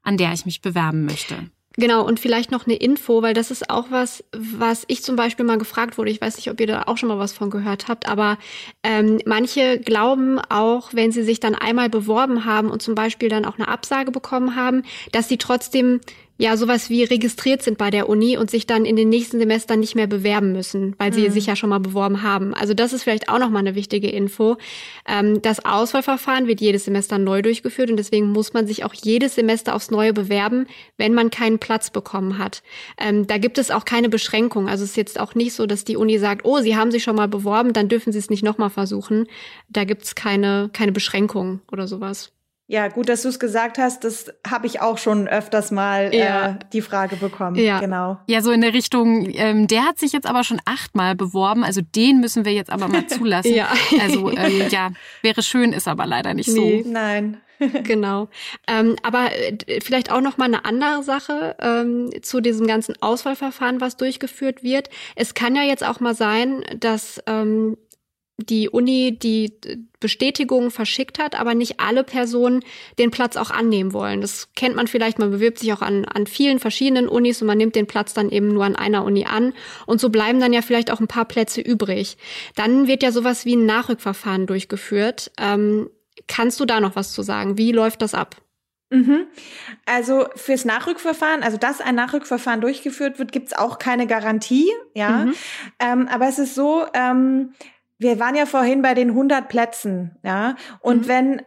an 0.04 0.18
der 0.18 0.34
ich 0.34 0.46
mich 0.46 0.62
bewerben 0.62 1.06
möchte. 1.06 1.50
Genau, 1.78 2.06
und 2.06 2.22
vielleicht 2.22 2.52
noch 2.52 2.66
eine 2.66 2.76
Info, 2.76 3.22
weil 3.22 3.34
das 3.34 3.52
ist 3.52 3.70
auch 3.70 3.88
was, 3.90 4.24
was 4.32 4.86
ich 4.88 5.04
zum 5.04 5.18
Beispiel 5.18 5.46
mal 5.46 5.58
gefragt 5.58 5.98
wurde. 5.98 6.10
Ich 6.10 6.22
weiß 6.22 6.38
nicht, 6.38 6.50
ob 6.50 6.60
ihr 6.62 6.68
da 6.68 6.84
auch 6.84 6.98
schon 6.98 7.10
mal 7.10 7.20
was 7.20 7.34
von 7.34 7.50
gehört 7.50 7.90
habt, 7.90 8.08
aber 8.08 8.38
ähm, 8.82 9.20
manche 9.26 9.80
glauben 9.80 10.40
auch, 10.40 10.94
wenn 10.94 11.12
sie 11.12 11.24
sich 11.24 11.42
dann 11.42 11.54
einmal 11.54 11.90
beworben 11.90 12.46
haben 12.46 12.72
und 12.72 12.82
zum 12.82 12.96
Beispiel 12.96 13.28
dann 13.28 13.44
auch 13.44 13.58
eine 13.58 13.68
Absage 13.68 14.12
bekommen 14.12 14.56
haben, 14.56 14.84
dass 15.12 15.28
sie 15.28 15.38
trotzdem 15.38 16.00
ja 16.38 16.58
sowas 16.58 16.90
wie 16.90 17.04
registriert 17.04 17.62
sind 17.62 17.78
bei 17.78 17.90
der 17.90 18.10
Uni 18.10 18.38
und 18.38 18.52
sich 18.52 18.68
dann 18.68 18.86
in 18.86 18.96
den 18.96 19.10
nächsten 19.10 19.40
Semestern 19.40 19.80
nicht 19.80 19.96
mehr 19.96 20.08
bewerben 20.08 20.52
müssen, 20.52 20.96
weil 20.98 21.14
sie 21.14 21.30
mhm. 21.30 21.32
sich 21.32 21.46
ja 21.46 21.56
schon 21.56 21.70
mal 21.70 21.80
beworben 21.80 22.24
haben. 22.24 22.54
Also 22.54 22.74
das 22.74 22.92
ist 22.92 23.04
vielleicht 23.04 23.30
auch 23.30 23.40
nochmal 23.40 23.62
eine 23.62 23.76
wichtige 23.76 24.10
Info. 24.10 24.58
Ähm, 25.08 25.42
das 25.42 25.64
Auswahlverfahren 25.64 26.48
wird 26.48 26.60
jedes 26.60 26.86
Semester 26.86 27.18
neu 27.18 27.42
durchgeführt 27.42 27.90
und 27.90 27.98
deswegen 27.98 28.32
muss 28.32 28.54
man 28.54 28.68
sich 28.68 28.84
auch 28.84 28.94
jedes 28.94 29.36
Semester 29.36 29.76
aufs 29.76 29.92
Neue 29.92 30.14
bewerben, 30.14 30.68
wenn 30.98 31.14
man 31.14 31.30
keinen 31.30 31.60
Platz 31.60 31.90
bekommen 31.90 32.38
hat. 32.38 32.64
Ähm, 32.98 33.28
da 33.28 33.38
gibt 33.38 33.58
es 33.58 33.72
auch 33.72 33.86
keine 33.86 34.10
Beschränkung. 34.10 34.68
Also 34.68 34.84
es 34.84 34.92
ist 34.92 34.98
jetzt 34.98 35.20
auch 35.20 35.36
nicht 35.36 35.54
so, 35.54 35.66
dass 35.66 35.86
die 35.86 35.96
Uni 35.96 36.18
sagt, 36.18 36.46
oh, 36.46 36.60
Sie 36.60 36.76
haben 36.76 36.92
sich 36.92 37.04
schon 37.04 37.16
mal 37.16 37.28
beworben, 37.28 37.72
dann 37.72 37.88
dürfen 37.88 38.12
Sie 38.12 38.20
es 38.20 38.30
nicht 38.30 38.44
nochmal 38.44 38.70
versuchen. 38.70 39.28
Da 39.70 39.86
gibt 39.86 40.04
es 40.04 40.16
keine, 40.16 40.70
keine 40.74 40.92
Beschränkung 40.92 41.62
oder 41.72 41.88
sowas. 41.88 42.35
Ja, 42.68 42.88
gut, 42.88 43.10
dass 43.10 43.22
du 43.22 43.30
es 43.30 43.40
gesagt 43.40 43.78
hast. 43.78 44.04
Das 44.04 44.34
habe 44.48 44.66
ich 44.66 44.82
auch 44.82 44.98
schon 44.98 45.28
öfters 45.28 45.70
mal 45.70 46.12
äh, 46.12 46.20
ja. 46.20 46.50
äh, 46.50 46.56
die 46.74 46.82
Frage 46.82 47.16
bekommen. 47.16 47.58
Ja. 47.58 47.80
Genau. 47.80 48.18
Ja, 48.28 48.42
so 48.42 48.50
in 48.52 48.62
der 48.62 48.74
Richtung, 48.74 49.30
ähm, 49.34 49.68
der 49.68 49.84
hat 49.84 50.00
sich 50.00 50.14
jetzt 50.14 50.26
aber 50.26 50.44
schon 50.44 50.60
achtmal 50.66 51.16
beworben. 51.16 51.64
Also 51.64 51.82
den 51.82 52.20
müssen 52.20 52.44
wir 52.44 52.54
jetzt 52.54 52.72
aber 52.72 52.88
mal 52.88 53.06
zulassen. 53.08 53.54
ja. 53.54 53.68
Also 54.02 54.32
ähm, 54.38 54.64
ja, 54.70 54.90
wäre 55.22 55.44
schön, 55.44 55.74
ist 55.74 55.88
aber 55.88 56.08
leider 56.08 56.34
nicht 56.34 56.50
nee. 56.50 56.82
so. 56.84 56.90
Nein. 56.90 57.38
genau. 57.84 58.30
Ähm, 58.68 58.96
aber 59.04 59.30
äh, 59.32 59.80
vielleicht 59.82 60.12
auch 60.12 60.22
noch 60.22 60.38
mal 60.38 60.46
eine 60.46 60.66
andere 60.66 61.04
Sache 61.04 61.56
ähm, 61.60 62.10
zu 62.22 62.42
diesem 62.42 62.68
ganzen 62.68 62.96
Auswahlverfahren, 63.02 63.82
was 63.82 63.98
durchgeführt 63.98 64.64
wird. 64.64 64.90
Es 65.16 65.34
kann 65.34 65.56
ja 65.56 65.64
jetzt 65.64 65.86
auch 65.86 66.00
mal 66.00 66.16
sein, 66.16 66.64
dass 66.80 67.22
ähm, 67.28 67.78
die 68.38 68.70
Uni 68.70 69.18
die 69.18 69.54
Bestätigung 70.00 70.70
verschickt 70.70 71.20
hat, 71.20 71.40
aber 71.40 71.56
nicht 71.56 71.80
alle 71.80 72.04
Personen 72.04 72.64
den 73.00 73.10
Platz 73.10 73.38
auch 73.38 73.50
annehmen 73.50 73.94
wollen. 73.94 74.22
Das 74.22 74.50
kennt 74.56 74.76
man 74.76 74.88
vielleicht, 74.88 75.20
man 75.20 75.32
bewirbt 75.32 75.60
sich 75.60 75.72
auch 75.72 75.82
an, 75.82 76.06
an 76.06 76.28
vielen 76.28 76.60
verschiedenen 76.60 77.08
Unis 77.08 77.42
und 77.42 77.48
man 77.48 77.58
nimmt 77.58 77.76
den 77.76 77.88
Platz 77.88 78.14
dann 78.14 78.30
eben 78.30 78.50
nur 78.50 78.66
an 78.66 78.76
einer 78.76 79.06
Uni 79.06 79.26
an 79.26 79.54
und 79.86 80.02
so 80.02 80.10
bleiben 80.10 80.40
dann 80.40 80.54
ja 80.54 80.62
vielleicht 80.62 80.92
auch 80.92 81.00
ein 81.00 81.08
paar 81.08 81.26
Plätze 81.26 81.62
übrig. 81.62 82.18
Dann 82.56 82.88
wird 82.88 83.04
ja 83.04 83.12
sowas 83.12 83.46
wie 83.46 83.56
ein 83.56 83.66
Nachrückverfahren 83.66 84.48
durchgeführt. 84.48 85.32
Ähm, 85.40 85.90
kannst 86.28 86.60
du 86.60 86.66
da 86.66 86.80
noch 86.82 86.96
was 86.96 87.14
zu 87.14 87.22
sagen? 87.22 87.58
Wie 87.58 87.72
läuft 87.72 88.02
das 88.02 88.14
ab? 88.14 88.36
Mhm. 88.90 89.28
Also 89.86 90.28
fürs 90.36 90.66
Nachrückverfahren, 90.66 91.42
also 91.42 91.58
dass 91.58 91.82
ein 91.82 91.96
Nachrückverfahren 91.96 92.62
durchgeführt 92.62 93.18
wird, 93.18 93.32
gibt's 93.32 93.54
auch 93.54 93.80
keine 93.80 94.08
Garantie, 94.08 94.70
ja. 94.94 95.26
Mhm. 95.26 95.34
Ähm, 95.80 96.08
aber 96.08 96.28
es 96.28 96.38
ist 96.38 96.54
so, 96.54 96.86
ähm, 96.94 97.54
wir 97.98 98.20
waren 98.20 98.36
ja 98.36 98.46
vorhin 98.46 98.82
bei 98.82 98.94
den 98.94 99.10
100 99.10 99.48
Plätzen, 99.48 100.18
ja. 100.24 100.56
Und 100.82 101.04
mhm. 101.04 101.08
wenn 101.08 101.42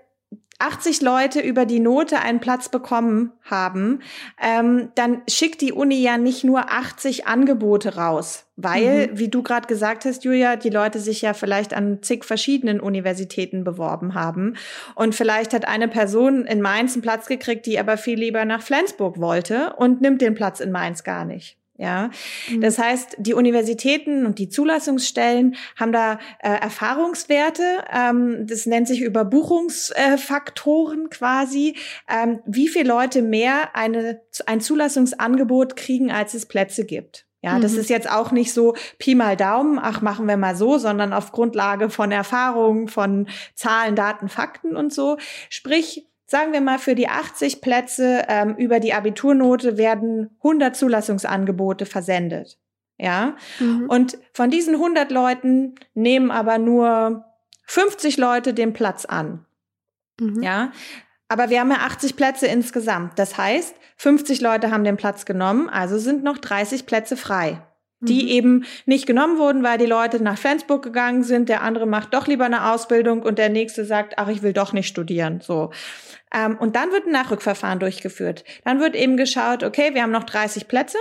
80 0.61 1.03
Leute 1.03 1.41
über 1.41 1.67
die 1.67 1.79
Note 1.79 2.19
einen 2.19 2.41
Platz 2.41 2.69
bekommen 2.69 3.33
haben, 3.45 4.01
ähm, 4.43 4.89
dann 4.97 5.23
schickt 5.29 5.61
die 5.61 5.73
Uni 5.73 6.03
ja 6.03 6.19
nicht 6.19 6.43
nur 6.43 6.73
80 6.73 7.29
Angebote 7.29 7.95
raus, 7.95 8.47
weil, 8.57 9.07
mhm. 9.07 9.19
wie 9.19 9.29
du 9.29 9.45
gerade 9.45 9.69
gesagt 9.69 10.05
hast, 10.05 10.25
Julia, 10.25 10.57
die 10.57 10.71
Leute 10.71 10.99
sich 10.99 11.23
ja 11.23 11.33
vielleicht 11.33 11.75
an 11.75 12.03
zig 12.03 12.25
verschiedenen 12.25 12.81
Universitäten 12.81 13.63
beworben 13.63 14.15
haben. 14.15 14.57
Und 14.97 15.15
vielleicht 15.15 15.55
hat 15.55 15.69
eine 15.69 15.87
Person 15.87 16.45
in 16.45 16.61
Mainz 16.61 16.95
einen 16.95 17.03
Platz 17.03 17.27
gekriegt, 17.27 17.65
die 17.67 17.79
aber 17.79 17.97
viel 17.97 18.19
lieber 18.19 18.45
nach 18.45 18.63
Flensburg 18.63 19.21
wollte 19.21 19.75
und 19.77 20.01
nimmt 20.01 20.21
den 20.21 20.35
Platz 20.35 20.59
in 20.59 20.73
Mainz 20.73 21.05
gar 21.05 21.25
nicht. 21.25 21.58
Ja, 21.81 22.11
mhm. 22.51 22.61
das 22.61 22.77
heißt, 22.77 23.19
die 23.19 23.35
Universitäten 23.35 24.27
und 24.27 24.41
die 24.41 24.49
Zulassungsstellen 24.49 25.55
haben 25.77 25.93
da 25.93 26.19
äh, 26.41 26.51
Erfahrungswerte. 26.51 27.85
Ähm, 27.93 28.49
das 28.49 28.67
nennt 28.67 28.89
sich 28.89 29.01
Überbuchungsfaktoren 29.01 31.07
äh, 31.07 31.09
quasi. 31.09 31.77
Ähm, 32.13 32.41
wie 32.47 32.67
viele 32.67 32.89
Leute 32.89 33.23
mehr 33.23 33.77
eine, 33.77 34.21
ein 34.47 34.61
Zulassungsangebot 34.61 35.77
kriegen, 35.77 36.11
als 36.11 36.35
es 36.35 36.47
Plätze 36.47 36.85
gibt. 36.85 37.29
Ja, 37.43 37.61
das 37.61 37.75
mhm. 37.75 37.79
ist 37.79 37.91
jetzt 37.91 38.11
auch 38.11 38.33
nicht 38.33 38.53
so 38.53 38.75
Pi 38.99 39.15
mal 39.15 39.37
Daumen, 39.37 39.79
ach, 39.81 40.03
machen 40.03 40.27
wir 40.27 40.37
mal 40.37 40.57
so, 40.57 40.79
sondern 40.79 41.13
auf 41.13 41.31
Grundlage 41.31 41.91
von 41.91 42.11
Erfahrungen, 42.11 42.89
von 42.89 43.29
Zahlen, 43.55 43.95
Daten, 43.95 44.29
Fakten 44.29 44.75
und 44.75 44.93
so. 44.93 45.17
Sprich, 45.49 46.09
Sagen 46.31 46.53
wir 46.53 46.61
mal, 46.61 46.79
für 46.79 46.95
die 46.95 47.09
80 47.09 47.63
Plätze 47.63 48.27
ähm, 48.29 48.55
über 48.57 48.81
die 48.81 48.93
Abiturnote 48.93 49.79
werden 49.79 50.37
100 50.45 50.77
Zulassungsangebote 50.77 51.87
versendet. 51.87 52.59
Ja. 52.99 53.35
Mhm. 53.59 53.87
Und 53.89 54.19
von 54.35 54.51
diesen 54.51 54.75
100 54.75 55.11
Leuten 55.11 55.77
nehmen 55.95 56.31
aber 56.31 56.59
nur 56.59 57.25
50 57.65 58.19
Leute 58.19 58.53
den 58.53 58.75
Platz 58.75 59.07
an. 59.07 59.47
Mhm. 60.21 60.43
Ja. 60.43 60.73
Aber 61.29 61.49
wir 61.49 61.61
haben 61.61 61.71
ja 61.71 61.79
80 61.79 62.15
Plätze 62.15 62.47
insgesamt. 62.47 63.19
Das 63.19 63.39
heißt, 63.39 63.75
50 63.97 64.43
Leute 64.43 64.71
haben 64.71 64.85
den 64.85 64.99
Platz 64.99 65.25
genommen, 65.25 65.71
also 65.71 65.97
sind 65.97 66.25
noch 66.25 66.37
30 66.37 66.85
Plätze 66.85 67.17
frei 67.17 67.63
die 68.01 68.23
mhm. 68.23 68.29
eben 68.29 68.65
nicht 68.87 69.07
genommen 69.07 69.39
wurden, 69.39 69.63
weil 69.63 69.79
die 69.79 69.87
Leute 69.87 70.23
nach 70.23 70.39
Flensburg 70.39 70.83
gegangen 70.83 71.23
sind, 71.25 71.49
der 71.49 71.63
andere 71.63 71.87
macht 71.87 72.15
doch 72.15 72.27
lieber 72.27 72.45
eine 72.45 72.71
Ausbildung 72.73 73.23
und 73.23 73.39
der 73.39 73.49
nächste 73.49 73.85
sagt, 73.85 74.19
ach, 74.19 74.29
ich 74.29 74.43
will 74.43 74.53
doch 74.53 74.73
nicht 74.73 74.89
studieren, 74.89 75.41
so. 75.41 75.71
Ähm, 76.33 76.57
und 76.59 76.77
dann 76.77 76.93
wird 76.93 77.07
ein 77.07 77.13
Nachrückverfahren 77.13 77.79
durchgeführt. 77.79 78.45
Dann 78.65 78.81
wird 78.81 78.95
eben 78.95 79.17
geschaut, 79.17 79.65
okay, 79.65 79.95
wir 79.95 80.03
haben 80.03 80.13
noch 80.13 80.25
30 80.25 80.69
Plätze 80.69 80.99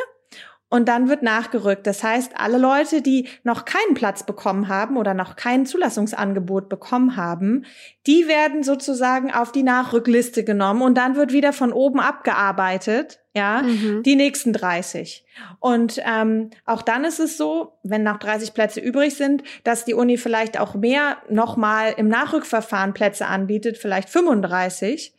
und 0.70 0.89
dann 0.89 1.07
wird 1.07 1.24
nachgerückt. 1.24 1.88
Das 1.88 2.03
heißt, 2.03 2.34
alle 2.38 2.57
Leute, 2.57 3.01
die 3.01 3.30
noch 3.43 3.63
keinen 3.63 3.93
Platz 3.93 4.24
bekommen 4.24 4.68
haben 4.68 4.97
oder 4.97 5.13
noch 5.13 5.38
kein 5.38 5.65
Zulassungsangebot 5.65 6.68
bekommen 6.68 7.15
haben, 7.15 7.65
die 8.05 8.28
werden 8.28 8.63
sozusagen 8.63 9.34
auf 9.34 9.53
die 9.53 9.63
Nachrückliste 9.63 10.43
genommen 10.43 10.82
und 10.82 10.97
dann 10.97 11.15
wird 11.15 11.32
wieder 11.32 11.53
von 11.53 11.72
oben 11.72 12.01
abgearbeitet, 12.01 13.20
ja, 13.34 13.61
mhm. 13.61 14.03
die 14.03 14.15
nächsten 14.15 14.51
30. 14.51 15.26
Und 15.59 16.01
ähm, 16.05 16.49
auch 16.65 16.82
dann 16.82 17.05
ist 17.05 17.20
es 17.20 17.38
so, 17.38 17.78
wenn 17.84 18.03
noch 18.03 18.18
30 18.18 18.53
Plätze 18.53 18.82
übrig 18.82 19.15
sind, 19.15 19.43
dass 19.63 19.86
die 19.86 19.93
Uni 19.93 20.18
vielleicht 20.18 20.59
auch 20.59 20.76
mehr 20.76 21.18
nochmal 21.30 21.93
im 21.95 22.09
Nachrückverfahren 22.09 22.93
Plätze 22.93 23.28
anbietet, 23.28 23.78
vielleicht 23.78 24.09
35. 24.09 25.13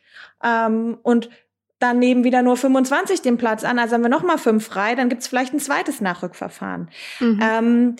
Ähm, 0.44 0.98
und 1.02 1.30
dann 1.78 1.98
nehmen 1.98 2.24
wieder 2.24 2.42
nur 2.42 2.56
25 2.56 3.22
den 3.22 3.36
Platz 3.36 3.64
an, 3.64 3.78
also 3.78 3.94
haben 3.94 4.02
wir 4.02 4.08
noch 4.08 4.22
mal 4.22 4.38
fünf 4.38 4.66
frei, 4.66 4.94
dann 4.94 5.08
gibt's 5.08 5.28
vielleicht 5.28 5.54
ein 5.54 5.60
zweites 5.60 6.00
Nachrückverfahren. 6.00 6.90
Mhm. 7.20 7.40
Ähm, 7.42 7.96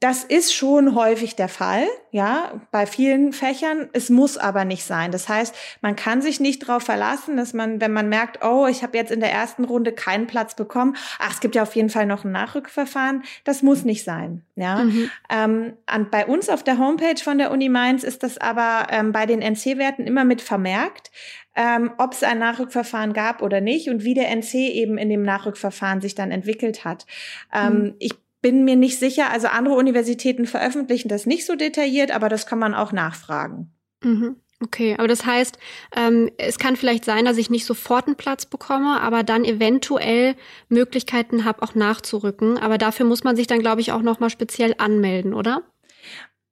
das 0.00 0.24
ist 0.24 0.54
schon 0.54 0.94
häufig 0.94 1.34
der 1.36 1.48
Fall, 1.48 1.86
ja, 2.10 2.60
bei 2.70 2.86
vielen 2.86 3.32
Fächern. 3.32 3.88
Es 3.92 4.10
muss 4.10 4.36
aber 4.36 4.64
nicht 4.64 4.84
sein. 4.84 5.10
Das 5.12 5.28
heißt, 5.28 5.54
man 5.80 5.96
kann 5.96 6.20
sich 6.20 6.40
nicht 6.40 6.66
darauf 6.66 6.82
verlassen, 6.82 7.36
dass 7.36 7.54
man, 7.54 7.80
wenn 7.80 7.92
man 7.92 8.08
merkt, 8.08 8.44
oh, 8.44 8.66
ich 8.66 8.82
habe 8.82 8.96
jetzt 8.96 9.10
in 9.10 9.20
der 9.20 9.32
ersten 9.32 9.64
Runde 9.64 9.92
keinen 9.92 10.26
Platz 10.26 10.54
bekommen, 10.54 10.96
ach, 11.18 11.32
es 11.32 11.40
gibt 11.40 11.54
ja 11.54 11.62
auf 11.62 11.74
jeden 11.74 11.90
Fall 11.90 12.06
noch 12.06 12.24
ein 12.24 12.32
Nachrückverfahren. 12.32 13.22
Das 13.44 13.62
muss 13.62 13.84
nicht 13.84 14.04
sein, 14.04 14.42
ja. 14.56 14.84
Mhm. 14.84 15.10
Ähm, 15.30 15.72
an, 15.86 16.10
bei 16.10 16.26
uns 16.26 16.48
auf 16.48 16.62
der 16.62 16.78
Homepage 16.78 17.22
von 17.22 17.38
der 17.38 17.50
Uni 17.50 17.68
Mainz 17.68 18.02
ist 18.02 18.22
das 18.22 18.38
aber 18.38 18.88
ähm, 18.90 19.12
bei 19.12 19.26
den 19.26 19.40
NC-Werten 19.40 20.06
immer 20.06 20.24
mit 20.24 20.42
vermerkt 20.42 21.10
ähm, 21.56 21.92
ob 21.98 22.14
es 22.14 22.22
ein 22.22 22.38
Nachrückverfahren 22.38 23.12
gab 23.12 23.40
oder 23.40 23.60
nicht 23.60 23.88
und 23.88 24.02
wie 24.02 24.14
der 24.14 24.28
NC 24.34 24.54
eben 24.54 24.98
in 24.98 25.08
dem 25.08 25.22
Nachrückverfahren 25.22 26.00
sich 26.00 26.14
dann 26.14 26.30
entwickelt 26.30 26.84
hat. 26.84 27.06
Ähm, 27.52 27.78
mhm. 27.78 27.94
Ich 28.00 28.23
bin 28.44 28.66
mir 28.66 28.76
nicht 28.76 28.98
sicher, 28.98 29.30
also 29.30 29.46
andere 29.46 29.74
Universitäten 29.74 30.44
veröffentlichen 30.44 31.08
das 31.08 31.24
nicht 31.24 31.46
so 31.46 31.56
detailliert, 31.56 32.10
aber 32.10 32.28
das 32.28 32.44
kann 32.44 32.58
man 32.58 32.74
auch 32.74 32.92
nachfragen. 32.92 33.72
Mhm. 34.02 34.36
Okay, 34.62 34.96
aber 34.98 35.08
das 35.08 35.24
heißt, 35.24 35.58
ähm, 35.96 36.30
es 36.36 36.58
kann 36.58 36.76
vielleicht 36.76 37.06
sein, 37.06 37.24
dass 37.24 37.38
ich 37.38 37.48
nicht 37.48 37.64
sofort 37.64 38.06
einen 38.06 38.16
Platz 38.16 38.44
bekomme, 38.44 39.00
aber 39.00 39.22
dann 39.22 39.46
eventuell 39.46 40.36
Möglichkeiten 40.68 41.46
habe, 41.46 41.62
auch 41.62 41.74
nachzurücken. 41.74 42.58
Aber 42.58 42.76
dafür 42.76 43.06
muss 43.06 43.24
man 43.24 43.34
sich 43.34 43.46
dann, 43.46 43.60
glaube 43.60 43.80
ich, 43.80 43.92
auch 43.92 44.02
nochmal 44.02 44.28
speziell 44.28 44.74
anmelden, 44.76 45.32
oder? 45.32 45.62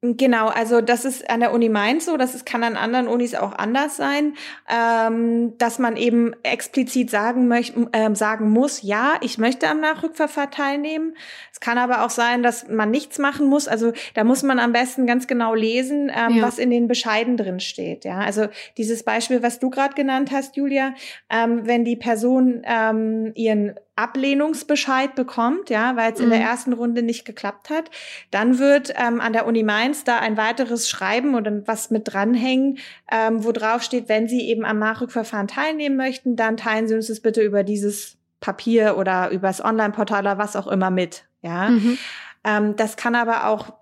Genau, 0.05 0.49
also 0.49 0.81
das 0.81 1.05
ist 1.05 1.31
an 1.31 1.39
der 1.39 1.53
Uni 1.53 1.69
Mainz 1.69 2.07
so, 2.07 2.17
das 2.17 2.35
ist, 2.35 2.45
kann 2.45 2.65
an 2.65 2.77
anderen 2.77 3.07
Unis 3.07 3.37
auch 3.37 3.53
anders 3.53 3.97
sein, 3.97 4.35
ähm, 4.69 5.57
dass 5.59 5.79
man 5.79 5.97
eben 5.97 6.35
explizit 6.43 7.09
sagen 7.09 7.47
möchte, 7.47 7.89
äh, 7.93 8.13
sagen 8.17 8.51
muss, 8.51 8.83
ja, 8.83 9.15
ich 9.21 9.39
möchte 9.39 9.69
am 9.69 9.79
Nachrückverfahren 9.79 10.51
teilnehmen. 10.51 11.15
Es 11.53 11.61
kann 11.61 11.79
aber 11.79 12.05
auch 12.05 12.11
sein, 12.11 12.43
dass 12.43 12.67
man 12.67 12.91
nichts 12.91 13.21
machen 13.21 13.47
muss. 13.47 13.69
Also 13.69 13.93
da 14.15 14.25
muss 14.25 14.43
man 14.43 14.59
am 14.59 14.73
besten 14.73 15.07
ganz 15.07 15.29
genau 15.29 15.55
lesen, 15.55 16.11
ähm, 16.13 16.39
ja. 16.39 16.43
was 16.43 16.59
in 16.59 16.71
den 16.71 16.89
Bescheiden 16.89 17.37
drin 17.37 17.61
steht. 17.61 18.05
Ja, 18.05 18.19
also 18.19 18.49
dieses 18.79 19.05
Beispiel, 19.05 19.45
was 19.45 19.61
du 19.61 19.71
gerade 19.71 19.95
genannt 19.95 20.33
hast, 20.33 20.57
Julia, 20.57 20.95
ähm, 21.31 21.61
wenn 21.63 21.85
die 21.85 21.95
Person 21.95 22.63
ähm, 22.65 23.31
ihren 23.37 23.77
Ablehnungsbescheid 23.95 25.15
bekommt, 25.15 25.69
ja, 25.69 25.97
weil 25.97 26.13
es 26.13 26.19
mhm. 26.19 26.25
in 26.25 26.31
der 26.31 26.39
mhm. 26.41 26.47
ersten 26.47 26.73
Runde 26.73 27.03
nicht 27.03 27.25
geklappt 27.25 27.69
hat, 27.69 27.91
dann 28.31 28.59
wird 28.59 28.93
ähm, 28.97 29.21
an 29.21 29.33
der 29.33 29.47
Uni 29.47 29.63
Mainz 29.63 30.05
da 30.05 30.19
ein 30.19 30.37
weiteres 30.37 30.89
Schreiben 30.89 31.35
oder 31.35 31.67
was 31.67 31.91
mit 31.91 32.13
dranhängen, 32.13 32.79
ähm, 33.11 33.45
wo 33.45 33.53
drauf 33.53 33.83
steht, 33.83 34.09
wenn 34.09 34.29
Sie 34.29 34.49
eben 34.49 34.65
am 34.65 34.79
Nachrückverfahren 34.79 35.49
teilnehmen 35.49 35.97
möchten, 35.97 36.37
dann 36.37 36.57
teilen 36.57 36.89
Sie 36.89 36.95
uns 36.95 37.09
das 37.09 37.21
bitte 37.21 37.43
über 37.43 37.65
dieses 37.65 38.17
Papier 38.41 38.97
oder 38.97 39.31
übers 39.31 39.63
Online-Portal 39.63 40.23
oder 40.23 40.39
was 40.39 40.57
auch 40.57 40.67
immer 40.67 40.91
mit, 40.91 41.25
ja. 41.43 41.69
Mhm. 41.69 41.99
Ähm, 42.45 42.77
das 42.77 42.97
kann 42.97 43.15
aber 43.15 43.47
auch 43.47 43.75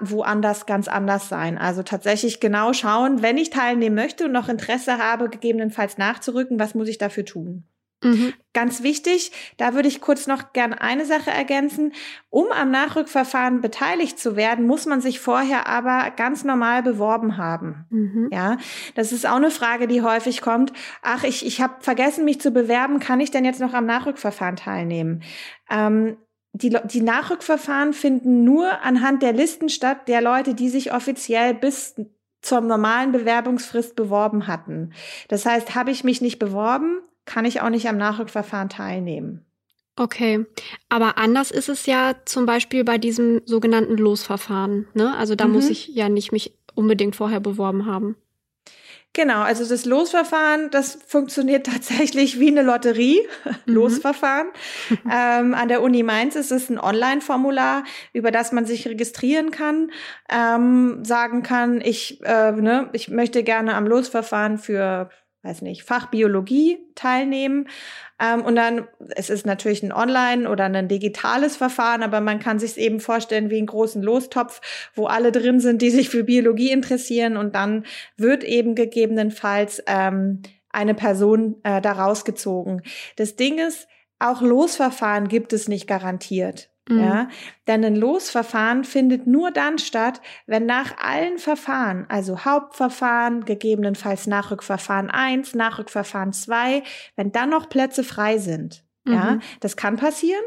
woanders 0.00 0.66
ganz 0.66 0.88
anders 0.88 1.28
sein. 1.28 1.58
Also 1.58 1.82
tatsächlich 1.82 2.40
genau 2.40 2.72
schauen, 2.72 3.22
wenn 3.22 3.36
ich 3.36 3.50
teilnehmen 3.50 3.94
möchte 3.94 4.24
und 4.24 4.32
noch 4.32 4.48
Interesse 4.48 4.98
habe, 4.98 5.28
gegebenenfalls 5.28 5.98
nachzurücken, 5.98 6.58
was 6.58 6.74
muss 6.74 6.88
ich 6.88 6.98
dafür 6.98 7.24
tun? 7.24 7.64
Mhm. 8.02 8.32
Ganz 8.52 8.82
wichtig, 8.82 9.32
da 9.56 9.74
würde 9.74 9.88
ich 9.88 10.00
kurz 10.00 10.26
noch 10.26 10.52
gern 10.52 10.72
eine 10.72 11.04
Sache 11.04 11.30
ergänzen. 11.30 11.92
Um 12.30 12.46
am 12.52 12.70
Nachrückverfahren 12.70 13.60
beteiligt 13.60 14.18
zu 14.18 14.36
werden, 14.36 14.66
muss 14.66 14.86
man 14.86 15.00
sich 15.00 15.20
vorher 15.20 15.66
aber 15.66 16.10
ganz 16.16 16.44
normal 16.44 16.82
beworben 16.82 17.36
haben. 17.36 17.86
Mhm. 17.90 18.28
Ja, 18.32 18.56
das 18.94 19.12
ist 19.12 19.26
auch 19.26 19.36
eine 19.36 19.50
Frage, 19.50 19.88
die 19.88 20.02
häufig 20.02 20.40
kommt. 20.40 20.72
Ach, 21.02 21.24
ich, 21.24 21.44
ich 21.44 21.60
habe 21.60 21.74
vergessen, 21.80 22.24
mich 22.24 22.40
zu 22.40 22.52
bewerben. 22.52 23.00
Kann 23.00 23.20
ich 23.20 23.30
denn 23.30 23.44
jetzt 23.44 23.60
noch 23.60 23.74
am 23.74 23.86
Nachrückverfahren 23.86 24.56
teilnehmen? 24.56 25.22
Ähm, 25.70 26.16
die, 26.52 26.76
die 26.84 27.02
Nachrückverfahren 27.02 27.92
finden 27.92 28.44
nur 28.44 28.82
anhand 28.82 29.22
der 29.22 29.32
Listen 29.32 29.68
statt 29.68 30.08
der 30.08 30.20
Leute, 30.20 30.54
die 30.54 30.68
sich 30.68 30.92
offiziell 30.92 31.54
bis 31.54 31.94
zur 32.40 32.60
normalen 32.60 33.12
Bewerbungsfrist 33.12 33.96
beworben 33.96 34.46
hatten. 34.46 34.92
Das 35.28 35.44
heißt, 35.44 35.74
habe 35.74 35.90
ich 35.90 36.04
mich 36.04 36.20
nicht 36.20 36.38
beworben, 36.38 37.00
kann 37.28 37.44
ich 37.44 37.60
auch 37.60 37.70
nicht 37.70 37.88
am 37.88 37.98
Nachrückverfahren 37.98 38.68
teilnehmen. 38.68 39.44
Okay, 39.96 40.46
aber 40.88 41.18
anders 41.18 41.50
ist 41.50 41.68
es 41.68 41.86
ja 41.86 42.14
zum 42.24 42.46
Beispiel 42.46 42.84
bei 42.84 42.98
diesem 42.98 43.42
sogenannten 43.44 43.96
Losverfahren. 43.96 44.88
Ne? 44.94 45.14
Also 45.16 45.34
da 45.34 45.46
mhm. 45.46 45.54
muss 45.54 45.68
ich 45.68 45.88
ja 45.88 46.08
nicht 46.08 46.32
mich 46.32 46.54
unbedingt 46.74 47.16
vorher 47.16 47.40
beworben 47.40 47.86
haben. 47.86 48.16
Genau, 49.12 49.40
also 49.40 49.68
das 49.68 49.84
Losverfahren, 49.84 50.70
das 50.70 50.98
funktioniert 51.06 51.66
tatsächlich 51.72 52.38
wie 52.38 52.48
eine 52.48 52.62
Lotterie, 52.62 53.20
mhm. 53.44 53.74
Losverfahren. 53.74 54.48
ähm, 55.12 55.54
an 55.54 55.68
der 55.68 55.82
Uni 55.82 56.04
Mainz 56.04 56.36
ist 56.36 56.52
es 56.52 56.70
ein 56.70 56.78
Online-Formular, 56.78 57.84
über 58.12 58.30
das 58.30 58.52
man 58.52 58.64
sich 58.64 58.86
registrieren 58.86 59.50
kann, 59.50 59.90
ähm, 60.30 61.04
sagen 61.04 61.42
kann, 61.42 61.80
ich, 61.80 62.22
äh, 62.24 62.52
ne, 62.52 62.88
ich 62.92 63.08
möchte 63.08 63.42
gerne 63.42 63.74
am 63.74 63.86
Losverfahren 63.86 64.58
für 64.58 65.10
weiß 65.42 65.62
nicht, 65.62 65.84
Fachbiologie 65.84 66.78
teilnehmen. 66.94 67.68
Ähm, 68.20 68.42
und 68.42 68.56
dann, 68.56 68.88
es 69.10 69.30
ist 69.30 69.46
natürlich 69.46 69.82
ein 69.82 69.92
Online- 69.92 70.48
oder 70.48 70.64
ein 70.64 70.88
digitales 70.88 71.56
Verfahren, 71.56 72.02
aber 72.02 72.20
man 72.20 72.40
kann 72.40 72.58
sich 72.58 72.76
eben 72.76 73.00
vorstellen 73.00 73.50
wie 73.50 73.58
einen 73.58 73.66
großen 73.66 74.02
Lostopf, 74.02 74.60
wo 74.94 75.06
alle 75.06 75.30
drin 75.32 75.60
sind, 75.60 75.80
die 75.80 75.90
sich 75.90 76.08
für 76.08 76.24
Biologie 76.24 76.72
interessieren. 76.72 77.36
Und 77.36 77.54
dann 77.54 77.84
wird 78.16 78.42
eben 78.44 78.74
gegebenenfalls 78.74 79.82
ähm, 79.86 80.42
eine 80.70 80.94
Person 80.94 81.56
äh, 81.62 81.80
da 81.80 81.92
rausgezogen. 81.92 82.82
Das 83.16 83.36
Ding 83.36 83.58
ist, 83.58 83.88
auch 84.18 84.42
Losverfahren 84.42 85.28
gibt 85.28 85.52
es 85.52 85.68
nicht 85.68 85.86
garantiert. 85.86 86.70
Mhm. 86.88 86.98
Ja, 86.98 87.28
denn 87.66 87.84
ein 87.84 87.96
Losverfahren 87.96 88.84
findet 88.84 89.26
nur 89.26 89.50
dann 89.50 89.78
statt, 89.78 90.20
wenn 90.46 90.66
nach 90.66 90.96
allen 90.98 91.38
Verfahren, 91.38 92.06
also 92.08 92.44
Hauptverfahren, 92.44 93.44
gegebenenfalls 93.44 94.26
Nachrückverfahren 94.26 95.10
1, 95.10 95.54
Nachrückverfahren 95.54 96.32
2, 96.32 96.82
wenn 97.16 97.32
dann 97.32 97.50
noch 97.50 97.68
Plätze 97.68 98.04
frei 98.04 98.38
sind. 98.38 98.84
Mhm. 99.04 99.12
Ja, 99.12 99.38
das 99.60 99.76
kann 99.76 99.96
passieren. 99.96 100.44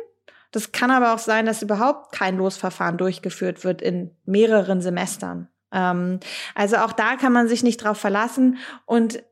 Das 0.52 0.72
kann 0.74 0.92
aber 0.92 1.14
auch 1.14 1.20
sein, 1.20 1.46
dass 1.46 1.62
überhaupt 1.62 2.12
kein 2.12 2.38
Losverfahren 2.38 2.98
durchgeführt 2.98 3.64
wird 3.64 3.82
in 3.82 4.12
mehreren 4.26 4.82
Semestern. 4.82 5.48
Ähm, 5.72 6.20
also 6.56 6.78
auch 6.78 6.92
da 6.92 7.16
kann 7.16 7.32
man 7.32 7.48
sich 7.48 7.64
nicht 7.64 7.78
drauf 7.78 7.98
verlassen 7.98 8.58
und 8.86 9.24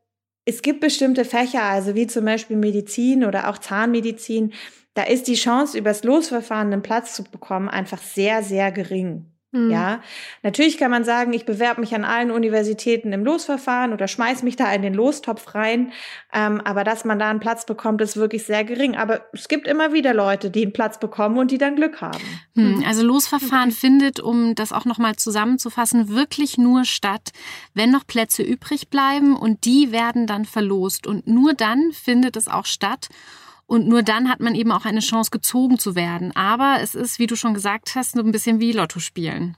es 0.46 0.62
gibt 0.62 0.80
bestimmte 0.80 1.24
Fächer, 1.24 1.62
also 1.62 1.94
wie 1.94 2.06
zum 2.06 2.24
Beispiel 2.24 2.56
Medizin 2.56 3.24
oder 3.24 3.48
auch 3.48 3.58
Zahnmedizin, 3.58 4.52
da 5.00 5.06
ist 5.06 5.28
die 5.28 5.34
Chance, 5.34 5.78
übers 5.78 6.04
Losverfahren 6.04 6.70
einen 6.70 6.82
Platz 6.82 7.14
zu 7.14 7.24
bekommen, 7.24 7.70
einfach 7.70 8.02
sehr, 8.02 8.42
sehr 8.42 8.70
gering. 8.70 9.24
Mhm. 9.52 9.70
Ja, 9.70 10.02
natürlich 10.42 10.76
kann 10.76 10.90
man 10.90 11.04
sagen, 11.04 11.32
ich 11.32 11.46
bewerbe 11.46 11.80
mich 11.80 11.94
an 11.94 12.04
allen 12.04 12.30
Universitäten 12.30 13.14
im 13.14 13.24
Losverfahren 13.24 13.94
oder 13.94 14.08
schmeiß 14.08 14.42
mich 14.42 14.56
da 14.56 14.70
in 14.72 14.82
den 14.82 14.92
Lostopf 14.92 15.54
rein. 15.54 15.90
Ähm, 16.34 16.60
aber 16.60 16.84
dass 16.84 17.06
man 17.06 17.18
da 17.18 17.30
einen 17.30 17.40
Platz 17.40 17.64
bekommt, 17.64 18.02
ist 18.02 18.18
wirklich 18.18 18.44
sehr 18.44 18.62
gering. 18.62 18.94
Aber 18.94 19.22
es 19.32 19.48
gibt 19.48 19.66
immer 19.66 19.94
wieder 19.94 20.12
Leute, 20.12 20.50
die 20.50 20.64
einen 20.64 20.74
Platz 20.74 21.00
bekommen 21.00 21.38
und 21.38 21.50
die 21.50 21.58
dann 21.58 21.76
Glück 21.76 22.02
haben. 22.02 22.20
Hm, 22.54 22.84
also 22.86 23.02
Losverfahren 23.02 23.70
okay. 23.70 23.78
findet, 23.80 24.20
um 24.20 24.54
das 24.54 24.72
auch 24.72 24.84
nochmal 24.84 25.16
zusammenzufassen, 25.16 26.10
wirklich 26.10 26.58
nur 26.58 26.84
statt, 26.84 27.30
wenn 27.72 27.90
noch 27.90 28.06
Plätze 28.06 28.42
übrig 28.42 28.90
bleiben 28.90 29.34
und 29.34 29.64
die 29.64 29.92
werden 29.92 30.26
dann 30.26 30.44
verlost. 30.44 31.06
Und 31.06 31.26
nur 31.26 31.54
dann 31.54 31.90
findet 31.92 32.36
es 32.36 32.48
auch 32.48 32.66
statt. 32.66 33.08
Und 33.70 33.86
nur 33.86 34.02
dann 34.02 34.28
hat 34.28 34.40
man 34.40 34.56
eben 34.56 34.72
auch 34.72 34.84
eine 34.84 34.98
Chance, 34.98 35.30
gezogen 35.30 35.78
zu 35.78 35.94
werden. 35.94 36.34
Aber 36.34 36.78
es 36.80 36.96
ist, 36.96 37.20
wie 37.20 37.28
du 37.28 37.36
schon 37.36 37.54
gesagt 37.54 37.94
hast, 37.94 38.14
so 38.16 38.18
ein 38.20 38.32
bisschen 38.32 38.58
wie 38.58 38.72
Lotto 38.72 38.98
spielen. 38.98 39.56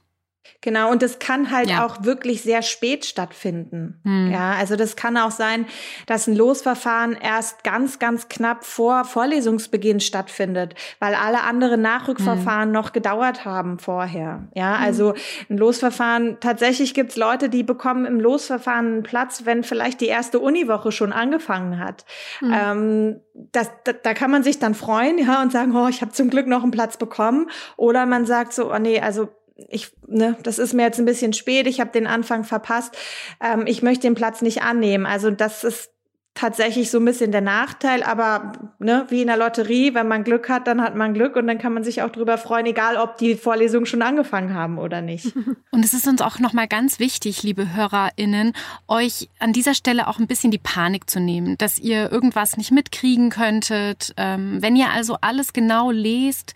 Genau, 0.61 0.91
und 0.91 1.01
das 1.01 1.19
kann 1.19 1.51
halt 1.51 1.69
ja. 1.69 1.85
auch 1.85 2.03
wirklich 2.03 2.41
sehr 2.41 2.61
spät 2.61 3.05
stattfinden. 3.05 3.99
Hm. 4.03 4.31
Ja, 4.31 4.53
also 4.53 4.75
das 4.75 4.95
kann 4.95 5.17
auch 5.17 5.31
sein, 5.31 5.65
dass 6.05 6.27
ein 6.27 6.35
Losverfahren 6.35 7.17
erst 7.19 7.63
ganz, 7.63 7.99
ganz 7.99 8.29
knapp 8.29 8.63
vor 8.63 9.03
Vorlesungsbeginn 9.03 9.99
stattfindet, 9.99 10.75
weil 10.99 11.15
alle 11.15 11.41
anderen 11.43 11.81
Nachrückverfahren 11.81 12.69
hm. 12.69 12.71
noch 12.71 12.93
gedauert 12.93 13.43
haben 13.45 13.77
vorher. 13.77 14.47
Ja, 14.53 14.77
hm. 14.77 14.83
also 14.85 15.13
ein 15.49 15.57
Losverfahren, 15.57 16.37
tatsächlich 16.39 16.93
gibt's 16.93 17.17
Leute, 17.17 17.49
die 17.49 17.63
bekommen 17.63 18.05
im 18.05 18.19
Losverfahren 18.19 18.85
einen 18.87 19.03
Platz, 19.03 19.41
wenn 19.45 19.63
vielleicht 19.63 19.99
die 19.99 20.07
erste 20.07 20.39
Uniwoche 20.39 20.91
schon 20.91 21.11
angefangen 21.11 21.79
hat. 21.79 22.05
Hm. 22.39 22.53
Ähm, 22.53 23.19
das, 23.51 23.69
da, 23.83 23.93
da 23.93 24.13
kann 24.13 24.31
man 24.31 24.43
sich 24.43 24.59
dann 24.59 24.75
freuen, 24.75 25.17
ja, 25.17 25.41
und 25.41 25.51
sagen, 25.51 25.75
oh, 25.75 25.87
ich 25.87 26.01
habe 26.01 26.11
zum 26.11 26.29
Glück 26.29 26.47
noch 26.47 26.63
einen 26.63 26.71
Platz 26.71 26.97
bekommen. 26.97 27.49
Oder 27.77 28.05
man 28.05 28.25
sagt 28.25 28.53
so, 28.53 28.73
oh 28.73 28.77
nee, 28.77 28.99
also 28.99 29.29
ich, 29.55 29.91
ne, 30.07 30.35
das 30.43 30.59
ist 30.59 30.73
mir 30.73 30.83
jetzt 30.83 30.99
ein 30.99 31.05
bisschen 31.05 31.33
spät, 31.33 31.67
ich 31.67 31.79
habe 31.79 31.91
den 31.91 32.07
Anfang 32.07 32.43
verpasst, 32.43 32.97
ähm, 33.41 33.65
ich 33.67 33.83
möchte 33.83 34.07
den 34.07 34.15
Platz 34.15 34.41
nicht 34.41 34.61
annehmen. 34.61 35.05
Also 35.05 35.31
das 35.31 35.63
ist 35.63 35.93
tatsächlich 36.35 36.89
so 36.89 36.97
ein 36.97 37.05
bisschen 37.05 37.31
der 37.31 37.41
Nachteil, 37.41 38.01
aber 38.01 38.53
ne, 38.79 39.05
wie 39.09 39.21
in 39.21 39.27
der 39.27 39.37
Lotterie, 39.37 39.93
wenn 39.93 40.07
man 40.07 40.23
Glück 40.23 40.49
hat, 40.49 40.65
dann 40.65 40.81
hat 40.81 40.95
man 40.95 41.13
Glück 41.13 41.35
und 41.35 41.45
dann 41.45 41.59
kann 41.59 41.73
man 41.73 41.83
sich 41.83 42.01
auch 42.01 42.09
drüber 42.09 42.39
freuen, 42.39 42.65
egal 42.65 42.97
ob 42.97 43.17
die 43.17 43.35
Vorlesungen 43.35 43.85
schon 43.85 44.01
angefangen 44.01 44.55
haben 44.55 44.79
oder 44.79 45.01
nicht. 45.01 45.33
Und 45.71 45.85
es 45.85 45.93
ist 45.93 46.07
uns 46.07 46.21
auch 46.21 46.39
nochmal 46.39 46.67
ganz 46.67 46.99
wichtig, 46.99 47.43
liebe 47.43 47.75
HörerInnen, 47.75 48.53
euch 48.87 49.29
an 49.39 49.53
dieser 49.53 49.73
Stelle 49.73 50.07
auch 50.07 50.19
ein 50.19 50.27
bisschen 50.27 50.51
die 50.51 50.57
Panik 50.57 51.09
zu 51.09 51.19
nehmen, 51.19 51.57
dass 51.57 51.79
ihr 51.79 52.11
irgendwas 52.11 52.57
nicht 52.57 52.71
mitkriegen 52.71 53.29
könntet. 53.29 54.13
Ähm, 54.17 54.57
wenn 54.61 54.75
ihr 54.75 54.89
also 54.89 55.17
alles 55.21 55.53
genau 55.53 55.91
lest, 55.91 56.53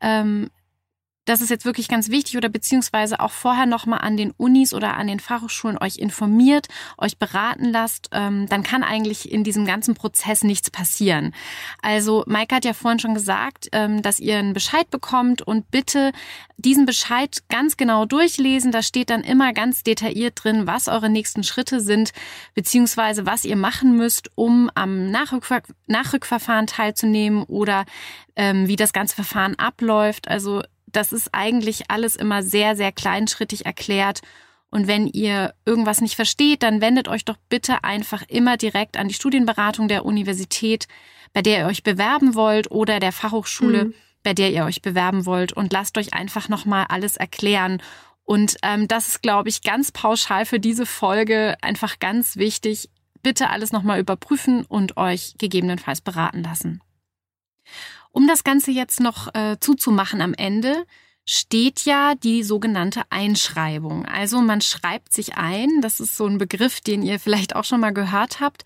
ähm, 0.00 0.48
das 1.28 1.42
ist 1.42 1.50
jetzt 1.50 1.66
wirklich 1.66 1.88
ganz 1.88 2.08
wichtig 2.08 2.36
oder 2.36 2.48
beziehungsweise 2.48 3.20
auch 3.20 3.32
vorher 3.32 3.66
nochmal 3.66 4.00
an 4.00 4.16
den 4.16 4.30
Unis 4.30 4.72
oder 4.72 4.96
an 4.96 5.06
den 5.06 5.20
Fachhochschulen 5.20 5.76
euch 5.78 5.96
informiert, 5.96 6.68
euch 6.96 7.18
beraten 7.18 7.66
lasst, 7.66 8.08
ähm, 8.12 8.46
dann 8.48 8.62
kann 8.62 8.82
eigentlich 8.82 9.30
in 9.30 9.44
diesem 9.44 9.66
ganzen 9.66 9.94
Prozess 9.94 10.42
nichts 10.42 10.70
passieren. 10.70 11.34
Also 11.82 12.24
Maike 12.26 12.56
hat 12.56 12.64
ja 12.64 12.72
vorhin 12.72 12.98
schon 12.98 13.14
gesagt, 13.14 13.68
ähm, 13.72 14.00
dass 14.00 14.20
ihr 14.20 14.38
einen 14.38 14.54
Bescheid 14.54 14.90
bekommt 14.90 15.42
und 15.42 15.70
bitte 15.70 16.12
diesen 16.56 16.86
Bescheid 16.86 17.42
ganz 17.50 17.76
genau 17.76 18.06
durchlesen. 18.06 18.72
Da 18.72 18.82
steht 18.82 19.10
dann 19.10 19.22
immer 19.22 19.52
ganz 19.52 19.82
detailliert 19.82 20.42
drin, 20.42 20.66
was 20.66 20.88
eure 20.88 21.10
nächsten 21.10 21.44
Schritte 21.44 21.80
sind, 21.80 22.12
beziehungsweise 22.54 23.26
was 23.26 23.44
ihr 23.44 23.56
machen 23.56 23.96
müsst, 23.96 24.30
um 24.34 24.70
am 24.74 25.10
Nachrückver 25.10 25.62
Nachrückverfahren 25.86 26.66
teilzunehmen 26.66 27.42
oder 27.44 27.84
ähm, 28.36 28.68
wie 28.68 28.76
das 28.76 28.92
ganze 28.92 29.14
Verfahren 29.14 29.58
abläuft. 29.58 30.28
Also 30.28 30.62
das 30.92 31.12
ist 31.12 31.30
eigentlich 31.32 31.90
alles 31.90 32.16
immer 32.16 32.42
sehr, 32.42 32.76
sehr 32.76 32.92
kleinschrittig 32.92 33.66
erklärt. 33.66 34.20
Und 34.70 34.86
wenn 34.86 35.06
ihr 35.06 35.54
irgendwas 35.64 36.00
nicht 36.00 36.14
versteht, 36.14 36.62
dann 36.62 36.80
wendet 36.80 37.08
euch 37.08 37.24
doch 37.24 37.38
bitte 37.48 37.84
einfach 37.84 38.22
immer 38.28 38.56
direkt 38.56 38.96
an 38.96 39.08
die 39.08 39.14
Studienberatung 39.14 39.88
der 39.88 40.04
Universität, 40.04 40.86
bei 41.32 41.42
der 41.42 41.60
ihr 41.60 41.66
euch 41.66 41.82
bewerben 41.82 42.34
wollt 42.34 42.70
oder 42.70 43.00
der 43.00 43.12
Fachhochschule, 43.12 43.86
mhm. 43.86 43.94
bei 44.22 44.34
der 44.34 44.50
ihr 44.50 44.64
euch 44.64 44.82
bewerben 44.82 45.24
wollt 45.24 45.52
und 45.52 45.72
lasst 45.72 45.96
euch 45.96 46.12
einfach 46.12 46.48
nochmal 46.48 46.86
alles 46.88 47.16
erklären. 47.16 47.80
Und 48.24 48.56
ähm, 48.62 48.88
das 48.88 49.08
ist, 49.08 49.22
glaube 49.22 49.48
ich, 49.48 49.62
ganz 49.62 49.90
pauschal 49.90 50.44
für 50.44 50.60
diese 50.60 50.84
Folge 50.84 51.56
einfach 51.62 51.98
ganz 51.98 52.36
wichtig. 52.36 52.90
Bitte 53.22 53.48
alles 53.48 53.72
nochmal 53.72 54.00
überprüfen 54.00 54.66
und 54.66 54.98
euch 54.98 55.34
gegebenenfalls 55.38 56.02
beraten 56.02 56.42
lassen. 56.42 56.82
Um 58.10 58.26
das 58.26 58.44
Ganze 58.44 58.70
jetzt 58.70 59.00
noch 59.00 59.34
äh, 59.34 59.56
zuzumachen 59.60 60.20
am 60.20 60.34
Ende, 60.34 60.84
steht 61.30 61.84
ja 61.84 62.14
die 62.14 62.42
sogenannte 62.42 63.02
Einschreibung. 63.10 64.06
Also 64.06 64.40
man 64.40 64.62
schreibt 64.62 65.12
sich 65.12 65.36
ein, 65.36 65.82
das 65.82 66.00
ist 66.00 66.16
so 66.16 66.26
ein 66.26 66.38
Begriff, 66.38 66.80
den 66.80 67.02
ihr 67.02 67.20
vielleicht 67.20 67.54
auch 67.54 67.64
schon 67.64 67.80
mal 67.80 67.92
gehört 67.92 68.40
habt. 68.40 68.64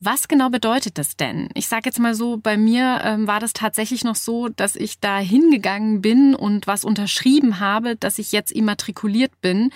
Was 0.00 0.26
genau 0.26 0.48
bedeutet 0.48 0.98
das 0.98 1.16
denn? 1.16 1.50
Ich 1.54 1.68
sage 1.68 1.82
jetzt 1.84 2.00
mal 2.00 2.14
so, 2.14 2.36
bei 2.36 2.56
mir 2.56 3.00
ähm, 3.04 3.28
war 3.28 3.38
das 3.38 3.52
tatsächlich 3.52 4.02
noch 4.02 4.16
so, 4.16 4.48
dass 4.48 4.74
ich 4.74 4.98
da 4.98 5.18
hingegangen 5.18 6.00
bin 6.00 6.34
und 6.34 6.66
was 6.66 6.84
unterschrieben 6.84 7.60
habe, 7.60 7.94
dass 7.94 8.18
ich 8.18 8.32
jetzt 8.32 8.50
immatrikuliert 8.50 9.40
bin. 9.40 9.70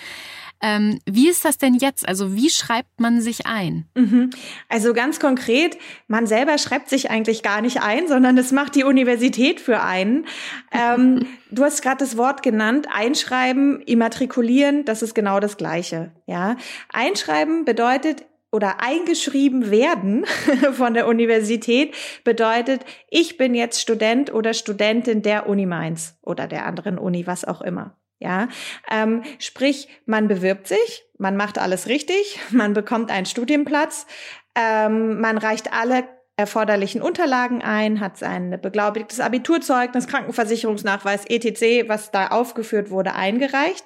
Ähm, 0.61 0.99
wie 1.05 1.29
ist 1.29 1.45
das 1.45 1.57
denn 1.57 1.75
jetzt? 1.75 2.07
Also 2.07 2.35
wie 2.35 2.49
schreibt 2.49 2.99
man 2.99 3.21
sich 3.21 3.45
ein? 3.45 3.87
Mhm. 3.95 4.29
Also 4.69 4.93
ganz 4.93 5.19
konkret, 5.19 5.77
man 6.07 6.27
selber 6.27 6.57
schreibt 6.57 6.89
sich 6.89 7.09
eigentlich 7.09 7.43
gar 7.43 7.61
nicht 7.61 7.81
ein, 7.81 8.07
sondern 8.07 8.37
es 8.37 8.51
macht 8.51 8.75
die 8.75 8.83
Universität 8.83 9.59
für 9.59 9.81
einen. 9.81 10.25
ähm, 10.71 11.27
du 11.51 11.63
hast 11.63 11.81
gerade 11.81 11.97
das 11.97 12.17
Wort 12.17 12.43
genannt, 12.43 12.87
einschreiben, 12.91 13.81
immatrikulieren, 13.81 14.85
das 14.85 15.01
ist 15.01 15.13
genau 15.13 15.39
das 15.39 15.57
Gleiche. 15.57 16.11
Ja, 16.25 16.57
einschreiben 16.89 17.65
bedeutet 17.65 18.25
oder 18.55 18.81
eingeschrieben 18.81 19.69
werden 19.69 20.25
von 20.73 20.93
der 20.93 21.07
Universität 21.07 21.93
bedeutet, 22.23 22.85
ich 23.09 23.37
bin 23.37 23.53
jetzt 23.53 23.81
Student 23.81 24.33
oder 24.33 24.53
Studentin 24.53 25.21
der 25.21 25.47
Uni 25.47 25.65
Mainz 25.65 26.17
oder 26.21 26.47
der 26.47 26.65
anderen 26.65 26.97
Uni, 26.97 27.27
was 27.27 27.43
auch 27.43 27.61
immer. 27.61 27.97
Ja, 28.19 28.47
ähm, 28.89 29.23
sprich, 29.39 29.89
man 30.05 30.27
bewirbt 30.27 30.67
sich, 30.67 31.03
man 31.17 31.35
macht 31.35 31.57
alles 31.57 31.87
richtig, 31.87 32.39
man 32.51 32.73
bekommt 32.73 33.11
einen 33.11 33.25
Studienplatz, 33.25 34.07
ähm, 34.55 35.19
man 35.19 35.37
reicht 35.37 35.73
alle 35.73 36.05
erforderlichen 36.37 37.01
Unterlagen 37.01 37.61
ein, 37.61 38.01
hat 38.01 38.17
sein 38.17 38.59
beglaubigtes 38.61 39.19
Abiturzeugnis, 39.21 40.07
Krankenversicherungsnachweis, 40.07 41.25
etc., 41.25 41.87
was 41.87 42.11
da 42.11 42.27
aufgeführt 42.27 42.89
wurde, 42.89 43.15
eingereicht. 43.15 43.85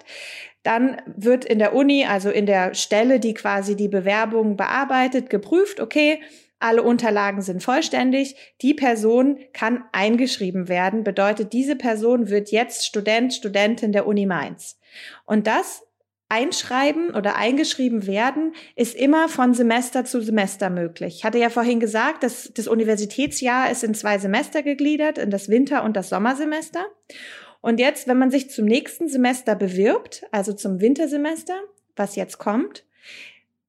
Dann 0.63 1.01
wird 1.05 1.45
in 1.45 1.59
der 1.59 1.73
Uni, 1.73 2.05
also 2.05 2.29
in 2.29 2.45
der 2.45 2.73
Stelle, 2.73 3.19
die 3.19 3.33
quasi 3.33 3.75
die 3.75 3.87
Bewerbung 3.87 4.57
bearbeitet, 4.57 5.29
geprüft, 5.29 5.79
okay, 5.79 6.21
alle 6.59 6.83
Unterlagen 6.83 7.41
sind 7.41 7.63
vollständig. 7.63 8.35
Die 8.61 8.73
Person 8.73 9.39
kann 9.53 9.83
eingeschrieben 9.91 10.67
werden. 10.67 11.03
Bedeutet, 11.03 11.53
diese 11.53 11.75
Person 11.75 12.29
wird 12.29 12.51
jetzt 12.51 12.85
Student, 12.85 13.33
Studentin 13.33 13.91
der 13.91 14.05
Uni 14.05 14.25
Mainz. 14.25 14.77
Und 15.25 15.47
das 15.47 15.83
Einschreiben 16.27 17.15
oder 17.15 17.37
eingeschrieben 17.37 18.05
werden 18.05 18.53
ist 18.75 18.95
immer 18.95 19.29
von 19.29 19.55
Semester 19.55 20.05
zu 20.05 20.21
Semester 20.21 20.69
möglich. 20.69 21.15
Ich 21.17 21.23
hatte 21.23 21.39
ja 21.39 21.49
vorhin 21.49 21.79
gesagt, 21.79 22.21
dass 22.21 22.51
das 22.53 22.67
Universitätsjahr 22.67 23.71
ist 23.71 23.83
in 23.83 23.95
zwei 23.95 24.19
Semester 24.19 24.61
gegliedert, 24.61 25.17
in 25.17 25.31
das 25.31 25.49
Winter- 25.49 25.83
und 25.83 25.97
das 25.97 26.09
Sommersemester. 26.09 26.85
Und 27.61 27.79
jetzt, 27.79 28.07
wenn 28.07 28.19
man 28.19 28.29
sich 28.29 28.51
zum 28.51 28.65
nächsten 28.65 29.07
Semester 29.07 29.55
bewirbt, 29.55 30.23
also 30.31 30.53
zum 30.53 30.79
Wintersemester, 30.79 31.59
was 31.95 32.15
jetzt 32.15 32.37
kommt, 32.37 32.85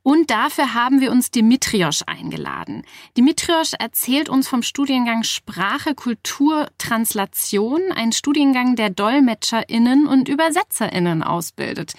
und 0.03 0.29
dafür 0.29 0.75
haben 0.75 1.01
wir 1.01 1.11
uns 1.11 1.31
Dimitrios 1.31 2.03
eingeladen. 2.03 2.83
Dimitrios 3.17 3.73
erzählt 3.73 4.29
uns 4.29 4.47
vom 4.47 4.61
Studiengang 4.61 5.23
Sprache, 5.23 5.95
Kultur, 5.95 6.67
Translation, 6.77 7.81
ein 7.95 8.11
Studiengang, 8.11 8.75
der 8.75 8.91
DolmetscherInnen 8.91 10.05
und 10.07 10.29
ÜbersetzerInnen 10.29 11.23
ausbildet. 11.23 11.93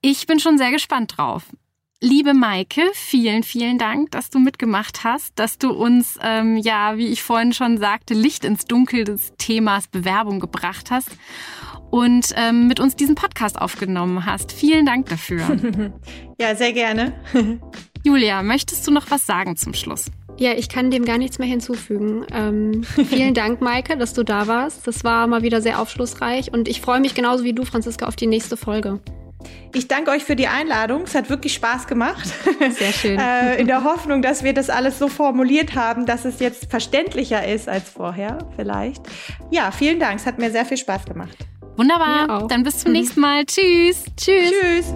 Ich 0.00 0.26
bin 0.26 0.38
schon 0.38 0.56
sehr 0.56 0.70
gespannt 0.70 1.14
drauf. 1.16 1.44
Liebe 2.04 2.34
Maike, 2.34 2.82
vielen, 2.92 3.42
vielen 3.42 3.78
Dank, 3.78 4.10
dass 4.10 4.28
du 4.28 4.38
mitgemacht 4.38 5.04
hast, 5.04 5.38
dass 5.38 5.56
du 5.56 5.70
uns, 5.70 6.18
ähm, 6.22 6.58
ja, 6.58 6.98
wie 6.98 7.06
ich 7.06 7.22
vorhin 7.22 7.54
schon 7.54 7.78
sagte, 7.78 8.12
Licht 8.12 8.44
ins 8.44 8.66
Dunkel 8.66 9.04
des 9.04 9.32
Themas 9.38 9.88
Bewerbung 9.88 10.38
gebracht 10.38 10.90
hast 10.90 11.08
und 11.90 12.26
ähm, 12.36 12.66
mit 12.66 12.78
uns 12.78 12.94
diesen 12.94 13.14
Podcast 13.14 13.58
aufgenommen 13.58 14.26
hast. 14.26 14.52
Vielen 14.52 14.84
Dank 14.84 15.08
dafür. 15.08 15.56
ja, 16.38 16.54
sehr 16.54 16.74
gerne. 16.74 17.14
Julia, 18.04 18.42
möchtest 18.42 18.86
du 18.86 18.90
noch 18.90 19.10
was 19.10 19.24
sagen 19.24 19.56
zum 19.56 19.72
Schluss? 19.72 20.10
Ja, 20.36 20.52
ich 20.52 20.68
kann 20.68 20.90
dem 20.90 21.06
gar 21.06 21.16
nichts 21.16 21.38
mehr 21.38 21.48
hinzufügen. 21.48 22.26
Ähm, 22.34 22.82
vielen 23.08 23.32
Dank, 23.32 23.62
Maike, 23.62 23.96
dass 23.96 24.12
du 24.12 24.24
da 24.24 24.46
warst. 24.46 24.86
Das 24.86 25.04
war 25.04 25.26
mal 25.26 25.40
wieder 25.40 25.62
sehr 25.62 25.80
aufschlussreich 25.80 26.52
und 26.52 26.68
ich 26.68 26.82
freue 26.82 27.00
mich 27.00 27.14
genauso 27.14 27.44
wie 27.44 27.54
du, 27.54 27.64
Franziska, 27.64 28.04
auf 28.04 28.16
die 28.16 28.26
nächste 28.26 28.58
Folge. 28.58 29.00
Ich 29.72 29.88
danke 29.88 30.10
euch 30.10 30.24
für 30.24 30.36
die 30.36 30.46
Einladung. 30.46 31.02
Es 31.02 31.14
hat 31.14 31.30
wirklich 31.30 31.54
Spaß 31.54 31.86
gemacht. 31.86 32.28
Sehr 32.70 32.92
schön. 32.92 33.18
äh, 33.18 33.56
in 33.56 33.66
der 33.66 33.84
Hoffnung, 33.84 34.22
dass 34.22 34.44
wir 34.44 34.54
das 34.54 34.70
alles 34.70 34.98
so 34.98 35.08
formuliert 35.08 35.74
haben, 35.74 36.06
dass 36.06 36.24
es 36.24 36.40
jetzt 36.40 36.70
verständlicher 36.70 37.46
ist 37.46 37.68
als 37.68 37.88
vorher, 37.88 38.38
vielleicht. 38.56 39.02
Ja, 39.50 39.70
vielen 39.70 39.98
Dank. 39.98 40.20
Es 40.20 40.26
hat 40.26 40.38
mir 40.38 40.50
sehr 40.50 40.64
viel 40.64 40.76
Spaß 40.76 41.04
gemacht. 41.06 41.36
Wunderbar. 41.76 42.46
Dann 42.48 42.62
bis 42.62 42.78
zum 42.78 42.92
nächsten 42.92 43.20
Mal. 43.20 43.44
Tschüss. 43.44 44.04
Tschüss. 44.16 44.52
Tschüss. 44.52 44.94